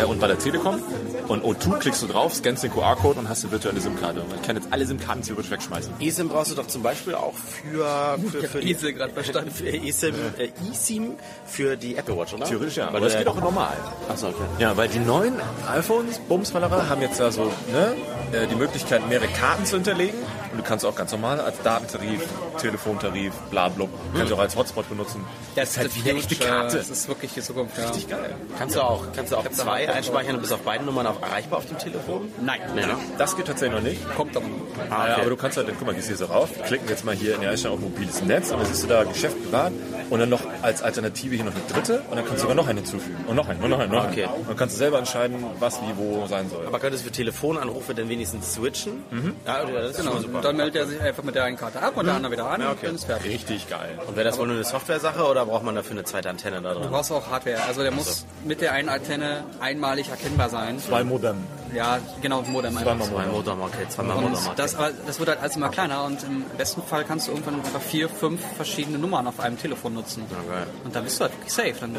äh, 0.00 0.04
und 0.04 0.20
bei 0.20 0.26
der 0.28 0.38
Telekom. 0.38 0.82
Und 1.26 1.42
O2 1.42 1.78
klickst 1.78 2.02
du 2.02 2.06
drauf, 2.06 2.34
scannst 2.34 2.62
den 2.64 2.70
QR-Code 2.70 3.18
und 3.20 3.30
hast 3.30 3.44
eine 3.44 3.52
virtuelle 3.52 3.80
SIM-Karte. 3.80 4.20
Und 4.20 4.34
ich 4.34 4.42
kann 4.42 4.56
jetzt 4.56 4.68
alle 4.70 4.84
SIM-Karten 4.84 5.22
theoretisch 5.22 5.50
wegschmeißen. 5.50 5.94
eSIM 5.98 6.28
brauchst 6.28 6.50
du 6.50 6.54
doch 6.54 6.66
zum 6.66 6.82
Beispiel 6.82 7.14
auch 7.14 7.32
für, 7.32 8.18
für, 8.30 8.46
für 8.46 8.60
Esel 8.60 8.92
gerade 8.92 9.14
verstanden. 9.14 9.50
für 9.54 9.66
eSIM, 9.66 10.14
äh, 10.36 10.50
eSIM 10.70 11.12
für 11.46 11.76
die 11.78 11.96
Apple 11.96 12.14
Watch, 12.18 12.34
oder? 12.34 12.44
Theoretisch 12.44 12.76
ja, 12.76 12.88
Weil 12.88 12.96
aber 12.96 13.08
der- 13.08 13.18
geht 13.20 13.28
auch 13.28 13.40
normal. 13.40 13.74
Achso, 14.10 14.28
okay. 14.28 14.36
Ja, 14.58 14.76
weil 14.76 14.88
die 14.88 14.98
neuen 14.98 15.32
iPhones, 15.66 16.18
Bumsfallerer, 16.28 16.90
haben 16.90 17.00
jetzt 17.00 17.18
da 17.20 17.32
so 17.32 17.44
ne, 17.72 17.94
äh, 18.38 18.46
die 18.46 18.56
Möglichkeit, 18.56 19.08
mehrere 19.08 19.28
Karten 19.28 19.64
zu 19.64 19.76
hinterlegen. 19.76 20.18
Und 20.54 20.58
du 20.58 20.62
kannst 20.68 20.86
auch 20.86 20.94
ganz 20.94 21.10
normal 21.10 21.40
als 21.40 21.60
Datentarif, 21.62 22.22
Telefontarif, 22.60 23.32
bla 23.50 23.68
bla, 23.68 23.86
kannst 24.16 24.30
du 24.30 24.36
auch 24.36 24.40
als 24.40 24.54
Hotspot 24.54 24.88
benutzen. 24.88 25.24
Das 25.56 25.70
ist 25.70 25.78
halt 25.78 25.90
wie 26.04 26.08
eine 26.08 26.18
echte 26.20 26.36
Karte. 26.36 26.76
Das 26.76 26.88
ist 26.90 27.08
wirklich 27.08 27.32
die 27.32 27.40
Zukunft. 27.42 27.76
Ja. 27.76 27.86
Richtig 27.88 28.08
geil. 28.08 28.36
Kannst 28.56 28.76
du 28.76 28.80
auch, 28.80 29.04
kannst 29.16 29.32
du 29.32 29.36
auch 29.36 29.48
zwei 29.50 29.92
einspeichern 29.92 30.36
und 30.36 30.42
bist 30.42 30.52
auf 30.52 30.60
beiden 30.60 30.86
Nummern 30.86 31.08
auch 31.08 31.20
erreichbar 31.20 31.58
auf 31.58 31.66
dem 31.66 31.76
Telefon? 31.78 32.28
Nein, 32.40 32.60
Nee, 32.74 32.82
ne? 32.86 32.94
Das 33.18 33.36
geht 33.36 33.46
tatsächlich 33.46 33.76
noch 33.80 33.84
nicht. 33.88 34.00
kommt 34.16 34.36
aber. 34.36 34.46
Ah, 34.90 35.06
Ja, 35.08 35.12
okay. 35.14 35.20
aber 35.22 35.30
du 35.30 35.36
kannst 35.36 35.56
halt, 35.56 35.66
guck 35.76 35.86
mal, 35.86 35.94
gehst 35.94 36.06
hier 36.06 36.16
so 36.16 36.26
rauf, 36.26 36.50
klicken 36.66 36.88
jetzt 36.88 37.04
mal 37.04 37.16
hier 37.16 37.34
in 37.34 37.40
der 37.40 37.50
Einstellung 37.50 37.78
auf 37.78 37.82
mobiles 37.82 38.22
Netz 38.22 38.50
und 38.52 38.58
dann 38.58 38.66
siehst 38.66 38.84
du 38.84 38.86
da 38.86 39.02
Geschäft 39.02 39.42
privat 39.44 39.72
und 40.10 40.20
dann 40.20 40.28
noch 40.28 40.42
als 40.62 40.82
Alternative 40.82 41.34
hier 41.34 41.44
noch 41.44 41.52
eine 41.54 41.64
dritte 41.72 42.02
und 42.10 42.16
dann 42.16 42.24
kannst 42.24 42.34
du 42.34 42.40
sogar 42.42 42.54
noch 42.54 42.68
eine 42.68 42.80
hinzufügen. 42.80 43.24
Und 43.26 43.34
noch 43.36 43.48
eine, 43.48 43.58
und 43.62 43.70
noch 43.70 43.78
eine, 43.80 43.92
noch 43.92 44.04
eine. 44.04 44.12
Okay. 44.12 44.24
Und 44.26 44.48
dann 44.48 44.56
kannst 44.56 44.74
du 44.76 44.78
selber 44.78 44.98
entscheiden, 44.98 45.44
was 45.58 45.80
wie 45.82 45.96
wo 45.96 46.26
sein 46.26 46.48
soll. 46.48 46.66
Aber 46.66 46.78
könntest 46.78 47.02
du 47.04 47.08
für 47.08 47.12
Telefonanrufe 47.14 47.94
denn 47.94 48.08
wenigstens 48.08 48.54
switchen? 48.54 49.02
Ja, 49.46 49.64
oder 49.64 49.82
das 49.82 49.90
ist 49.92 49.96
Genau. 50.04 50.18
super. 50.18 50.40
Und 50.44 50.50
dann 50.50 50.56
meldet 50.56 50.76
er 50.82 50.86
sich 50.86 51.00
einfach 51.00 51.22
mit 51.22 51.34
der 51.34 51.44
einen 51.44 51.56
Karte 51.56 51.80
ab 51.80 51.96
und 51.96 52.06
der 52.06 52.14
andere 52.14 52.32
wieder 52.32 52.46
an 52.50 52.60
Ja, 52.60 52.68
und 52.68 52.72
okay. 52.74 52.86
dann 52.86 52.94
ist 52.96 53.04
fertig. 53.04 53.32
Richtig 53.32 53.68
geil. 53.68 53.98
Und 54.06 54.16
wäre 54.16 54.24
das 54.28 54.38
wohl 54.38 54.46
nur 54.46 54.56
eine 54.56 54.64
Software-Sache 54.64 55.24
oder 55.24 55.46
braucht 55.46 55.62
man 55.64 55.74
dafür 55.74 55.92
eine 55.92 56.04
zweite 56.04 56.28
Antenne 56.30 56.60
da 56.62 56.74
Du 56.74 56.80
drin? 56.80 56.90
brauchst 56.90 57.10
auch 57.12 57.28
Hardware. 57.30 57.62
Also 57.66 57.82
der 57.82 57.90
muss 57.92 58.26
mit 58.44 58.60
der 58.60 58.72
einen 58.72 58.88
Antenne 58.88 59.44
einmalig 59.60 60.08
erkennbar 60.10 60.48
sein. 60.50 60.78
Zwei 60.78 61.04
Modem. 61.04 61.36
Ja, 61.74 61.98
genau, 62.22 62.42
Modem. 62.42 62.76
Zweimal 62.76 63.06
Zwei 63.08 63.26
Modem. 63.26 63.32
Modem, 63.32 63.60
okay, 63.62 63.86
zweimal 63.88 64.16
Und 64.18 64.30
Modem. 64.32 64.38
das, 64.56 64.74
aber 64.76 64.90
das 65.06 65.18
wird 65.18 65.28
halt 65.30 65.40
alles 65.40 65.56
immer 65.56 65.70
kleiner 65.70 66.04
und 66.04 66.22
im 66.22 66.44
besten 66.56 66.82
Fall 66.82 67.04
kannst 67.04 67.26
du 67.28 67.32
irgendwann 67.32 67.56
einfach 67.56 67.80
vier, 67.80 68.08
fünf 68.08 68.40
verschiedene 68.56 68.98
Nummern 68.98 69.26
auf 69.26 69.40
einem 69.40 69.58
Telefon 69.58 69.94
nutzen. 69.94 70.24
Ja, 70.30 70.54
geil. 70.54 70.66
Und 70.84 70.94
dann 70.94 71.04
bist 71.04 71.18
du 71.18 71.24
halt 71.24 71.32
wirklich 71.32 71.52
safe. 71.52 71.74
Dann, 71.80 71.96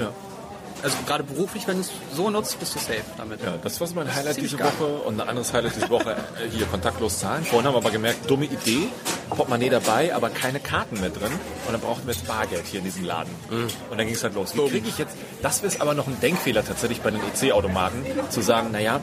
Also 0.84 0.98
gerade 1.08 1.24
beruflich, 1.24 1.68
wenn 1.68 1.78
du 1.78 1.82
es 1.82 1.92
so 2.16 2.30
nutzt, 2.30 2.60
bist 2.60 2.76
du 2.76 2.80
safe 2.80 3.02
damit. 3.18 3.42
Ja, 3.42 3.56
das 3.62 3.80
war 3.80 3.88
so 3.88 3.96
mein 3.96 4.14
Highlight 4.14 4.36
ziemlich 4.36 4.52
diese 4.52 4.62
geil. 4.62 4.72
Woche 4.78 4.86
und 5.08 5.20
ein 5.20 5.28
anderes 5.28 5.52
Highlight 5.54 5.76
diese 5.76 5.90
Woche 5.90 6.12
äh, 6.12 6.50
hier 6.52 6.66
kontaktlos 6.68 7.20
zahlen. 7.20 7.44
Vorhin 7.44 7.66
haben 7.68 7.74
wir 7.74 7.80
aber 7.80 7.92
gemerkt, 7.92 8.30
dumme 8.30 8.46
Idee, 8.46 8.90
Portemonnaie 9.30 9.70
dabei, 9.70 10.14
aber 10.14 10.30
keine 10.30 10.60
Karten 10.60 11.00
mehr 11.00 11.10
drin 11.10 11.32
und 11.32 11.72
dann 11.72 11.82
brauchten 11.82 12.06
wir 12.08 12.14
jetzt 12.14 12.28
Bargeld 12.28 12.66
hier 12.66 12.80
in 12.80 12.86
diesem 12.86 13.06
Laden. 13.06 13.34
Und 13.50 13.98
dann 13.98 14.06
ging 14.06 14.16
es 14.16 14.24
halt 14.24 14.36
los. 14.36 14.56
Wie 14.56 14.68
kriege 14.70 14.88
ich 14.88 14.98
jetzt, 14.98 15.16
das 15.42 15.64
ist 15.64 15.82
aber 15.82 15.94
noch 15.94 16.08
ein 16.08 16.20
Denkfehler 16.20 16.64
tatsächlich 16.64 17.02
bei 17.02 17.12
den 17.12 17.22
EC-Automaten, 17.22 18.06
zu 18.30 18.42
sagen, 18.42 18.72
naja, 18.72 19.00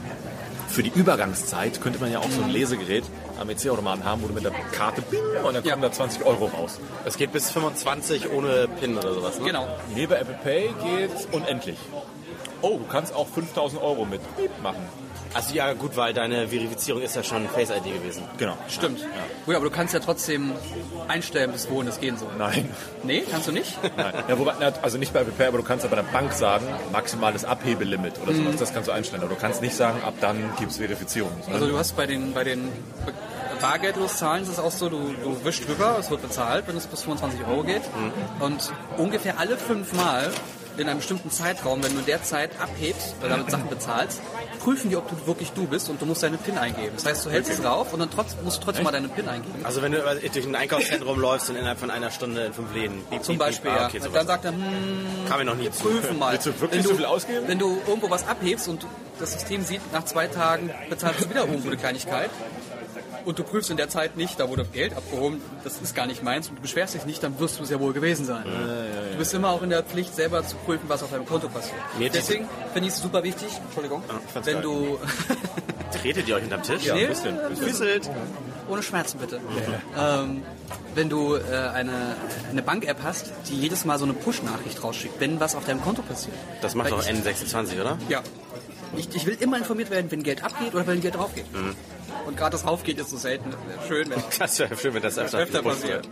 für 0.68 0.82
die 0.82 0.92
Übergangszeit 0.94 1.80
könnte 1.82 1.98
man 1.98 2.10
ja 2.10 2.20
auch 2.20 2.30
so 2.30 2.42
ein 2.42 2.50
Lesegerät 2.50 3.04
am 3.40 3.48
EC-Automaten 3.50 4.04
haben, 4.04 4.22
wo 4.22 4.26
du 4.28 4.34
mit 4.34 4.44
der 4.44 4.52
Karte 4.72 5.02
bing, 5.02 5.20
und 5.44 5.54
dann 5.54 5.64
Ja. 5.64 5.72
kommen 5.72 5.82
da 5.82 5.90
20 5.92 6.24
Euro 6.24 6.46
raus. 6.46 6.78
Es 7.04 7.16
geht 7.16 7.32
bis 7.32 7.50
25 7.50 8.30
ohne 8.30 8.68
PIN 8.80 8.96
oder 8.98 9.14
sowas, 9.14 9.38
ne? 9.38 9.46
Genau. 9.46 9.66
Nee, 9.94 10.06
bei 10.06 10.16
Apple 10.16 10.38
Pay 10.42 10.70
geht's 10.84 11.26
unendlich. 11.32 11.78
Oh, 12.60 12.78
du 12.78 12.84
kannst 12.90 13.14
auch 13.14 13.26
5000 13.28 13.82
Euro 13.82 14.04
mit 14.04 14.20
Piep 14.36 14.50
machen. 14.62 14.86
Also 15.34 15.54
ja, 15.54 15.72
gut, 15.72 15.96
weil 15.96 16.12
deine 16.12 16.48
Verifizierung 16.48 17.02
ist 17.02 17.16
ja 17.16 17.22
schon 17.22 17.48
Face 17.48 17.70
ID 17.70 17.84
gewesen. 17.84 18.22
Genau. 18.38 18.56
Stimmt. 18.68 19.00
Gut, 19.46 19.54
aber 19.54 19.64
du 19.64 19.70
kannst 19.70 19.94
ja 19.94 20.00
trotzdem 20.00 20.52
einstellen, 21.08 21.52
bis 21.52 21.70
wohin 21.70 21.86
das 21.86 22.00
gehen 22.00 22.16
soll. 22.18 22.30
Nein. 22.38 22.68
Nee, 23.02 23.24
kannst 23.30 23.48
du 23.48 23.52
nicht? 23.52 23.78
Nein. 23.96 24.12
Ja, 24.28 24.38
wobei, 24.38 24.54
na, 24.60 24.72
also 24.82 24.98
nicht 24.98 25.12
bei 25.12 25.20
Apple 25.20 25.32
Pay, 25.32 25.46
aber 25.46 25.58
du 25.58 25.64
kannst 25.64 25.84
ja 25.84 25.90
bei 25.90 25.96
der 25.96 26.02
Bank 26.04 26.32
sagen, 26.32 26.66
maximales 26.92 27.44
Abhebelimit 27.44 28.14
oder 28.22 28.34
sowas. 28.34 28.56
Das 28.56 28.72
kannst 28.72 28.88
du 28.88 28.92
einstellen. 28.92 29.22
Aber 29.22 29.34
du 29.34 29.40
kannst 29.40 29.62
nicht 29.62 29.74
sagen, 29.74 30.02
ab 30.02 30.14
dann 30.20 30.36
gibt 30.58 30.70
es 30.70 30.76
Verifizierung. 30.78 31.32
Also 31.52 31.66
du 31.66 31.76
hast 31.78 31.96
bei 31.96 32.06
den, 32.06 32.32
bei 32.32 32.44
den 32.44 32.70
bargeldlos 33.60 34.16
Zahlen 34.18 34.42
ist 34.42 34.48
es 34.48 34.58
auch 34.58 34.72
so, 34.72 34.88
du, 34.88 35.14
du 35.22 35.44
wischst 35.44 35.66
drüber, 35.68 35.96
es 35.98 36.10
wird 36.10 36.20
bezahlt, 36.22 36.66
wenn 36.66 36.76
es 36.76 36.86
bis 36.86 37.02
25 37.04 37.46
Euro 37.46 37.62
geht. 37.62 37.82
Und 38.40 38.72
ungefähr 38.98 39.38
alle 39.38 39.56
fünf 39.56 39.92
Mal 39.92 40.30
in 40.78 40.88
einem 40.88 40.98
bestimmten 40.98 41.30
Zeitraum, 41.30 41.82
wenn 41.82 41.92
du 41.92 42.00
in 42.00 42.06
der 42.06 42.22
Zeit 42.22 42.50
abhebst 42.60 43.14
oder 43.20 43.30
damit 43.30 43.50
Sachen 43.50 43.68
bezahlst, 43.68 44.20
prüfen 44.60 44.90
die, 44.90 44.96
ob 44.96 45.08
du 45.08 45.26
wirklich 45.26 45.50
du 45.52 45.66
bist 45.66 45.88
und 45.90 46.00
du 46.00 46.06
musst 46.06 46.22
deine 46.22 46.36
PIN 46.38 46.56
eingeben. 46.58 46.92
Das 46.94 47.04
heißt, 47.06 47.26
du 47.26 47.30
hältst 47.30 47.50
es 47.50 47.60
drauf 47.60 47.92
und 47.92 48.00
dann 48.00 48.10
trotz, 48.10 48.36
musst 48.42 48.58
du 48.60 48.64
trotzdem 48.64 48.84
mal 48.84 48.90
deine 48.92 49.08
PIN 49.08 49.28
eingeben. 49.28 49.64
Also 49.64 49.82
wenn 49.82 49.92
du 49.92 49.98
durch 49.98 50.46
ein 50.46 50.54
Einkaufszentrum 50.54 51.18
läufst 51.20 51.50
und 51.50 51.56
innerhalb 51.56 51.78
von 51.78 51.90
einer 51.90 52.10
Stunde 52.10 52.44
in 52.46 52.52
fünf 52.52 52.72
Läden. 52.74 53.02
Piep, 53.10 53.24
Zum 53.24 53.38
Beispiel. 53.38 53.70
Ah, 53.70 53.76
ja. 53.76 53.86
okay, 53.86 53.96
Und 53.98 54.02
sowas. 54.04 54.18
dann 54.18 54.26
sagt 54.26 54.44
er, 54.44 54.52
hm, 54.52 54.60
Kam 55.28 55.38
mir 55.38 55.44
noch 55.44 55.56
nie 55.56 55.70
zu. 55.70 55.82
prüfen 55.84 56.18
mal. 56.18 56.32
Willst 56.32 56.46
du 56.46 56.60
wirklich 56.60 56.82
wenn 56.84 56.88
so 56.90 56.94
viel 56.96 57.04
ausgeben? 57.06 57.44
Wenn 57.48 57.58
du 57.58 57.78
irgendwo 57.86 58.08
was 58.10 58.26
abhebst 58.26 58.68
und 58.68 58.86
das 59.18 59.32
System 59.32 59.64
sieht, 59.64 59.80
nach 59.92 60.04
zwei 60.04 60.26
Tagen 60.28 60.70
bezahlst 60.88 61.24
du 61.24 61.30
wieder 61.30 61.40
irgendwo 61.46 61.68
eine 61.68 61.76
Kleinigkeit 61.76 62.30
und 63.24 63.38
du 63.38 63.44
prüfst 63.44 63.70
in 63.70 63.76
der 63.76 63.88
Zeit 63.88 64.16
nicht, 64.16 64.38
da 64.40 64.48
wurde 64.48 64.64
Geld 64.64 64.94
abgehoben, 64.96 65.40
das 65.64 65.80
ist 65.80 65.94
gar 65.94 66.06
nicht 66.06 66.22
meins 66.22 66.48
und 66.48 66.56
du 66.58 66.62
beschwerst 66.62 66.94
dich 66.94 67.04
nicht, 67.06 67.22
dann 67.22 67.38
wirst 67.38 67.58
du 67.58 67.62
es 67.64 67.70
ja 67.70 67.78
wohl 67.80 67.92
gewesen 67.92 68.24
sein. 68.24 68.44
Du 69.12 69.18
bist 69.18 69.32
immer 69.34 69.50
auch 69.50 69.62
in 69.62 69.70
der 69.70 69.82
Pflicht, 69.82 70.14
selber 70.14 70.44
zu 70.46 70.56
prüfen, 70.56 70.84
was 70.88 71.02
auf 71.02 71.10
deinem 71.10 71.26
Konto 71.26 71.48
passiert. 71.48 71.76
Mir 71.98 72.10
Deswegen 72.10 72.48
finde 72.72 72.88
ich 72.88 72.94
es 72.94 73.00
super 73.02 73.22
wichtig, 73.22 73.48
Entschuldigung, 73.64 74.02
fand's 74.32 74.46
wenn 74.46 74.54
geil. 74.54 74.62
du, 74.62 74.98
Tretet 76.02 76.26
ihr 76.26 76.36
euch 76.36 76.44
unterm 76.44 76.62
Tisch? 76.62 76.84
Ja, 76.84 76.94
Nee, 76.94 77.02
ein 77.02 77.08
bisschen. 77.08 77.38
ohne 78.68 78.82
Schmerzen 78.82 79.18
bitte, 79.18 79.40
ähm, 79.98 80.42
wenn 80.94 81.08
du 81.10 81.34
äh, 81.36 81.40
eine, 81.74 82.16
eine 82.50 82.62
Bank-App 82.62 82.98
hast, 83.02 83.30
die 83.48 83.56
jedes 83.60 83.84
Mal 83.84 83.98
so 83.98 84.04
eine 84.04 84.14
Push-Nachricht 84.14 84.82
rausschickt, 84.82 85.20
wenn 85.20 85.38
was 85.40 85.54
auf 85.54 85.66
deinem 85.66 85.82
Konto 85.82 86.00
passiert. 86.02 86.34
Das 86.62 86.74
macht 86.74 86.90
Weil 86.90 86.98
doch 86.98 87.06
ich- 87.06 87.12
N26, 87.14 87.80
oder? 87.80 87.98
Ja. 88.08 88.22
Ich, 88.96 89.14
ich 89.14 89.26
will 89.26 89.36
immer 89.40 89.58
informiert 89.58 89.90
werden, 89.90 90.10
wenn 90.10 90.22
Geld 90.22 90.44
abgeht 90.44 90.74
oder 90.74 90.86
wenn 90.86 91.00
Geld 91.00 91.14
draufgeht. 91.14 91.50
Mhm. 91.52 91.74
Und 92.26 92.36
gerade 92.36 92.52
das 92.52 92.66
Raufgeht 92.66 92.98
ist 92.98 93.10
so 93.10 93.16
selten. 93.16 93.50
Das 93.50 93.60
wäre 93.66 93.88
schön, 93.88 94.10
wenn 94.10 94.22
Das 94.38 94.58
wäre 94.58 94.76
schön, 94.76 94.94
wenn 94.94 95.02
das 95.02 95.18
öfter, 95.18 95.38
Öfter 95.38 95.62
passiert. 95.62 96.08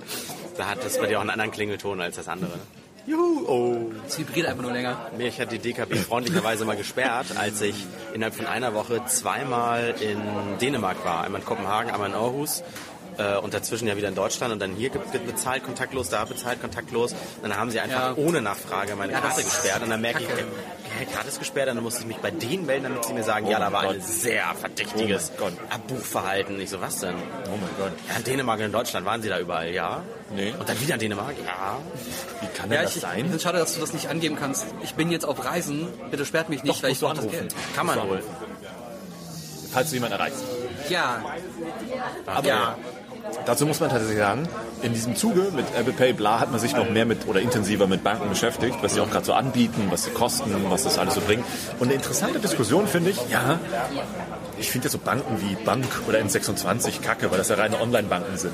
Da 0.57 0.69
hat 0.69 0.85
das 0.85 0.99
bei 0.99 1.07
dir 1.07 1.19
auch 1.19 1.23
einen 1.23 1.31
anderen 1.31 1.51
Klingelton 1.51 2.01
als 2.01 2.17
das 2.17 2.29
andere. 2.29 2.59
Juhu, 3.07 3.47
oh. 3.49 3.93
es 4.07 4.19
vibriert 4.19 4.47
einfach 4.47 4.63
nur 4.63 4.73
länger. 4.73 5.11
Mich 5.17 5.41
hat 5.41 5.53
die 5.53 5.59
DKB 5.59 5.97
freundlicherweise 5.97 6.65
mal 6.65 6.77
gesperrt, 6.77 7.27
als 7.37 7.61
ich 7.63 7.75
innerhalb 8.13 8.35
von 8.35 8.47
einer 8.47 8.75
Woche 8.75 9.03
zweimal 9.07 9.95
in 10.01 10.21
Dänemark 10.61 11.05
war. 11.05 11.25
Einmal 11.25 11.41
in 11.41 11.47
Kopenhagen, 11.47 11.91
einmal 11.91 12.11
in 12.11 12.15
Aarhus. 12.15 12.63
Äh, 13.21 13.37
und 13.39 13.53
dazwischen 13.53 13.87
ja 13.87 13.97
wieder 13.97 14.09
in 14.09 14.15
Deutschland 14.15 14.53
und 14.53 14.59
dann 14.61 14.75
hier 14.77 14.89
ge- 14.91 15.01
bezahlt 15.27 15.63
kontaktlos, 15.65 16.09
da 16.09 16.25
bezahlt 16.25 16.61
kontaktlos. 16.61 17.15
Dann 17.43 17.55
haben 17.57 17.71
sie 17.71 17.81
einfach 17.81 18.17
Ja. 18.17 18.23
ohne 18.25 18.41
Nachfrage 18.41 18.97
meine 18.97 19.13
Ja, 19.13 19.21
Karte 19.21 19.43
gesperrt 19.45 19.83
und 19.83 19.91
dann 19.91 20.01
merke 20.01 20.23
ich, 20.23 20.29
hä, 20.29 21.07
Karte 21.13 21.29
ist 21.29 21.39
gesperrt 21.39 21.69
und 21.69 21.75
dann 21.77 21.85
musste 21.85 22.01
ich 22.01 22.07
mich 22.07 22.17
bei 22.19 22.31
denen 22.31 22.65
melden, 22.67 22.85
damit 22.85 23.05
sie 23.05 23.13
mir 23.13 23.23
sagen, 23.23 23.47
ja, 23.47 23.59
da 23.59 23.71
war 23.73 23.85
Gott. 23.85 23.97
ein 23.97 24.01
sehr 24.01 24.45
verdächtiges 24.59 25.33
Oh. 25.41 25.49
Abbuchverhalten. 25.69 26.59
Ich 26.61 26.71
so, 26.71 26.81
was 26.81 26.99
denn? 27.01 27.15
Oh 27.15 27.51
mein 27.51 27.71
Gott. 27.79 27.93
Ja, 28.09 28.17
in 28.17 28.25
Dänemark 28.25 28.59
und 28.61 28.65
in 28.67 28.73
Deutschland 28.73 29.05
waren 29.07 29.21
sie 29.21 29.29
da 29.29 29.39
überall, 29.39 29.71
ja. 29.71 30.03
Nee. 30.35 30.55
Und 30.59 30.69
dann 30.69 30.81
wieder 30.81 30.95
in 30.95 31.01
Dänemark, 31.01 31.35
ja. 31.45 31.77
Wie 32.41 32.47
kann 32.57 32.69
denn 32.71 32.77
Ja, 32.79 32.83
das 32.85 32.97
ich, 32.97 33.03
sein? 33.03 33.39
schade, 33.41 33.59
dass 33.59 33.75
du 33.75 33.81
das 33.81 33.93
nicht 33.93 34.09
angeben 34.09 34.37
kannst. 34.37 34.67
Ich 34.83 34.95
bin 34.95 35.11
jetzt 35.11 35.25
auf 35.25 35.45
Reisen, 35.45 35.89
bitte 36.11 36.25
sperrt 36.25 36.49
mich 36.49 36.63
nicht, 36.63 36.77
Doch, 36.79 36.83
weil 36.85 36.93
ich 36.93 37.01
brauche 37.01 37.17
das. 37.17 37.29
Geld. 37.29 37.55
Kann 37.77 37.87
man 37.87 38.09
wohl. 38.09 38.23
Falls 39.73 39.89
du 39.91 39.95
jemanden 39.97 40.17
erreichst. 40.19 40.43
Ja, 40.89 41.23
Aber 42.27 42.47
Ja. 42.49 42.77
Dazu 43.47 43.67
muss 43.67 43.81
man 43.81 43.91
tatsächlich 43.91 44.19
sagen, 44.19 44.49
in 44.83 44.93
diesem 44.93 45.17
Zuge 45.17 45.51
mit 45.55 45.67
Apple 45.77 45.93
Pay, 45.93 46.13
bla, 46.13 46.41
hat 46.41 46.51
man 46.51 46.61
sich 46.61 46.75
noch 46.75 46.89
mehr 46.91 47.05
mit 47.05 47.27
oder 47.27 47.41
intensiver 47.41 47.87
mit 47.87 48.03
Banken 48.03 48.29
beschäftigt, 48.29 48.77
was 48.83 48.95
sie 48.95 49.01
auch 49.01 49.11
gerade 49.11 49.27
so 49.27 49.33
anbieten, 49.33 49.89
was 49.91 50.05
sie 50.05 50.11
kosten, 50.11 50.55
was 50.69 50.85
das 50.85 50.99
alles 50.99 51.15
so 51.15 51.21
bringt. 51.21 51.45
Und 51.79 51.89
eine 51.89 51.95
interessante 51.95 52.39
Diskussion 52.39 52.87
finde 52.87 53.11
ich, 53.11 53.19
ja, 53.31 53.59
ich 54.59 54.71
finde 54.71 54.89
ja 54.89 54.93
so 54.93 54.99
Banken 54.99 55.41
wie 55.41 55.55
Bank 55.65 55.87
oder 56.09 56.19
N26 56.19 57.01
kacke, 57.01 57.31
weil 57.31 57.39
das 57.39 57.49
ja 57.49 57.57
reine 57.57 57.81
Online-Banken 57.81 58.37
sind. 58.37 58.53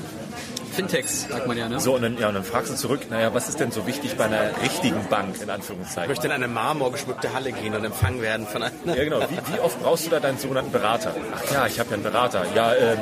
Fintechs, 0.77 1.27
sagt 1.29 1.47
man 1.47 1.57
ja, 1.57 1.67
ne? 1.67 1.79
So, 1.79 1.95
und 1.95 2.03
dann, 2.03 2.17
ja, 2.17 2.27
und 2.27 2.35
dann 2.35 2.43
fragst 2.43 2.71
du 2.71 2.75
zurück, 2.75 3.01
naja, 3.09 3.33
was 3.33 3.49
ist 3.49 3.59
denn 3.59 3.71
so 3.71 3.85
wichtig 3.87 4.15
bei 4.15 4.25
einer 4.25 4.51
richtigen 4.61 5.07
Bank, 5.09 5.35
in 5.37 5.43
Ich 5.43 5.51
Anführungszeichen? 5.51 6.07
möchte 6.09 6.27
in 6.27 6.33
eine 6.33 6.47
marmorgeschmückte 6.47 7.33
Halle 7.33 7.51
gehen 7.51 7.73
und 7.73 7.83
empfangen 7.83 8.21
werden 8.21 8.45
von 8.47 8.63
einer. 8.63 8.73
Ja, 8.85 9.03
genau. 9.03 9.19
Wie, 9.21 9.53
wie 9.55 9.59
oft 9.59 9.81
brauchst 9.81 10.05
du 10.05 10.09
da 10.11 10.19
deinen 10.19 10.37
sogenannten 10.37 10.71
Berater? 10.71 11.15
Ach 11.35 11.51
ja, 11.51 11.67
ich 11.67 11.79
habe 11.79 11.89
ja 11.89 11.95
einen 11.95 12.03
Berater. 12.03 12.45
Ja, 12.55 12.73
ähm, 12.75 12.99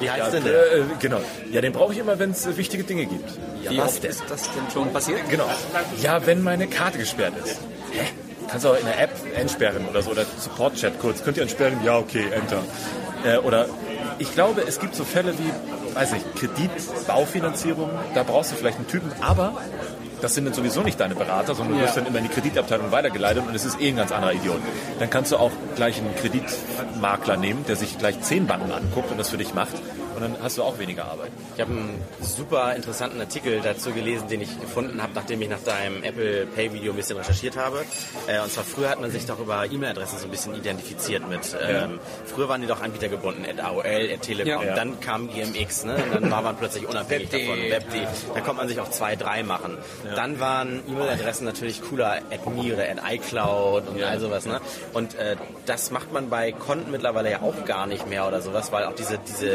Wie 0.00 0.10
heißt 0.10 0.24
ja, 0.24 0.30
denn 0.30 0.44
der? 0.44 0.72
Äh, 0.72 0.82
genau. 1.00 1.20
Ja, 1.50 1.60
den 1.60 1.72
brauche 1.72 1.92
ich 1.92 1.98
immer, 1.98 2.18
wenn 2.18 2.30
es 2.30 2.46
äh, 2.46 2.56
wichtige 2.56 2.84
Dinge 2.84 3.06
gibt. 3.06 3.28
Wie 3.68 3.76
was 3.76 3.86
oft 3.94 4.02
denn? 4.04 4.10
ist 4.10 4.24
das 4.28 4.42
denn 4.44 4.70
schon 4.72 4.92
passiert? 4.92 5.28
Genau. 5.28 5.48
Ja, 6.00 6.24
wenn 6.26 6.42
meine 6.42 6.68
Karte 6.68 6.98
gesperrt 6.98 7.34
ist. 7.44 7.58
Hä? 7.92 8.04
Kannst 8.48 8.64
du 8.64 8.70
auch 8.70 8.78
in 8.78 8.86
der 8.86 9.00
App 9.00 9.10
entsperren 9.34 9.86
oder 9.90 10.02
so, 10.02 10.10
oder 10.12 10.24
Support-Chat 10.38 11.00
kurz. 11.00 11.24
Könnt 11.24 11.36
ihr 11.36 11.42
entsperren? 11.42 11.80
Ja, 11.84 11.98
okay, 11.98 12.26
Enter. 12.30 12.62
Äh, 13.24 13.38
oder 13.38 13.66
ich 14.18 14.32
glaube, 14.32 14.62
es 14.66 14.78
gibt 14.78 14.94
so 14.94 15.04
Fälle 15.04 15.34
wie, 15.38 15.50
weiß 15.96 16.12
nicht, 16.12 16.36
Kredit, 16.36 16.70
Baufinanzierung, 17.06 17.90
da 18.14 18.22
brauchst 18.22 18.52
du 18.52 18.56
vielleicht 18.56 18.76
einen 18.76 18.86
Typen, 18.86 19.10
aber 19.20 19.54
das 20.20 20.34
sind 20.34 20.44
dann 20.44 20.54
sowieso 20.54 20.82
nicht 20.82 21.00
deine 21.00 21.14
Berater, 21.14 21.54
sondern 21.54 21.78
du 21.78 21.82
wirst 21.82 21.96
dann 21.96 22.06
immer 22.06 22.18
in 22.18 22.24
die 22.24 22.30
Kreditabteilung 22.30 22.92
weitergeleitet 22.92 23.44
und 23.46 23.54
es 23.54 23.64
ist 23.64 23.80
eh 23.80 23.88
ein 23.88 23.96
ganz 23.96 24.12
anderer 24.12 24.32
Idiot. 24.32 24.60
Dann 24.98 25.10
kannst 25.10 25.32
du 25.32 25.36
auch 25.36 25.50
gleich 25.74 25.98
einen 25.98 26.14
Kreditmakler 26.14 27.36
nehmen, 27.36 27.64
der 27.66 27.76
sich 27.76 27.98
gleich 27.98 28.20
zehn 28.20 28.46
Banken 28.46 28.72
anguckt 28.72 29.10
und 29.10 29.18
das 29.18 29.30
für 29.30 29.38
dich 29.38 29.54
macht 29.54 29.74
und 30.16 30.22
dann 30.22 30.36
hast 30.42 30.58
du 30.58 30.62
auch 30.62 30.78
weniger 30.78 31.04
Arbeit. 31.04 31.30
Ich 31.54 31.60
habe 31.60 31.72
einen 31.72 32.02
super 32.20 32.74
interessanten 32.74 33.20
Artikel 33.20 33.60
dazu 33.60 33.92
gelesen, 33.92 34.28
den 34.28 34.40
ich 34.40 34.60
gefunden 34.60 35.02
habe, 35.02 35.12
nachdem 35.14 35.42
ich 35.42 35.48
nach 35.48 35.62
deinem 35.62 36.02
Apple 36.02 36.46
Pay 36.46 36.72
Video 36.72 36.92
ein 36.92 36.96
bisschen 36.96 37.18
recherchiert 37.18 37.56
habe. 37.56 37.84
Äh, 38.26 38.40
und 38.40 38.50
zwar 38.50 38.64
früher 38.64 38.88
hat 38.88 39.00
man 39.00 39.10
sich 39.10 39.26
doch 39.26 39.38
über 39.38 39.70
E-Mail-Adressen 39.70 40.18
so 40.18 40.24
ein 40.24 40.30
bisschen 40.30 40.54
identifiziert 40.54 41.28
mit. 41.28 41.56
Ähm, 41.60 42.00
Früher 42.24 42.48
waren 42.48 42.60
die 42.60 42.66
doch 42.66 42.82
anbietergebunden, 42.82 43.44
at 43.44 43.62
AOL, 43.64 43.84
at 43.84 44.22
Telekom. 44.22 44.66
Ja. 44.66 44.74
Dann 44.74 45.00
kam 45.00 45.28
GMX, 45.28 45.84
ne? 45.84 45.96
Und 45.96 46.14
dann 46.14 46.30
war 46.30 46.42
man 46.42 46.56
plötzlich 46.56 46.88
unabhängig 46.88 47.28
davon. 47.28 47.58
Web.de. 47.58 48.02
Dann 48.34 48.44
konnte 48.44 48.54
man 48.56 48.68
sich 48.68 48.80
auch 48.80 48.90
zwei, 48.90 49.16
drei 49.16 49.42
machen. 49.42 49.76
Dann 50.14 50.40
waren 50.40 50.82
E-Mail-Adressen 50.88 51.44
natürlich 51.44 51.82
cooler, 51.82 52.22
at 52.30 52.46
Me 52.46 52.72
oder 52.72 52.84
at 52.88 52.98
iCloud 53.12 53.88
und 53.88 54.02
all 54.02 54.18
sowas, 54.18 54.46
ne? 54.46 54.60
Und 54.92 55.14
äh, 55.16 55.36
das 55.66 55.90
macht 55.90 56.12
man 56.12 56.30
bei 56.30 56.52
Konten 56.52 56.90
mittlerweile 56.90 57.30
ja 57.30 57.42
auch 57.42 57.64
gar 57.64 57.86
nicht 57.86 58.06
mehr 58.08 58.26
oder 58.26 58.40
sowas, 58.40 58.72
weil 58.72 58.84
auch 58.84 58.94
diese, 58.94 59.18
diese 59.18 59.46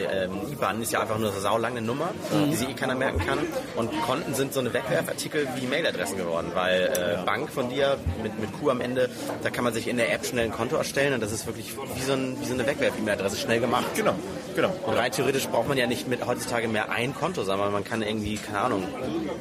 äh, 0.00 0.24
ähm, 0.24 0.32
IBAN 0.50 0.82
ist 0.82 0.92
ja 0.92 1.00
einfach 1.00 1.18
nur 1.18 1.28
so 1.28 1.34
eine 1.34 1.42
saulange 1.42 1.82
Nummer, 1.82 2.10
die 2.50 2.54
sich 2.54 2.68
eh 2.68 2.74
keiner 2.74 2.94
merken 2.94 3.18
kann. 3.18 3.38
Und 3.76 3.90
Konten 4.02 4.34
sind 4.34 4.52
so 4.52 4.60
eine 4.60 4.72
Wegwerfartikel 4.72 5.48
wie 5.56 5.66
Mailadressen 5.66 6.16
geworden, 6.16 6.50
weil 6.54 6.92
äh, 6.96 7.24
Bank 7.24 7.50
von 7.50 7.68
dir 7.68 7.98
mit, 8.22 8.38
mit 8.38 8.52
Q 8.52 8.70
am 8.70 8.80
Ende, 8.80 9.10
da 9.42 9.50
kann 9.50 9.64
man 9.64 9.72
sich 9.72 9.88
in 9.88 9.96
der 9.96 10.12
App 10.12 10.24
schnell 10.26 10.46
ein 10.46 10.52
Konto 10.52 10.76
erstellen 10.76 11.14
und 11.14 11.22
das 11.22 11.32
ist 11.32 11.46
wirklich 11.46 11.74
wie 11.94 12.02
so, 12.02 12.12
ein, 12.12 12.36
wie 12.40 12.46
so 12.46 12.54
eine 12.54 12.66
Wegwerf-E-Mail-Adresse, 12.66 13.36
schnell 13.36 13.60
gemacht. 13.60 13.86
Genau, 13.94 14.14
genau. 14.54 14.72
Und 14.86 14.94
rein 14.94 15.10
theoretisch 15.12 15.46
braucht 15.48 15.68
man 15.68 15.76
ja 15.78 15.86
nicht 15.86 16.08
mit 16.08 16.26
heutzutage 16.26 16.68
mehr 16.68 16.90
ein 16.90 17.14
Konto, 17.14 17.42
sondern 17.44 17.72
man 17.72 17.84
kann 17.84 18.02
irgendwie, 18.02 18.36
keine 18.36 18.60
Ahnung, 18.60 18.84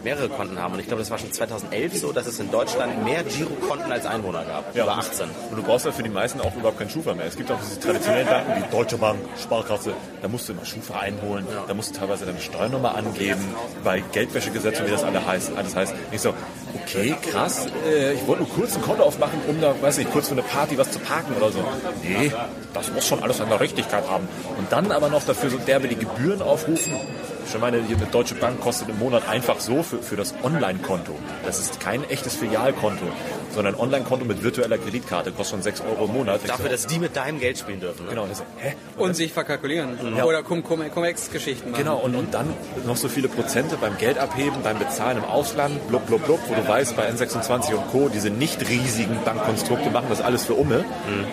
mehrere 0.04 0.30
Konten 0.30 0.60
haben. 0.60 0.74
Und 0.74 0.80
ich 0.80 0.88
glaube, 0.88 1.02
das 1.02 1.12
war 1.12 1.18
schon 1.18 1.32
2011 1.32 1.98
so, 1.98 2.12
dass 2.12 2.28
es 2.28 2.40
in 2.40 2.52
Deutschland 2.52 3.04
mehr 3.04 3.24
Girokonten 3.24 3.92
als 3.92 4.06
Einwohner 4.06 4.44
gab. 4.46 4.76
Ja, 4.76 4.84
über 4.84 4.94
und- 4.94 5.00
18. 5.00 5.30
Und 5.50 5.58
du 5.58 5.64
brauchst 5.64 5.86
ja 5.86 5.92
für 5.92 6.04
die 6.04 6.10
meisten 6.10 6.42
auch 6.42 6.56
überhaupt 6.56 6.78
keinen 6.80 6.90
Schufa 6.90 7.14
mehr. 7.14 7.26
Es 7.26 7.36
gibt 7.36 7.52
auch 7.52 7.60
diese 7.60 7.80
traditionellen 7.80 8.28
Banken 8.28 8.64
wie 8.64 8.72
Deutsche 8.76 8.98
Bank, 8.98 9.20
Sparkasse. 9.42 9.94
Da 10.22 10.28
musst 10.28 10.48
du 10.50 10.54
immer 10.54 10.66
Schufa 10.66 11.00
einholen. 11.00 11.46
Da 11.68 11.74
musst 11.74 11.96
du 11.96 12.00
teilweise 12.00 12.26
deine 12.26 12.40
Steuernummer 12.40 12.96
angeben. 12.96 13.44
Bei 13.84 14.02
Geldwäschegesetzen, 14.12 14.86
wie 14.88 14.92
das 14.92 15.04
alle 15.04 15.26
heißt. 15.26 15.52
Alles 15.56 15.76
heißt, 15.76 15.94
ich 16.12 16.22
so, 16.22 16.34
okay, 16.76 17.16
krass. 17.22 17.68
Äh, 17.88 18.14
ich 18.14 18.28
wollte 18.28 18.44
nur 18.44 18.52
kurz 18.52 18.76
ein 18.76 18.82
Konto 18.82 19.04
aufmachen, 19.04 19.40
um 19.48 19.60
da, 19.62 19.74
weiß 19.82 19.98
nicht, 19.98 20.12
kurz 20.12 20.28
für 20.28 20.34
eine 20.34 20.44
Party 20.44 20.78
was 20.78 20.92
zu 20.92 21.00
parken 21.00 21.36
oder 21.36 21.52
so. 21.52 21.64
Nee, 22.04 22.32
das 22.74 22.92
muss 22.92 23.06
schon 23.06 23.22
alles 23.24 23.42
an 23.42 23.50
der 23.50 23.60
Richtigkeit 23.60 24.08
haben. 24.10 24.28
Und 24.58 24.72
dann 24.72 24.92
aber 24.92 25.10
noch 25.10 25.24
dafür 25.24 25.50
so 25.50 25.58
derbe 25.58 25.88
die 25.88 25.96
Gebühren 25.96 26.42
aufrufen. 26.42 26.94
Ich 27.46 27.60
meine, 27.60 27.84
hier 27.84 27.98
eine 27.98 28.06
Deutsche 28.06 28.36
Bank 28.36 28.62
kostet 28.62 28.90
im 28.90 29.00
Monat 29.00 29.28
einfach 29.28 29.60
so 29.60 29.84
für, 29.84 30.00
für 30.00 30.16
das 30.16 30.34
Online-Konto. 30.44 31.14
Das 31.46 31.60
ist 31.60 31.80
kein 31.80 32.10
echtes 32.10 32.36
Filialkonto, 32.36 33.06
sondern 33.54 33.76
ein 33.76 33.80
Online-Konto 33.80 34.26
mit 34.26 34.44
virtueller 34.44 34.78
Kreditkarte 34.78 35.32
kostet 35.32 35.52
schon 35.52 35.62
6 35.64 35.82
Euro 35.82 36.06
im 36.06 36.14
Monat. 36.14 36.42
Dafür, 36.48 36.70
dass 36.70 36.88
die 36.88 37.00
mit 37.00 37.16
deinem 37.16 37.40
Geld 37.40 37.58
spielen 37.58 37.80
dürfen. 37.80 38.06
Ne? 38.06 38.12
Genau, 38.12 38.26
das, 38.28 38.42
hä? 38.58 38.74
Und 38.98 39.16
sich 39.16 39.34
verkalkulieren. 39.34 39.98
Ja. 40.16 40.24
Oder 40.26 40.44
Cum- 40.44 40.64
Cum- 40.64 40.90
Cum-Ex-Geschichten 40.94 41.72
machen. 41.72 41.84
Genau, 41.84 41.98
und, 41.98 42.16
und 42.16 42.34
dann 42.34 42.54
noch 42.86 42.96
so 42.98 43.08
viele 43.10 43.28
Prozente 43.28 43.78
beim 43.78 43.98
Geld 43.98 44.18
abheben, 44.18 44.58
beim 44.64 44.80
Bezahlen 44.80 45.18
im 45.18 45.24
Ausland, 45.26 45.88
blub, 45.88 46.06
blub, 46.08 46.24
blub, 46.26 46.40
wo 46.48 46.54
du 46.56 46.68
weißt, 46.68 46.96
bei 46.96 47.10
N26 47.10 47.74
und 47.74 47.88
Co., 47.92 48.10
diese 48.10 48.30
nicht 48.30 48.62
riesigen 48.70 49.18
Bankkonstrukte 49.26 49.90
machen 49.90 50.08
das 50.10 50.22
alles 50.22 50.46
für 50.46 50.54
Umme. 50.54 50.86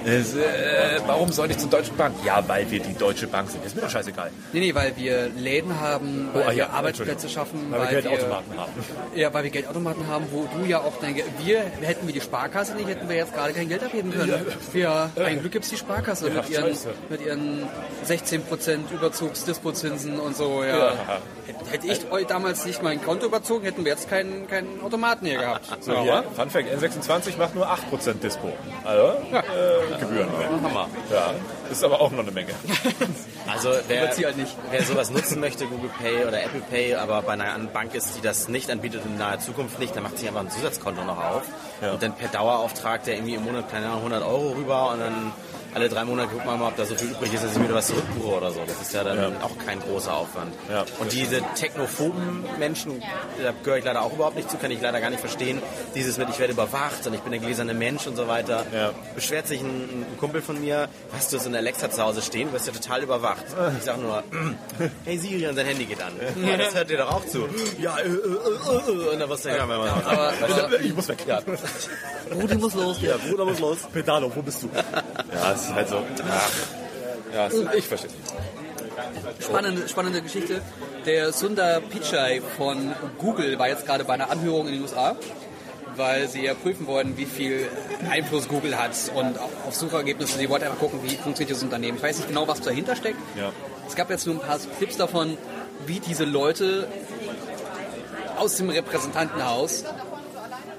Es, 0.05 0.35
äh, 0.35 1.01
warum 1.07 1.31
soll 1.33 1.51
ich 1.51 1.59
zur 1.59 1.71
Deutschen 1.71 1.97
Bank? 1.97 2.15
Ja, 2.25 2.43
weil 2.49 2.71
wir 2.71 2.81
die 2.81 2.95
Deutsche 2.95 3.27
Bank 3.27 3.51
sind. 3.51 3.65
Ist 3.65 3.77
mir 3.77 3.83
doch 3.83 3.91
scheißegal. 3.91 4.31
Nee, 4.53 4.61
nee, 4.61 4.75
weil 4.75 4.97
wir 4.97 5.29
Läden 5.37 5.79
haben, 5.81 6.31
weil 6.33 6.43
Oh, 6.43 6.45
ah, 6.47 6.51
wir 6.51 6.57
ja, 6.57 6.71
Arbeitsplätze 6.71 7.29
schaffen, 7.29 7.67
Weil, 7.71 7.81
wir 7.91 8.03
Geldautomaten 8.03 8.57
haben. 8.59 8.73
Ja, 9.15 9.33
weil 9.35 9.45
wir 9.45 9.51
Geldautomaten 9.51 10.07
haben, 10.09 10.27
wo 10.33 10.49
du 10.59 10.65
ja 10.69 10.79
auch 10.81 10.95
dein 11.01 11.15
Geld. 11.15 11.27
Wir 11.45 11.61
hätten 11.83 12.08
wir 12.09 12.15
die 12.15 12.21
Sparkasse 12.21 12.75
nicht, 12.75 12.89
hätten 12.89 13.09
wir 13.09 13.15
jetzt 13.17 13.33
gerade 13.33 13.53
kein 13.53 13.69
Geld 13.69 13.85
abheben 13.85 14.11
können. 14.11 14.45
Ja, 14.75 15.11
ein 15.17 15.39
Glück 15.41 15.53
gibt's 15.53 15.69
die 15.71 15.77
Sparkasse 15.77 16.29
mit, 16.31 16.49
ihren, 16.51 16.77
mit 17.09 17.21
ihren 17.21 17.63
16% 18.09 18.79
Überzugsdispozinsen 18.93 20.19
und 20.19 20.37
so. 20.37 20.65
Ja. 20.65 20.93
Hätte- 21.71 21.87
ich 21.87 22.11
euch 22.11 22.27
damals 22.27 22.65
nicht 22.67 22.83
mein 22.83 23.01
Konto 23.03 23.27
überzogen, 23.27 23.65
hätten 23.65 23.85
wir 23.85 23.93
jetzt 23.93 24.09
keinen, 24.11 24.49
keinen 24.49 24.81
Automaten 24.83 25.27
hier 25.27 25.39
gehabt. 25.39 25.67
So, 25.81 26.01
hier, 26.03 26.25
Fun 26.35 26.51
Fact, 26.51 26.67
N26 26.69 27.39
macht 27.39 27.55
nur 27.55 27.67
8% 27.71 28.23
Dispo. 28.23 28.53
Also, 28.85 29.15
äh, 29.33 30.01
Gebühren. 30.01 30.29
Hammer. 30.63 30.89
Ja, 31.11 31.35
ist 31.71 31.85
aber 31.85 32.01
auch 32.01 32.11
noch 32.11 32.21
eine 32.21 32.31
Menge. 32.33 32.51
Also 33.53 33.71
wer, 33.89 34.09
halt 34.09 34.37
wer 34.71 34.83
sowas 34.85 35.11
nutzen 35.11 35.41
möchte, 35.41 35.67
Google 35.67 35.91
Pay 36.01 36.25
oder 36.27 36.43
Apple 36.43 36.61
Pay, 36.71 36.95
aber 36.95 37.23
bei 37.23 37.33
einer 37.33 37.59
Bank 37.73 37.95
ist, 37.95 38.17
die 38.17 38.21
das 38.21 38.49
nicht 38.49 38.71
anbietet 38.71 39.03
in 39.05 39.17
naher 39.19 39.41
Zukunft 39.41 39.79
nicht, 39.79 39.97
dann 39.97 40.03
macht 40.03 40.19
sich 40.19 40.29
einfach 40.29 40.41
ein 40.43 40.51
Zusatzkonto 40.51 41.03
noch 41.05 41.19
auf 41.19 41.43
Ja. 41.81 41.93
und 41.93 42.03
dann 42.03 42.15
per 42.15 42.29
Dauerauftrag 42.29 43.05
der 43.05 43.15
irgendwie 43.15 43.35
im 43.35 43.45
Monat 43.45 43.71
keine 43.71 43.87
Ahnung 43.87 43.99
100 44.01 44.23
Euro 44.23 44.51
rüber 44.53 44.91
und 44.93 45.01
dann 45.01 45.33
alle 45.75 45.91
drei 45.91 46.03
Monate 46.05 46.29
guckt 46.31 46.47
man 46.47 46.59
mal, 46.59 46.69
ob 46.69 46.77
da 46.77 46.87
so 46.87 46.95
viel 46.95 47.11
übrig 47.11 47.33
ist, 47.33 47.45
dass 47.45 47.55
ich 47.55 47.63
wieder 47.63 47.75
was 47.75 47.89
zurückbuche 47.89 48.37
oder 48.39 48.51
so. 48.51 48.61
Das 48.67 48.81
ist 48.81 48.93
ja 48.95 49.05
dann 49.05 49.19
Ja. 49.19 49.29
auch 49.43 49.57
kein 49.67 49.79
großer 49.81 50.13
Aufwand. 50.15 50.53
Ja. 50.71 50.87
Und 50.99 51.13
diese 51.13 51.43
technophoben 51.55 52.45
Menschen, 52.59 53.03
da 53.43 53.53
gehöre 53.63 53.77
ich 53.79 53.85
leider 53.85 54.03
auch 54.03 54.13
überhaupt 54.15 54.37
nicht 54.37 54.51
zu, 54.51 54.57
kann 54.57 54.71
ich 54.71 54.81
leider 54.81 54.99
gar 55.01 55.11
nicht 55.11 55.21
verstehen. 55.21 55.61
Dieses 55.95 56.17
mit, 56.17 56.31
ich 56.31 56.39
werde 56.39 56.55
überwacht 56.55 57.07
und 57.07 57.13
ich 57.15 57.21
bin 57.21 57.33
der 57.33 57.41
gläserne 57.41 57.75
Mensch 57.75 58.07
und 58.07 58.17
so 58.17 58.27
weiter. 58.29 58.65
Ja. 58.73 58.93
Beschwert 59.15 59.47
sich 59.47 59.61
ein, 59.61 59.67
ein 60.11 60.17
Kumpel 60.19 60.41
von 60.41 60.59
mir, 60.59 60.89
hast 61.15 61.33
du 61.35 61.39
so 61.39 61.49
eine 61.49 61.59
Alexa 61.59 61.91
zu 61.91 62.03
Hause 62.03 62.23
stehen, 62.23 62.49
du 62.49 62.55
wirst 62.55 62.67
ja 62.67 62.73
total 62.73 63.03
überwacht. 63.03 63.38
Ich 63.79 63.85
sag 63.85 64.01
nur, 64.01 64.23
hey 65.05 65.19
Siri, 65.19 65.47
und 65.49 65.57
sein 65.57 65.67
Handy 65.67 65.85
geht 65.85 66.03
an. 66.03 66.13
Ja, 66.45 66.57
das 66.57 66.75
hört 66.75 66.91
dir 66.91 66.99
doch 66.99 67.11
auch 67.13 67.27
zu. 67.27 67.49
Ja, 67.81 67.99
äh, 67.99 68.03
äh, 68.07 68.09
äh, 68.09 68.13
äh, 68.13 69.13
und 69.13 69.19
dann 69.21 69.29
ja, 69.31 69.69
wenn 69.69 69.79
man 69.79 69.89
Aber, 69.89 70.33
aber 70.43 70.81
Ich 70.81 70.95
muss 70.95 71.09
weg. 71.09 71.19
ja. 71.27 71.41
Rudi 72.35 72.55
muss 72.57 72.75
los. 72.75 73.01
ja, 73.03 73.17
Bruder 73.17 73.45
muss 73.45 73.59
los. 73.61 73.79
Pedalo, 73.93 74.31
wo 74.35 74.43
bist 74.43 74.63
du? 74.63 74.71
Ja, 74.75 75.53
es 75.53 75.63
ist 75.63 75.75
halt 75.75 75.89
so. 75.89 76.03
Ja, 77.35 77.47
es- 77.47 77.75
ich 77.77 77.87
verstehe. 77.87 78.11
Spannende, 79.41 79.89
spannende 79.89 80.23
Geschichte. 80.23 80.61
Der 81.07 81.33
Sundar 81.33 81.81
Pichai 81.81 82.43
von 82.57 82.93
Google 83.19 83.59
war 83.59 83.69
jetzt 83.69 83.87
gerade 83.87 84.05
bei 84.05 84.15
einer 84.15 84.31
Anhörung 84.31 84.67
in 84.67 84.75
den 84.75 84.83
USA, 84.83 85.17
weil 85.99 86.29
sie 86.29 86.45
ja 86.45 86.55
prüfen 86.55 86.87
wollten, 86.87 87.17
wie 87.17 87.27
viel 87.27 87.69
Einfluss 88.09 88.49
Google 88.49 88.79
hat 88.79 88.93
und 89.15 89.39
auf 89.39 89.75
Suchergebnisse. 89.75 90.39
Sie 90.39 90.49
wollten 90.49 90.65
einfach 90.67 90.79
gucken, 90.79 91.01
wie 91.03 91.17
funktioniert 91.17 91.57
das 91.57 91.63
Unternehmen. 91.63 91.99
Ich 91.99 92.03
weiß 92.03 92.17
nicht 92.19 92.29
genau, 92.29 92.49
was 92.49 92.61
dahinter 92.61 92.97
steckt. 92.97 93.19
Ja. 93.37 93.53
Es 93.87 93.95
gab 93.95 94.09
jetzt 94.11 94.27
nur 94.27 94.37
ein 94.37 94.41
paar 94.41 94.59
Clips 94.79 94.97
davon, 94.97 95.37
wie 95.87 96.01
diese 96.01 96.25
Leute 96.25 96.89
aus 98.39 98.57
dem 98.57 98.71
Repräsentantenhaus 98.71 99.85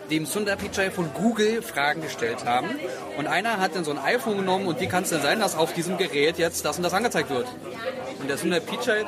dem 0.10 0.26
Sundar 0.26 0.56
Pichai 0.56 0.90
von 0.90 1.14
Google 1.14 1.62
Fragen 1.62 2.02
gestellt 2.02 2.46
haben. 2.46 2.70
Und 3.18 3.28
einer 3.28 3.60
hat 3.60 3.76
dann 3.76 3.84
so 3.84 3.92
ein 3.92 4.00
iPhone 4.00 4.38
genommen 4.38 4.68
und 4.68 4.80
wie 4.80 4.88
kann 4.88 5.04
es 5.04 5.10
denn 5.10 5.22
sein, 5.22 5.40
dass 5.40 5.56
auf 5.56 5.74
diesem 5.74 5.98
Gerät 5.98 6.38
jetzt 6.38 6.66
das 6.66 6.78
und 6.78 6.84
das 6.84 6.94
angezeigt 6.94 7.30
wird? 7.30 7.48
Und 8.20 8.28
der 8.28 8.38
Sundar 8.38 8.60
Pichai, 8.60 9.06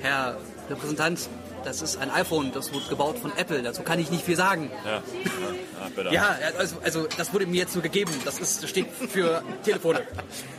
Herr 0.00 0.36
Repräsentant, 0.70 1.28
das 1.64 1.82
ist 1.82 1.96
ein 1.96 2.10
iPhone, 2.10 2.52
das 2.52 2.72
wurde 2.72 2.86
gebaut 2.88 3.18
von 3.18 3.32
Apple, 3.36 3.62
dazu 3.62 3.82
kann 3.82 3.98
ich 3.98 4.10
nicht 4.10 4.24
viel 4.24 4.36
sagen. 4.36 4.70
Ja, 4.84 5.02
ja, 6.10 6.12
ja 6.12 6.36
also, 6.58 6.76
also 6.82 7.06
das 7.16 7.32
wurde 7.32 7.46
mir 7.46 7.58
jetzt 7.58 7.74
nur 7.74 7.82
gegeben, 7.82 8.12
das, 8.24 8.38
ist, 8.40 8.62
das 8.62 8.70
steht 8.70 8.86
für 8.90 9.42
Telefone. 9.64 10.02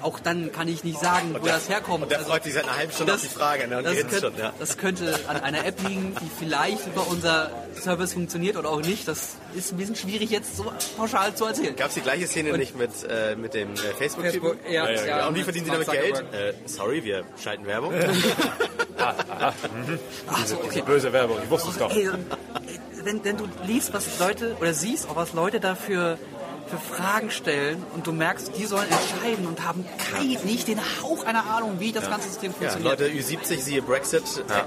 Auch 0.01 0.19
dann 0.19 0.51
kann 0.51 0.67
ich 0.67 0.83
nicht 0.83 0.99
sagen, 0.99 1.35
wo 1.39 1.45
das 1.45 1.69
herkommt. 1.69 2.03
Und 2.03 2.11
der 2.11 2.19
Also- 2.19 2.31
freut 2.31 2.43
sich 2.43 2.53
seit 2.53 2.63
einer 2.65 2.77
halben 2.77 2.91
Stunde 2.91 3.13
auf 3.13 3.21
die 3.21 3.27
Frage. 3.27 3.67
Ne? 3.67 3.77
Und 3.77 3.85
das, 3.85 3.97
könnte, 3.97 4.19
schon, 4.19 4.37
ja. 4.37 4.53
das 4.59 4.77
könnte 4.77 5.19
an 5.27 5.37
einer 5.37 5.65
App 5.65 5.81
liegen, 5.87 6.15
die 6.21 6.29
vielleicht 6.39 6.87
über 6.87 7.07
unser 7.07 7.51
Service 7.79 8.13
funktioniert 8.13 8.57
oder 8.57 8.69
auch 8.69 8.81
nicht. 8.81 9.07
Das 9.07 9.35
ist 9.55 9.71
ein 9.71 9.77
bisschen 9.77 9.95
schwierig 9.95 10.29
jetzt 10.29 10.57
so 10.57 10.71
pauschal 10.97 11.35
zu 11.35 11.45
erzählen. 11.45 11.75
Gab 11.75 11.89
es 11.89 11.95
die 11.95 12.01
gleiche 12.01 12.27
Szene 12.27 12.57
nicht 12.57 12.77
mit, 12.77 12.91
äh, 13.09 13.35
mit 13.35 13.53
dem 13.53 13.73
äh, 13.73 13.77
Facebook-Typen? 13.77 14.57
Facebook, 14.57 14.57
ja, 14.69 14.89
ja, 14.89 15.05
ja, 15.05 15.27
Und 15.27 15.35
wie 15.35 15.43
verdienen 15.43 15.65
sie 15.65 15.71
damit 15.71 15.89
Geld? 15.89 16.23
Äh, 16.31 16.53
sorry, 16.65 17.03
wir 17.03 17.23
schalten 17.41 17.65
Werbung. 17.65 17.93
Ach 18.97 20.45
so, 20.45 20.55
okay. 20.57 20.81
Böse 20.85 21.11
Werbung, 21.11 21.37
ich 21.43 21.49
wusste 21.49 21.69
es 21.69 21.77
doch. 21.77 21.91
Ey, 21.91 22.09
wenn, 23.03 23.23
wenn 23.23 23.37
du 23.37 23.47
liest, 23.65 23.93
was 23.93 24.19
Leute 24.19 24.55
oder 24.59 24.73
siehst, 24.73 25.09
auch 25.09 25.15
was 25.15 25.33
Leute 25.33 25.59
dafür 25.59 26.17
für 26.77 26.95
Fragen 26.95 27.31
stellen 27.31 27.83
und 27.93 28.07
du 28.07 28.11
merkst, 28.11 28.51
die 28.57 28.65
sollen 28.65 28.87
entscheiden 28.89 29.47
und 29.47 29.65
haben 29.65 29.85
kein, 30.11 30.27
nicht 30.45 30.67
den 30.67 30.79
Hauch 31.01 31.23
einer 31.25 31.45
Ahnung, 31.45 31.79
wie 31.79 31.91
das 31.91 32.09
ganze 32.09 32.29
System 32.29 32.51
Ja, 32.59 32.69
funktioniert. 32.71 32.99
Leute 32.99 33.11
Ü70, 33.13 33.59
siehe 33.61 33.81
Brexit, 33.81 34.23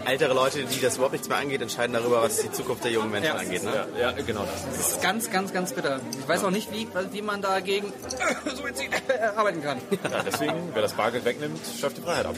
äh, 0.07 0.11
ältere 0.11 0.35
Leute, 0.35 0.65
die 0.65 0.81
das 0.81 0.95
überhaupt 0.97 1.13
nichts 1.13 1.29
mehr 1.29 1.39
angeht, 1.39 1.63
entscheiden 1.63 1.93
darüber, 1.95 2.23
was 2.23 2.41
die 2.41 2.51
Zukunft 2.53 2.85
der 2.85 2.93
jungen 2.93 3.11
Menschen 3.11 3.27
Ja. 3.35 3.41
angeht. 3.41 3.65
Ne? 3.65 3.87
Ja, 3.99 4.11
ja, 4.11 4.13
genau 4.25 4.45
das. 4.45 4.65
Das 4.77 4.93
ist 4.93 5.03
ganz, 5.03 5.31
ganz, 5.31 5.53
ganz 5.53 5.73
bitter. 5.73 6.01
Ich 6.21 6.29
weiß 6.29 6.45
auch 6.45 6.51
nicht, 6.51 6.71
wie, 6.73 6.87
wie 7.13 7.23
man 7.23 7.43
dagegen 7.43 7.93
Suizid 8.55 8.91
arbeiten 9.37 9.63
kann. 9.63 9.79
Ja, 10.11 10.23
deswegen, 10.25 10.55
wer 10.73 10.83
das 10.83 10.93
Bargeld 10.95 11.25
wegnimmt, 11.25 11.59
schafft 11.81 11.97
die 11.99 12.03
Freiheit 12.03 12.27
ab. 12.27 12.37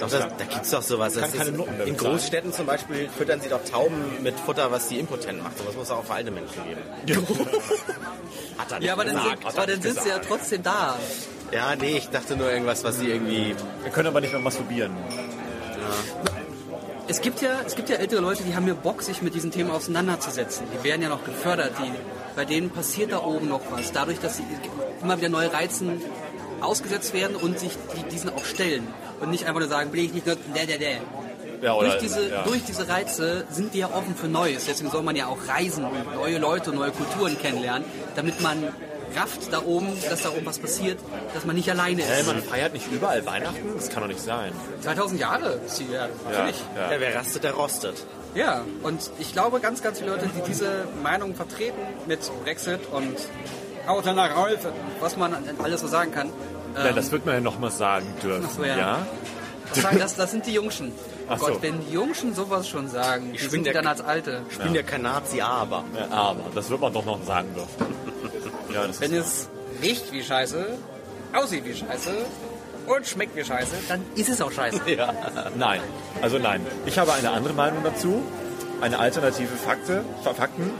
Doch, 0.00 0.08
das, 0.10 0.20
da 0.20 0.44
gibt's 0.48 0.70
doch 0.70 0.82
sowas. 0.82 1.14
Kann 1.16 1.32
keine 1.32 1.52
Noten 1.52 1.80
in. 1.84 1.96
Großstädten 1.96 2.52
zum 2.52 2.66
Beispiel 2.66 3.08
füttern 3.16 3.40
sie 3.40 3.48
doch 3.48 3.64
Tauben 3.64 4.22
mit 4.22 4.38
Futter, 4.38 4.70
was 4.70 4.88
die 4.88 4.98
impotent 4.98 5.42
macht. 5.42 5.58
Und 5.60 5.68
das 5.68 5.76
muss 5.76 5.90
auch 5.90 6.04
für 6.04 6.14
alte 6.14 6.30
Menschen 6.30 6.62
geben. 6.66 6.80
Hat 8.58 8.70
er 8.72 8.78
nicht 8.78 8.86
Ja, 8.88 8.93
aber 8.94 9.04
dann, 9.04 9.22
sind, 9.22 9.44
aber 9.44 9.66
dann 9.66 9.82
sind 9.82 10.00
sie 10.00 10.08
ja 10.08 10.18
trotzdem 10.18 10.62
da. 10.62 10.96
Ja, 11.52 11.76
nee, 11.76 11.98
ich 11.98 12.08
dachte 12.08 12.36
nur 12.36 12.50
irgendwas, 12.50 12.84
was 12.84 12.98
sie 12.98 13.10
irgendwie... 13.10 13.54
Wir 13.82 13.92
können 13.92 14.08
aber 14.08 14.20
nicht 14.20 14.32
mehr 14.32 14.40
masturbieren. 14.40 14.92
Es 17.06 17.20
gibt 17.20 17.42
ja, 17.42 17.60
es 17.66 17.74
gibt 17.74 17.90
ja 17.90 17.96
ältere 17.96 18.20
Leute, 18.20 18.44
die 18.44 18.54
haben 18.56 18.66
ja 18.66 18.74
Bock, 18.74 19.02
sich 19.02 19.20
mit 19.20 19.34
diesen 19.34 19.50
Themen 19.50 19.70
auseinanderzusetzen. 19.70 20.66
Die 20.72 20.84
werden 20.84 21.02
ja 21.02 21.08
noch 21.08 21.24
gefördert. 21.24 21.72
Die, 21.78 21.92
bei 22.34 22.44
denen 22.44 22.70
passiert 22.70 23.12
da 23.12 23.22
oben 23.22 23.48
noch 23.48 23.60
was. 23.70 23.92
Dadurch, 23.92 24.20
dass 24.20 24.38
sie 24.38 24.44
immer 25.02 25.18
wieder 25.18 25.28
neue 25.28 25.52
Reizen 25.52 26.00
ausgesetzt 26.60 27.12
werden 27.12 27.36
und 27.36 27.58
sich 27.58 27.72
die, 27.96 28.08
diesen 28.08 28.30
auch 28.30 28.44
stellen. 28.44 28.86
Und 29.20 29.30
nicht 29.30 29.46
einfach 29.46 29.60
nur 29.60 29.68
sagen, 29.68 29.92
will 29.92 30.04
ich 30.04 30.14
nicht 30.14 30.26
nur, 30.26 30.36
der, 30.54 30.66
der, 30.66 30.78
der. 30.78 31.00
Ja, 31.64 31.72
oder, 31.72 31.88
Durch 31.88 32.00
diese, 32.00 32.28
ja. 32.28 32.42
durch 32.42 32.62
diese 32.64 32.86
Reize 32.88 33.46
sind 33.50 33.72
die 33.72 33.78
ja 33.78 33.86
offen 33.86 34.14
für 34.14 34.28
Neues. 34.28 34.66
Deswegen 34.66 34.90
soll 34.90 35.02
man 35.02 35.16
ja 35.16 35.28
auch 35.28 35.48
reisen 35.48 35.86
und 35.86 36.14
neue 36.14 36.36
Leute, 36.36 36.72
neue 36.72 36.90
Kulturen 36.90 37.38
kennenlernen, 37.38 37.88
damit 38.16 38.42
man 38.42 38.62
rafft 39.16 39.50
da 39.50 39.62
oben, 39.64 39.86
dass 40.10 40.22
da 40.22 40.28
oben 40.28 40.44
was 40.44 40.58
passiert, 40.58 40.98
dass 41.32 41.46
man 41.46 41.56
nicht 41.56 41.70
alleine 41.70 42.02
ist. 42.02 42.26
man 42.26 42.42
feiert 42.42 42.74
nicht 42.74 42.92
überall 42.92 43.24
Weihnachten? 43.24 43.62
Das 43.76 43.88
kann 43.88 44.02
doch 44.02 44.08
nicht 44.08 44.20
sein. 44.20 44.52
2000 44.82 45.18
Jahre 45.18 45.58
ist 45.66 45.78
die, 45.78 45.90
ja, 45.90 46.06
natürlich. 46.28 46.56
Ja, 46.76 46.92
Ja, 46.92 47.00
wer 47.00 47.14
rastet, 47.14 47.44
der 47.44 47.54
rostet. 47.54 48.04
Ja, 48.34 48.62
und 48.82 49.10
ich 49.18 49.32
glaube, 49.32 49.58
ganz, 49.60 49.80
ganz 49.82 50.00
viele 50.00 50.10
Leute, 50.10 50.28
die 50.36 50.42
diese 50.46 50.86
Meinung 51.02 51.34
vertreten 51.34 51.80
mit 52.06 52.20
Brexit 52.44 52.80
und 52.92 53.16
Auto 53.86 54.12
nach 54.12 54.36
Hause, 54.36 54.70
was 55.00 55.16
man 55.16 55.34
alles 55.62 55.80
so 55.80 55.86
sagen 55.86 56.12
kann, 56.12 56.28
ja. 56.76 56.92
das 56.92 57.10
wird 57.10 57.24
man 57.24 57.36
ja 57.36 57.40
noch 57.40 57.58
mal 57.58 57.70
sagen 57.70 58.06
dürfen. 58.22 58.44
Ach 58.46 58.54
so, 58.54 58.64
ja. 58.64 58.76
ja? 58.76 59.06
sagen, 59.72 59.98
das, 59.98 60.16
das 60.16 60.30
sind 60.30 60.46
die 60.46 60.52
Jungschen. 60.52 60.92
Ach 61.28 61.38
Gott, 61.38 61.54
so. 61.54 61.62
wenn 61.62 61.80
die 61.86 61.92
Jungschen 61.92 62.34
sowas 62.34 62.68
schon 62.68 62.88
sagen, 62.88 63.32
sind 63.38 63.52
die 63.52 63.62
der- 63.64 63.74
dann 63.74 63.86
als 63.86 64.00
Alte? 64.02 64.42
Ich 64.50 64.58
bin 64.58 64.74
ja 64.74 64.82
kein 64.82 65.02
Nazi, 65.02 65.40
aber... 65.40 65.84
Ja, 65.98 66.08
aber 66.10 66.40
das 66.54 66.68
wird 66.70 66.80
man 66.80 66.92
doch 66.92 67.04
noch 67.04 67.22
sagen 67.24 67.48
dürfen. 67.54 67.94
Ja, 68.72 68.86
das 68.88 69.00
Wenn 69.00 69.12
ist 69.12 69.26
es 69.26 69.48
riecht 69.82 70.10
wie 70.10 70.22
Scheiße, 70.22 70.66
aussieht 71.32 71.64
wie 71.64 71.74
Scheiße 71.74 72.10
und 72.86 73.06
schmeckt 73.06 73.36
wie 73.36 73.44
Scheiße, 73.44 73.70
dann 73.88 74.02
ist 74.16 74.28
es 74.28 74.40
auch 74.40 74.50
Scheiße. 74.50 74.80
Nein, 75.56 75.80
also 76.20 76.38
nein. 76.38 76.60
Ich 76.86 76.98
habe 76.98 77.12
eine 77.12 77.30
andere 77.30 77.54
Meinung 77.54 77.84
dazu. 77.84 78.22
Eine 78.80 78.98
alternative 78.98 79.54
Fakte, 79.56 80.04
Fa- 80.24 80.34
Fakten. 80.34 80.70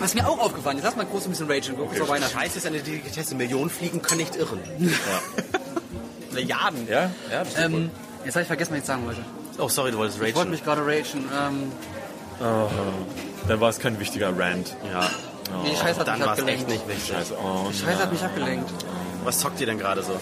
Was 0.00 0.14
mir 0.14 0.28
auch 0.28 0.38
aufgefallen 0.40 0.78
ist, 0.78 0.84
lass 0.84 0.96
mal 0.96 1.06
kurz 1.06 1.24
ein 1.26 1.30
bisschen 1.30 1.48
ragen, 1.48 1.76
kurz 1.76 1.96
vor 1.98 2.08
Weihnachten. 2.08 2.36
Scheiße 2.36 2.58
ist 2.58 2.66
eine 2.66 2.80
Delikatesse. 2.80 3.34
Millionen 3.36 3.70
Fliegen 3.70 4.02
können 4.02 4.20
nicht 4.20 4.34
irren. 4.34 4.58
Milliarden. 6.32 6.88
Ja, 6.88 7.10
ja, 7.30 7.44
das 7.44 7.56
Ähm, 7.58 7.90
jetzt 8.24 8.34
habe 8.34 8.42
ich 8.42 8.46
vergessen, 8.48 8.72
was 8.72 8.78
ich 8.80 8.84
sagen 8.86 9.06
wollte. 9.06 9.20
Oh, 9.60 9.68
sorry, 9.68 9.90
du 9.92 9.98
wolltest 9.98 10.18
Ich 10.18 10.22
wollte 10.22 10.38
ragen. 10.38 10.50
mich 10.50 10.64
gerade 10.64 10.84
ragen. 10.86 11.24
Ähm, 11.38 11.72
wohl. 12.40 12.68
Dann 13.48 13.60
war 13.60 13.68
es 13.70 13.78
kein 13.78 13.98
wichtiger 14.00 14.36
Rant. 14.38 14.74
Ja. 14.92 15.08
die 15.64 15.76
Scheiße 15.76 16.00
hat 16.00 16.08
Dann 16.08 16.18
mich 16.18 16.26
war 16.26 16.34
es 16.34 16.38
echt 16.44 16.48
abgelenkt. 16.60 16.68
nicht 16.68 16.88
wichtig. 16.88 17.14
Scheiße, 17.14 17.34
oh, 17.42 17.68
Die 17.70 17.76
Scheiße 17.78 17.98
hat 18.02 18.12
mich 18.12 18.22
abgelenkt. 18.22 18.70
Was 19.24 19.38
zockt 19.40 19.60
ihr 19.60 19.66
denn 19.66 19.78
gerade 19.78 20.02
so? 20.02 20.18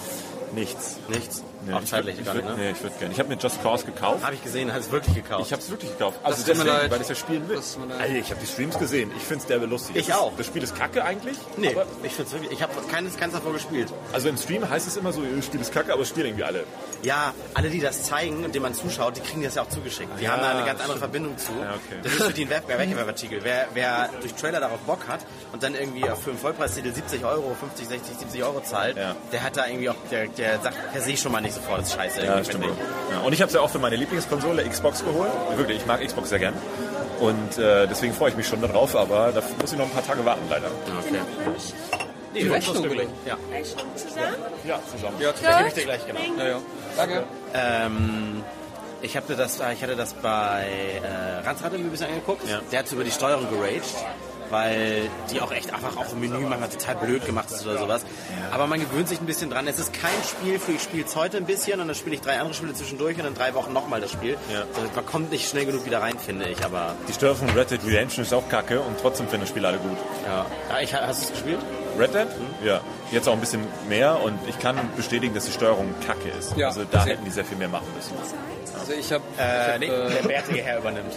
Nichts. 0.53 0.97
Nichts. 1.07 1.43
Nee, 1.65 1.73
auch 1.73 1.81
ich 1.81 1.89
zeitlich 1.89 2.17
würd- 2.19 2.23
gar 2.25 2.35
ich 2.35 2.43
nicht, 2.43 2.49
ne? 2.57 2.63
Nee, 2.63 2.71
ich 2.71 2.81
würde 2.83 2.95
gerne. 2.97 3.13
Ich 3.13 3.19
habe 3.19 3.29
mir 3.29 3.35
Just 3.37 3.61
Cause 3.61 3.85
gekauft. 3.85 4.23
Habe 4.23 4.35
ich 4.35 4.43
gesehen, 4.43 4.71
hast 4.73 4.85
es 4.87 4.91
wirklich 4.91 5.15
gekauft. 5.15 5.45
Ich 5.45 5.51
habe 5.51 5.61
es 5.61 5.69
wirklich 5.69 5.91
gekauft. 5.91 6.19
Also 6.23 6.43
deswegen, 6.45 6.67
leid. 6.67 6.89
weil 6.91 6.97
ich 6.97 7.03
es 7.03 7.09
ja 7.09 7.15
spielen 7.15 7.47
will. 7.49 7.59
Alter, 7.99 8.15
ich 8.15 8.29
habe 8.31 8.39
die 8.41 8.47
Streams 8.47 8.77
gesehen. 8.79 9.11
Ich 9.17 9.23
finde 9.23 9.41
es 9.41 9.47
derbe 9.47 9.65
lustig. 9.65 9.95
Ich 9.95 10.07
Das 10.07 10.15
ist- 10.15 10.21
auch. 10.21 10.31
Das 10.37 10.45
Spiel 10.45 10.63
ist 10.63 10.75
kacke 10.75 11.03
eigentlich. 11.03 11.37
nee, 11.57 11.69
Aber, 11.69 11.85
ich 12.03 12.13
find's 12.13 12.31
wirklich, 12.31 12.51
ich 12.51 12.61
habe 12.61 12.73
keines, 12.89 13.17
keins 13.17 13.33
davor 13.33 13.53
gespielt. 13.53 13.91
also 14.13 14.29
im 14.29 14.37
Stream 14.37 14.69
heißt 14.69 14.87
es 14.87 14.97
immer 14.97 15.11
so, 15.11 15.21
das 15.21 15.45
Spiel 15.45 15.59
ist 15.61 15.73
kacke, 15.73 15.91
aber 15.93 16.01
es 16.03 16.09
spielen 16.09 16.27
irgendwie 16.27 16.43
alle. 16.45 16.63
Ja, 17.03 17.33
alle, 17.53 17.69
die 17.69 17.79
das 17.79 18.03
zeigen 18.03 18.43
und 18.43 18.53
denen 18.55 18.63
man 18.63 18.73
zuschaut, 18.73 19.15
die 19.17 19.21
kriegen 19.21 19.43
das 19.43 19.55
ja 19.55 19.61
auch 19.63 19.69
zugeschickt. 19.69 20.09
Die 20.19 20.23
Ja, 20.25 20.31
haben 20.31 20.41
da 20.41 20.49
eine 20.49 20.59
ganz 20.59 20.69
stimmt. 20.69 20.81
andere 20.83 20.99
Verbindung 20.99 21.37
zu. 21.37 21.51
Ja, 21.61 21.71
okay. 21.71 21.99
Das 22.03 22.13
ist 22.13 22.23
für 22.23 22.33
die 22.33 22.43
ein 22.45 22.49
Web- 22.49 22.67
Wegwerfartikel. 22.67 23.39
Wer, 23.43 23.67
wer 23.73 24.09
durch 24.21 24.33
Trailer 24.35 24.59
darauf 24.59 24.79
Bock 24.81 25.07
hat 25.07 25.21
und 25.53 25.63
dann 25.63 25.75
irgendwie 25.75 26.01
für 26.23 26.29
einen 26.31 26.39
Vollpreistitel 26.39 26.93
70 26.93 27.23
Euro, 27.25 27.55
50, 27.59 27.87
60, 27.87 28.17
70 28.17 28.43
Euro 28.43 28.61
zahlt, 28.61 28.97
Ja. 28.97 29.15
der 29.31 29.43
hat 29.43 29.55
da 29.57 29.67
irgendwie 29.67 29.89
auch, 29.89 29.95
der, 30.11 30.27
der 30.27 30.59
sagt, 30.59 30.75
der 30.93 31.01
sehe 31.01 31.13
ich 31.13 31.19
schon 31.21 31.31
mal 31.31 31.41
nicht 31.41 31.48
sofort, 31.53 31.79
das 31.79 31.89
ist 31.89 31.95
scheiße. 31.95 32.25
Ja, 32.25 32.43
stimmt. 32.43 32.65
Ja, 33.11 33.19
und 33.21 33.33
ich 33.33 33.41
habe 33.41 33.49
es 33.49 33.55
ja 33.55 33.61
auch 33.61 33.69
für 33.69 33.79
meine 33.79 33.95
Lieblingskonsole 33.95 34.67
Xbox 34.67 35.03
geholt. 35.03 35.31
Wirklich, 35.55 35.77
ich 35.77 35.85
mag 35.85 36.05
Xbox 36.05 36.29
sehr 36.29 36.39
gern. 36.39 36.53
Und 37.19 37.57
äh, 37.57 37.87
deswegen 37.87 38.13
freue 38.13 38.29
ich 38.29 38.37
mich 38.37 38.47
schon 38.47 38.61
darauf, 38.61 38.95
aber 38.95 39.31
da 39.33 39.41
muss 39.59 39.71
ich 39.71 39.77
noch 39.77 39.85
ein 39.85 39.91
paar 39.91 40.05
Tage 40.05 40.23
warten, 40.23 40.41
leider. 40.49 40.67
Okay. 40.67 41.19
Nee, 42.33 42.41
Die 42.43 42.47
das 42.47 42.57
Rechnung 42.57 42.83
bitte. 42.83 43.07
Ja, 43.25 43.37
Rechnung 43.51 43.85
zusammen? 43.95 44.35
Ja, 44.65 44.79
zusammen. 44.91 45.15
Ja, 45.19 45.31
da 45.41 45.57
gebe 45.57 45.67
ich 45.67 45.73
dir 45.73 45.83
gleich, 45.83 46.05
genau. 46.05 46.19
ja, 46.37 46.47
ja. 46.47 46.59
Danke. 46.95 47.23
Ähm, 47.53 48.43
ich, 49.01 49.17
hab 49.17 49.27
das, 49.27 49.59
ich 49.73 49.83
hatte 49.83 49.95
das 49.95 50.13
bei 50.13 51.01
äh, 51.03 51.45
Ranzrad 51.45 51.71
irgendwie 51.73 51.89
ein 51.89 51.91
bisschen 51.91 52.07
angeguckt. 52.09 52.47
Ja. 52.47 52.61
Der 52.71 52.79
hat 52.79 52.91
über 52.91 53.03
die 53.03 53.11
Steuerung 53.11 53.49
geraged, 53.49 53.83
weil 54.49 55.09
die 55.31 55.41
auch 55.41 55.51
echt 55.51 55.73
einfach 55.73 55.95
auch 55.97 56.11
im 56.13 56.19
Menü 56.19 56.39
manchmal 56.39 56.69
total 56.69 56.95
blöd 56.95 57.25
gemacht 57.25 57.51
ist 57.51 57.65
oder 57.65 57.77
sowas. 57.77 58.05
Aber 58.51 58.67
man 58.67 58.79
gewöhnt 58.79 59.07
sich 59.07 59.19
ein 59.19 59.25
bisschen 59.25 59.49
dran. 59.49 59.67
Es 59.67 59.79
ist 59.79 59.93
kein 59.93 60.11
Spiel 60.27 60.59
für 60.59 60.71
ich 60.71 60.81
spiele 60.81 61.05
es 61.05 61.15
heute 61.15 61.37
ein 61.37 61.45
bisschen 61.45 61.79
und 61.79 61.87
dann 61.87 61.95
spiele 61.95 62.15
ich 62.15 62.21
drei 62.21 62.39
andere 62.39 62.53
Spiele 62.53 62.73
zwischendurch 62.73 63.19
und 63.19 63.25
in 63.25 63.35
drei 63.35 63.53
Wochen 63.53 63.73
nochmal 63.73 64.01
das 64.01 64.11
Spiel. 64.11 64.37
Ja. 64.51 64.63
So, 64.73 64.81
man 64.95 65.05
kommt 65.05 65.31
nicht 65.31 65.49
schnell 65.49 65.65
genug 65.65 65.85
wieder 65.85 66.01
rein, 66.01 66.17
finde 66.17 66.47
ich. 66.47 66.63
Aber 66.63 66.95
Die 67.07 67.13
Steuerung 67.13 67.37
von 67.37 67.49
Red 67.49 67.71
Dead 67.71 67.79
Redemption 67.85 68.23
ist 68.23 68.33
auch 68.33 68.47
kacke 68.49 68.79
und 68.81 68.99
trotzdem 68.99 69.27
finden 69.27 69.41
das 69.41 69.49
Spiel 69.49 69.65
alle 69.65 69.77
gut. 69.77 69.97
ja, 70.25 70.45
ja 70.69 70.79
ich, 70.81 70.93
hast 70.93 71.21
du 71.21 71.25
es 71.25 71.31
gespielt? 71.31 71.59
Red 71.97 72.13
Dead? 72.13 72.27
Ja. 72.63 72.81
Jetzt 73.11 73.27
auch 73.27 73.33
ein 73.33 73.39
bisschen 73.39 73.65
mehr 73.87 74.21
und 74.21 74.39
ich 74.47 74.57
kann 74.59 74.77
bestätigen, 74.95 75.33
dass 75.33 75.45
die 75.45 75.51
Steuerung 75.51 75.93
kacke 76.05 76.29
ist. 76.37 76.55
Ja. 76.55 76.67
Also 76.67 76.83
da 76.89 77.05
hätten 77.05 77.25
die 77.25 77.31
sehr 77.31 77.45
viel 77.45 77.57
mehr 77.57 77.69
machen 77.69 77.87
müssen. 77.95 78.13
Also 78.79 78.93
ich 78.93 79.11
habe... 79.11 79.23
Äh, 79.37 79.73
ich 79.73 79.79
nee, 79.79 79.89
hab, 79.89 80.21
der 80.21 80.27
bärtige 80.27 80.61
Herr 80.61 80.79
übernimmt. 80.79 81.13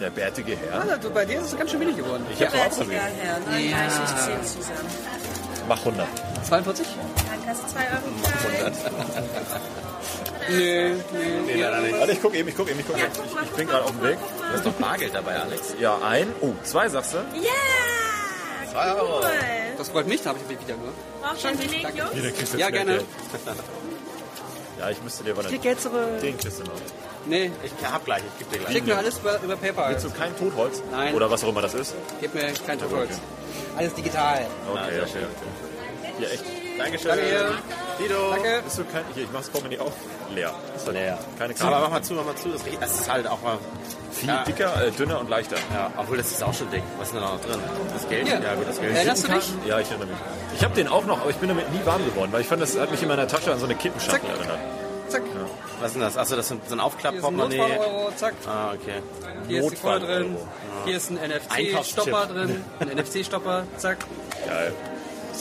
Der 0.00 0.10
bärtige 0.10 0.56
Herr. 0.56 0.86
äh, 0.86 0.92
also 0.92 1.10
bei 1.10 1.24
dir 1.24 1.40
ist 1.40 1.52
es 1.52 1.58
ganz 1.58 1.70
schön 1.70 1.80
wenig 1.80 1.96
geworden. 1.96 2.24
Ich 2.32 2.40
hab's 2.40 2.54
auch 2.54 2.68
gesehen. 2.78 2.90
Herr, 2.92 3.40
39 3.40 4.16
10 4.52 4.62
zusammen. 4.62 4.88
Mach 5.68 5.78
100. 5.78 6.06
42? 6.48 6.86
Dann 6.86 7.44
kannst 7.44 7.62
du 7.64 7.68
2 7.68 7.80
Euro. 7.80 8.72
Nee, 10.50 10.92
nee. 10.92 10.94
Nee, 11.46 11.60
leider 11.60 11.80
nicht. 11.80 11.98
Warte, 11.98 12.12
ich 12.12 12.22
guck 12.22 12.34
eben, 12.34 12.48
ich 12.48 12.56
guck 12.56 12.70
eben, 12.70 12.80
ich 12.80 12.86
guck 12.86 12.96
Ja, 12.96 13.04
eben. 13.04 13.12
Ich 13.12 13.34
guck 13.34 13.56
bin 13.56 13.68
gerade 13.68 13.84
auf 13.84 13.90
dem 13.90 14.02
Weg. 14.02 14.18
ist 14.54 14.64
mal. 14.64 14.72
doch 14.72 14.78
Bargeld 14.78 15.14
dabei, 15.14 15.36
Alex. 15.40 15.74
Ja, 15.78 15.98
ein. 15.98 16.32
Oh, 16.40 16.52
zwei 16.62 16.88
sagst 16.88 17.12
du? 17.12 17.18
Ja! 17.38 18.72
Zwei 18.72 18.94
Euro. 18.94 19.18
Cool. 19.18 19.30
Das 19.76 19.88
freut 19.90 20.06
mich, 20.06 20.22
da 20.22 20.30
habe 20.30 20.38
ich 20.38 20.48
wieder 20.48 20.76
nur. 20.76 20.92
Brauchst 21.20 21.44
du 21.44 21.48
ein 21.48 21.58
du 21.58 22.58
Ja, 22.58 22.70
gerne. 22.70 23.00
Ja, 24.78 24.90
ich 24.90 25.02
müsste 25.02 25.24
dir 25.24 25.32
aber 25.32 25.42
Krieg 25.44 25.62
Geld 25.62 25.80
zurück. 25.80 26.20
den 26.22 26.38
kriegst 26.38 26.60
du 26.60 26.64
noch. 26.64 26.72
Nee, 27.26 27.50
Ich 27.62 27.72
hab 27.86 28.04
gleich, 28.04 28.22
ich 28.32 28.38
geb 28.38 28.50
dir 28.52 28.58
gleich. 28.60 28.72
schick 28.72 28.86
mir 28.86 28.96
alles 28.96 29.18
über, 29.18 29.40
über 29.42 29.56
PayPal. 29.56 29.90
Willst 29.92 30.04
du 30.06 30.10
kein 30.10 30.36
Totholz? 30.38 30.82
Nein. 30.90 31.14
Oder 31.14 31.30
was 31.30 31.44
auch 31.44 31.48
immer 31.48 31.62
das 31.62 31.74
ist? 31.74 31.94
Gib 32.20 32.34
mir 32.34 32.52
kein 32.66 32.78
Totholz. 32.78 33.20
Alles 33.76 33.92
digital. 33.94 34.46
Okay, 34.70 34.90
sehr 34.90 35.02
okay. 35.02 35.10
schön. 35.12 35.24
okay. 35.24 36.22
Ja, 36.22 36.28
echt. 36.28 36.44
Dankeschön. 36.78 37.08
Danke. 37.08 37.62
Dido. 37.98 38.30
Danke. 38.30 38.60
Bist 38.64 38.78
du 38.78 38.84
kein... 38.84 39.04
Hier, 39.14 39.24
ich 39.24 39.30
mach 39.32 39.40
das 39.40 39.48
Portemonnaie 39.50 39.78
auf. 39.80 39.92
Leer. 40.34 40.52
Halt 40.84 40.94
Leer. 40.94 41.18
Keine 41.38 41.54
Aber 41.54 41.62
Karte. 41.70 41.80
mach 41.82 41.90
mal 41.90 42.02
zu, 42.02 42.14
mach 42.14 42.24
mal 42.24 42.36
zu. 42.36 42.48
Das, 42.50 42.62
das 42.80 43.00
ist 43.00 43.10
halt 43.12 43.26
auch 43.26 43.42
mal. 43.42 43.58
Viel 44.12 44.28
Ja. 44.28 44.44
dicker, 44.44 44.82
äh, 44.86 44.90
dünner 44.90 45.20
und 45.20 45.28
leichter. 45.30 45.56
Ja, 45.72 45.90
obwohl 45.96 46.16
das 46.16 46.30
ist 46.30 46.42
auch 46.42 46.54
schon 46.54 46.70
dick. 46.70 46.82
Was 46.98 47.08
ist 47.08 47.14
denn 47.14 47.22
da 47.22 47.28
noch 47.34 47.40
drin? 47.40 47.60
Das 47.92 48.08
Geld? 48.08 48.26
Hier. 48.28 48.40
Ja, 48.40 48.54
gut, 48.54 48.68
das 48.68 48.80
Geld. 48.80 48.96
Erinnerst 48.96 49.28
du 49.28 49.32
dich? 49.32 49.48
Ja, 49.66 49.78
ich 49.80 49.88
erinnere 49.90 50.08
mich. 50.08 50.16
Ich 50.56 50.64
habe 50.64 50.74
den 50.74 50.88
auch 50.88 51.04
noch, 51.06 51.20
aber 51.20 51.30
ich 51.30 51.36
bin 51.36 51.48
damit 51.48 51.70
nie 51.72 51.84
warm 51.84 52.04
geworden, 52.04 52.32
weil 52.32 52.40
ich 52.40 52.46
fand, 52.48 52.62
das 52.62 52.78
hat 52.78 52.90
mich 52.90 53.02
in 53.02 53.08
meiner 53.08 53.26
Tasche 53.28 53.52
an 53.52 53.58
so 53.58 53.64
eine 53.66 53.74
Kippenschachtel 53.74 54.28
Zack. 54.28 54.38
erinnert. 54.38 54.58
Zack. 55.08 55.22
Was 55.80 55.88
ist 55.88 55.94
denn 55.94 56.02
das? 56.02 56.16
Achso, 56.18 56.36
das 56.36 56.44
ist 56.44 56.48
so 56.48 56.54
ein 56.54 56.58
Hier 56.60 56.66
ist 56.66 56.72
ein 56.72 56.80
Aufklapp-Portemonnaie. 56.80 57.56
Notfall-Euro, 57.58 58.12
zack. 58.16 58.34
Ah, 58.46 58.72
okay. 58.74 59.02
Hier 59.46 59.62
ist 59.62 59.70
die 59.70 59.76
Kohle 59.76 60.00
drin. 60.00 60.32
Notfall-Euro. 60.32 60.48
Hier 60.84 60.96
ist 60.96 61.10
ein. 61.10 61.18
NFC-Stopper 61.18 62.26
drin. 62.26 62.64
Ein 62.80 62.88
NFC-Stopper, 62.88 63.62
zack. 63.76 63.98
Geil. 64.46 64.72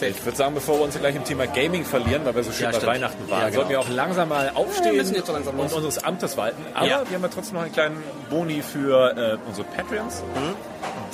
Ich 0.02 0.24
würde 0.26 0.38
sagen, 0.38 0.54
bevor 0.54 0.78
wir 0.78 0.84
uns 0.84 0.98
gleich 1.00 1.16
im 1.16 1.24
Thema 1.24 1.48
Gaming 1.48 1.84
verlieren, 1.84 2.24
weil 2.26 2.36
wir 2.36 2.43
so 2.43 2.52
schön 2.52 2.66
Ja, 2.66 2.70
bei 2.72 2.78
stimmt. 2.78 2.93
Weihnachten 2.93 3.30
waren, 3.30 3.39
Ja, 3.41 3.45
genau. 3.48 3.56
sollten 3.56 3.70
wir 3.72 3.80
auch 3.80 3.89
langsam 3.89 4.30
mal 4.30 4.52
aufstehen 4.54 4.95
jetzt 4.95 5.26
so 5.26 5.34
langsam 5.34 5.60
und 5.60 5.74
unseres 5.74 6.04
Amtes 6.04 6.38
walten. 6.38 6.64
Aber 6.74 6.86
Ja. 6.86 7.02
wir 7.08 7.16
haben 7.16 7.24
ja 7.24 7.30
trotzdem 7.30 7.56
noch 7.56 7.64
einen 7.64 7.74
kleinen 7.74 8.04
Boni 8.30 8.62
für 8.62 9.18
äh, 9.18 9.38
unsere 9.48 9.66
Patreons, 9.68 10.24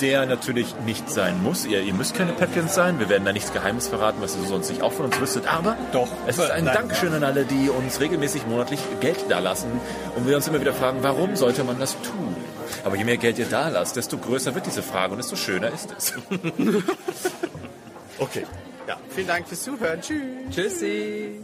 der 0.01 0.25
natürlich 0.25 0.75
nicht 0.85 1.09
sein 1.09 1.41
muss. 1.43 1.65
Ihr, 1.65 1.81
ihr 1.81 1.93
müsst 1.93 2.13
keine 2.15 2.33
Patreons 2.33 2.75
sein. 2.75 2.99
Wir 2.99 3.07
werden 3.09 3.23
da 3.25 3.31
nichts 3.31 3.53
Geheimes 3.53 3.87
verraten, 3.87 4.17
was 4.21 4.35
ihr 4.35 4.45
sonst 4.47 4.69
nicht 4.69 4.81
auch 4.81 4.91
von 4.91 5.05
uns 5.05 5.19
wüsstet. 5.19 5.51
Aber 5.51 5.77
doch, 5.93 6.09
es 6.27 6.37
ist 6.37 6.51
ein 6.51 6.65
Dankeschön 6.65 7.13
an 7.13 7.23
alle, 7.23 7.45
die 7.45 7.69
uns 7.69 7.99
regelmäßig 8.01 8.47
monatlich 8.47 8.79
Geld 8.99 9.29
dalassen. 9.29 9.69
Und 10.15 10.27
wir 10.27 10.35
uns 10.35 10.47
immer 10.47 10.59
wieder 10.59 10.73
fragen, 10.73 10.97
warum 11.01 11.35
sollte 11.35 11.63
man 11.63 11.79
das 11.79 11.95
tun? 12.01 12.35
Aber 12.83 12.97
je 12.97 13.05
mehr 13.05 13.17
Geld 13.17 13.39
ihr 13.39 13.45
da 13.45 13.69
lasst, 13.69 13.95
desto 13.95 14.17
größer 14.17 14.55
wird 14.55 14.65
diese 14.65 14.83
Frage 14.83 15.11
und 15.13 15.19
desto 15.19 15.35
schöner 15.37 15.69
ist 15.71 15.93
es. 15.97 16.13
okay. 18.19 18.45
Ja, 18.87 18.97
vielen 19.09 19.27
Dank 19.27 19.47
fürs 19.47 19.63
Zuhören. 19.63 20.01
Tschüss. 20.01 20.21
Tschüssi. 20.51 21.39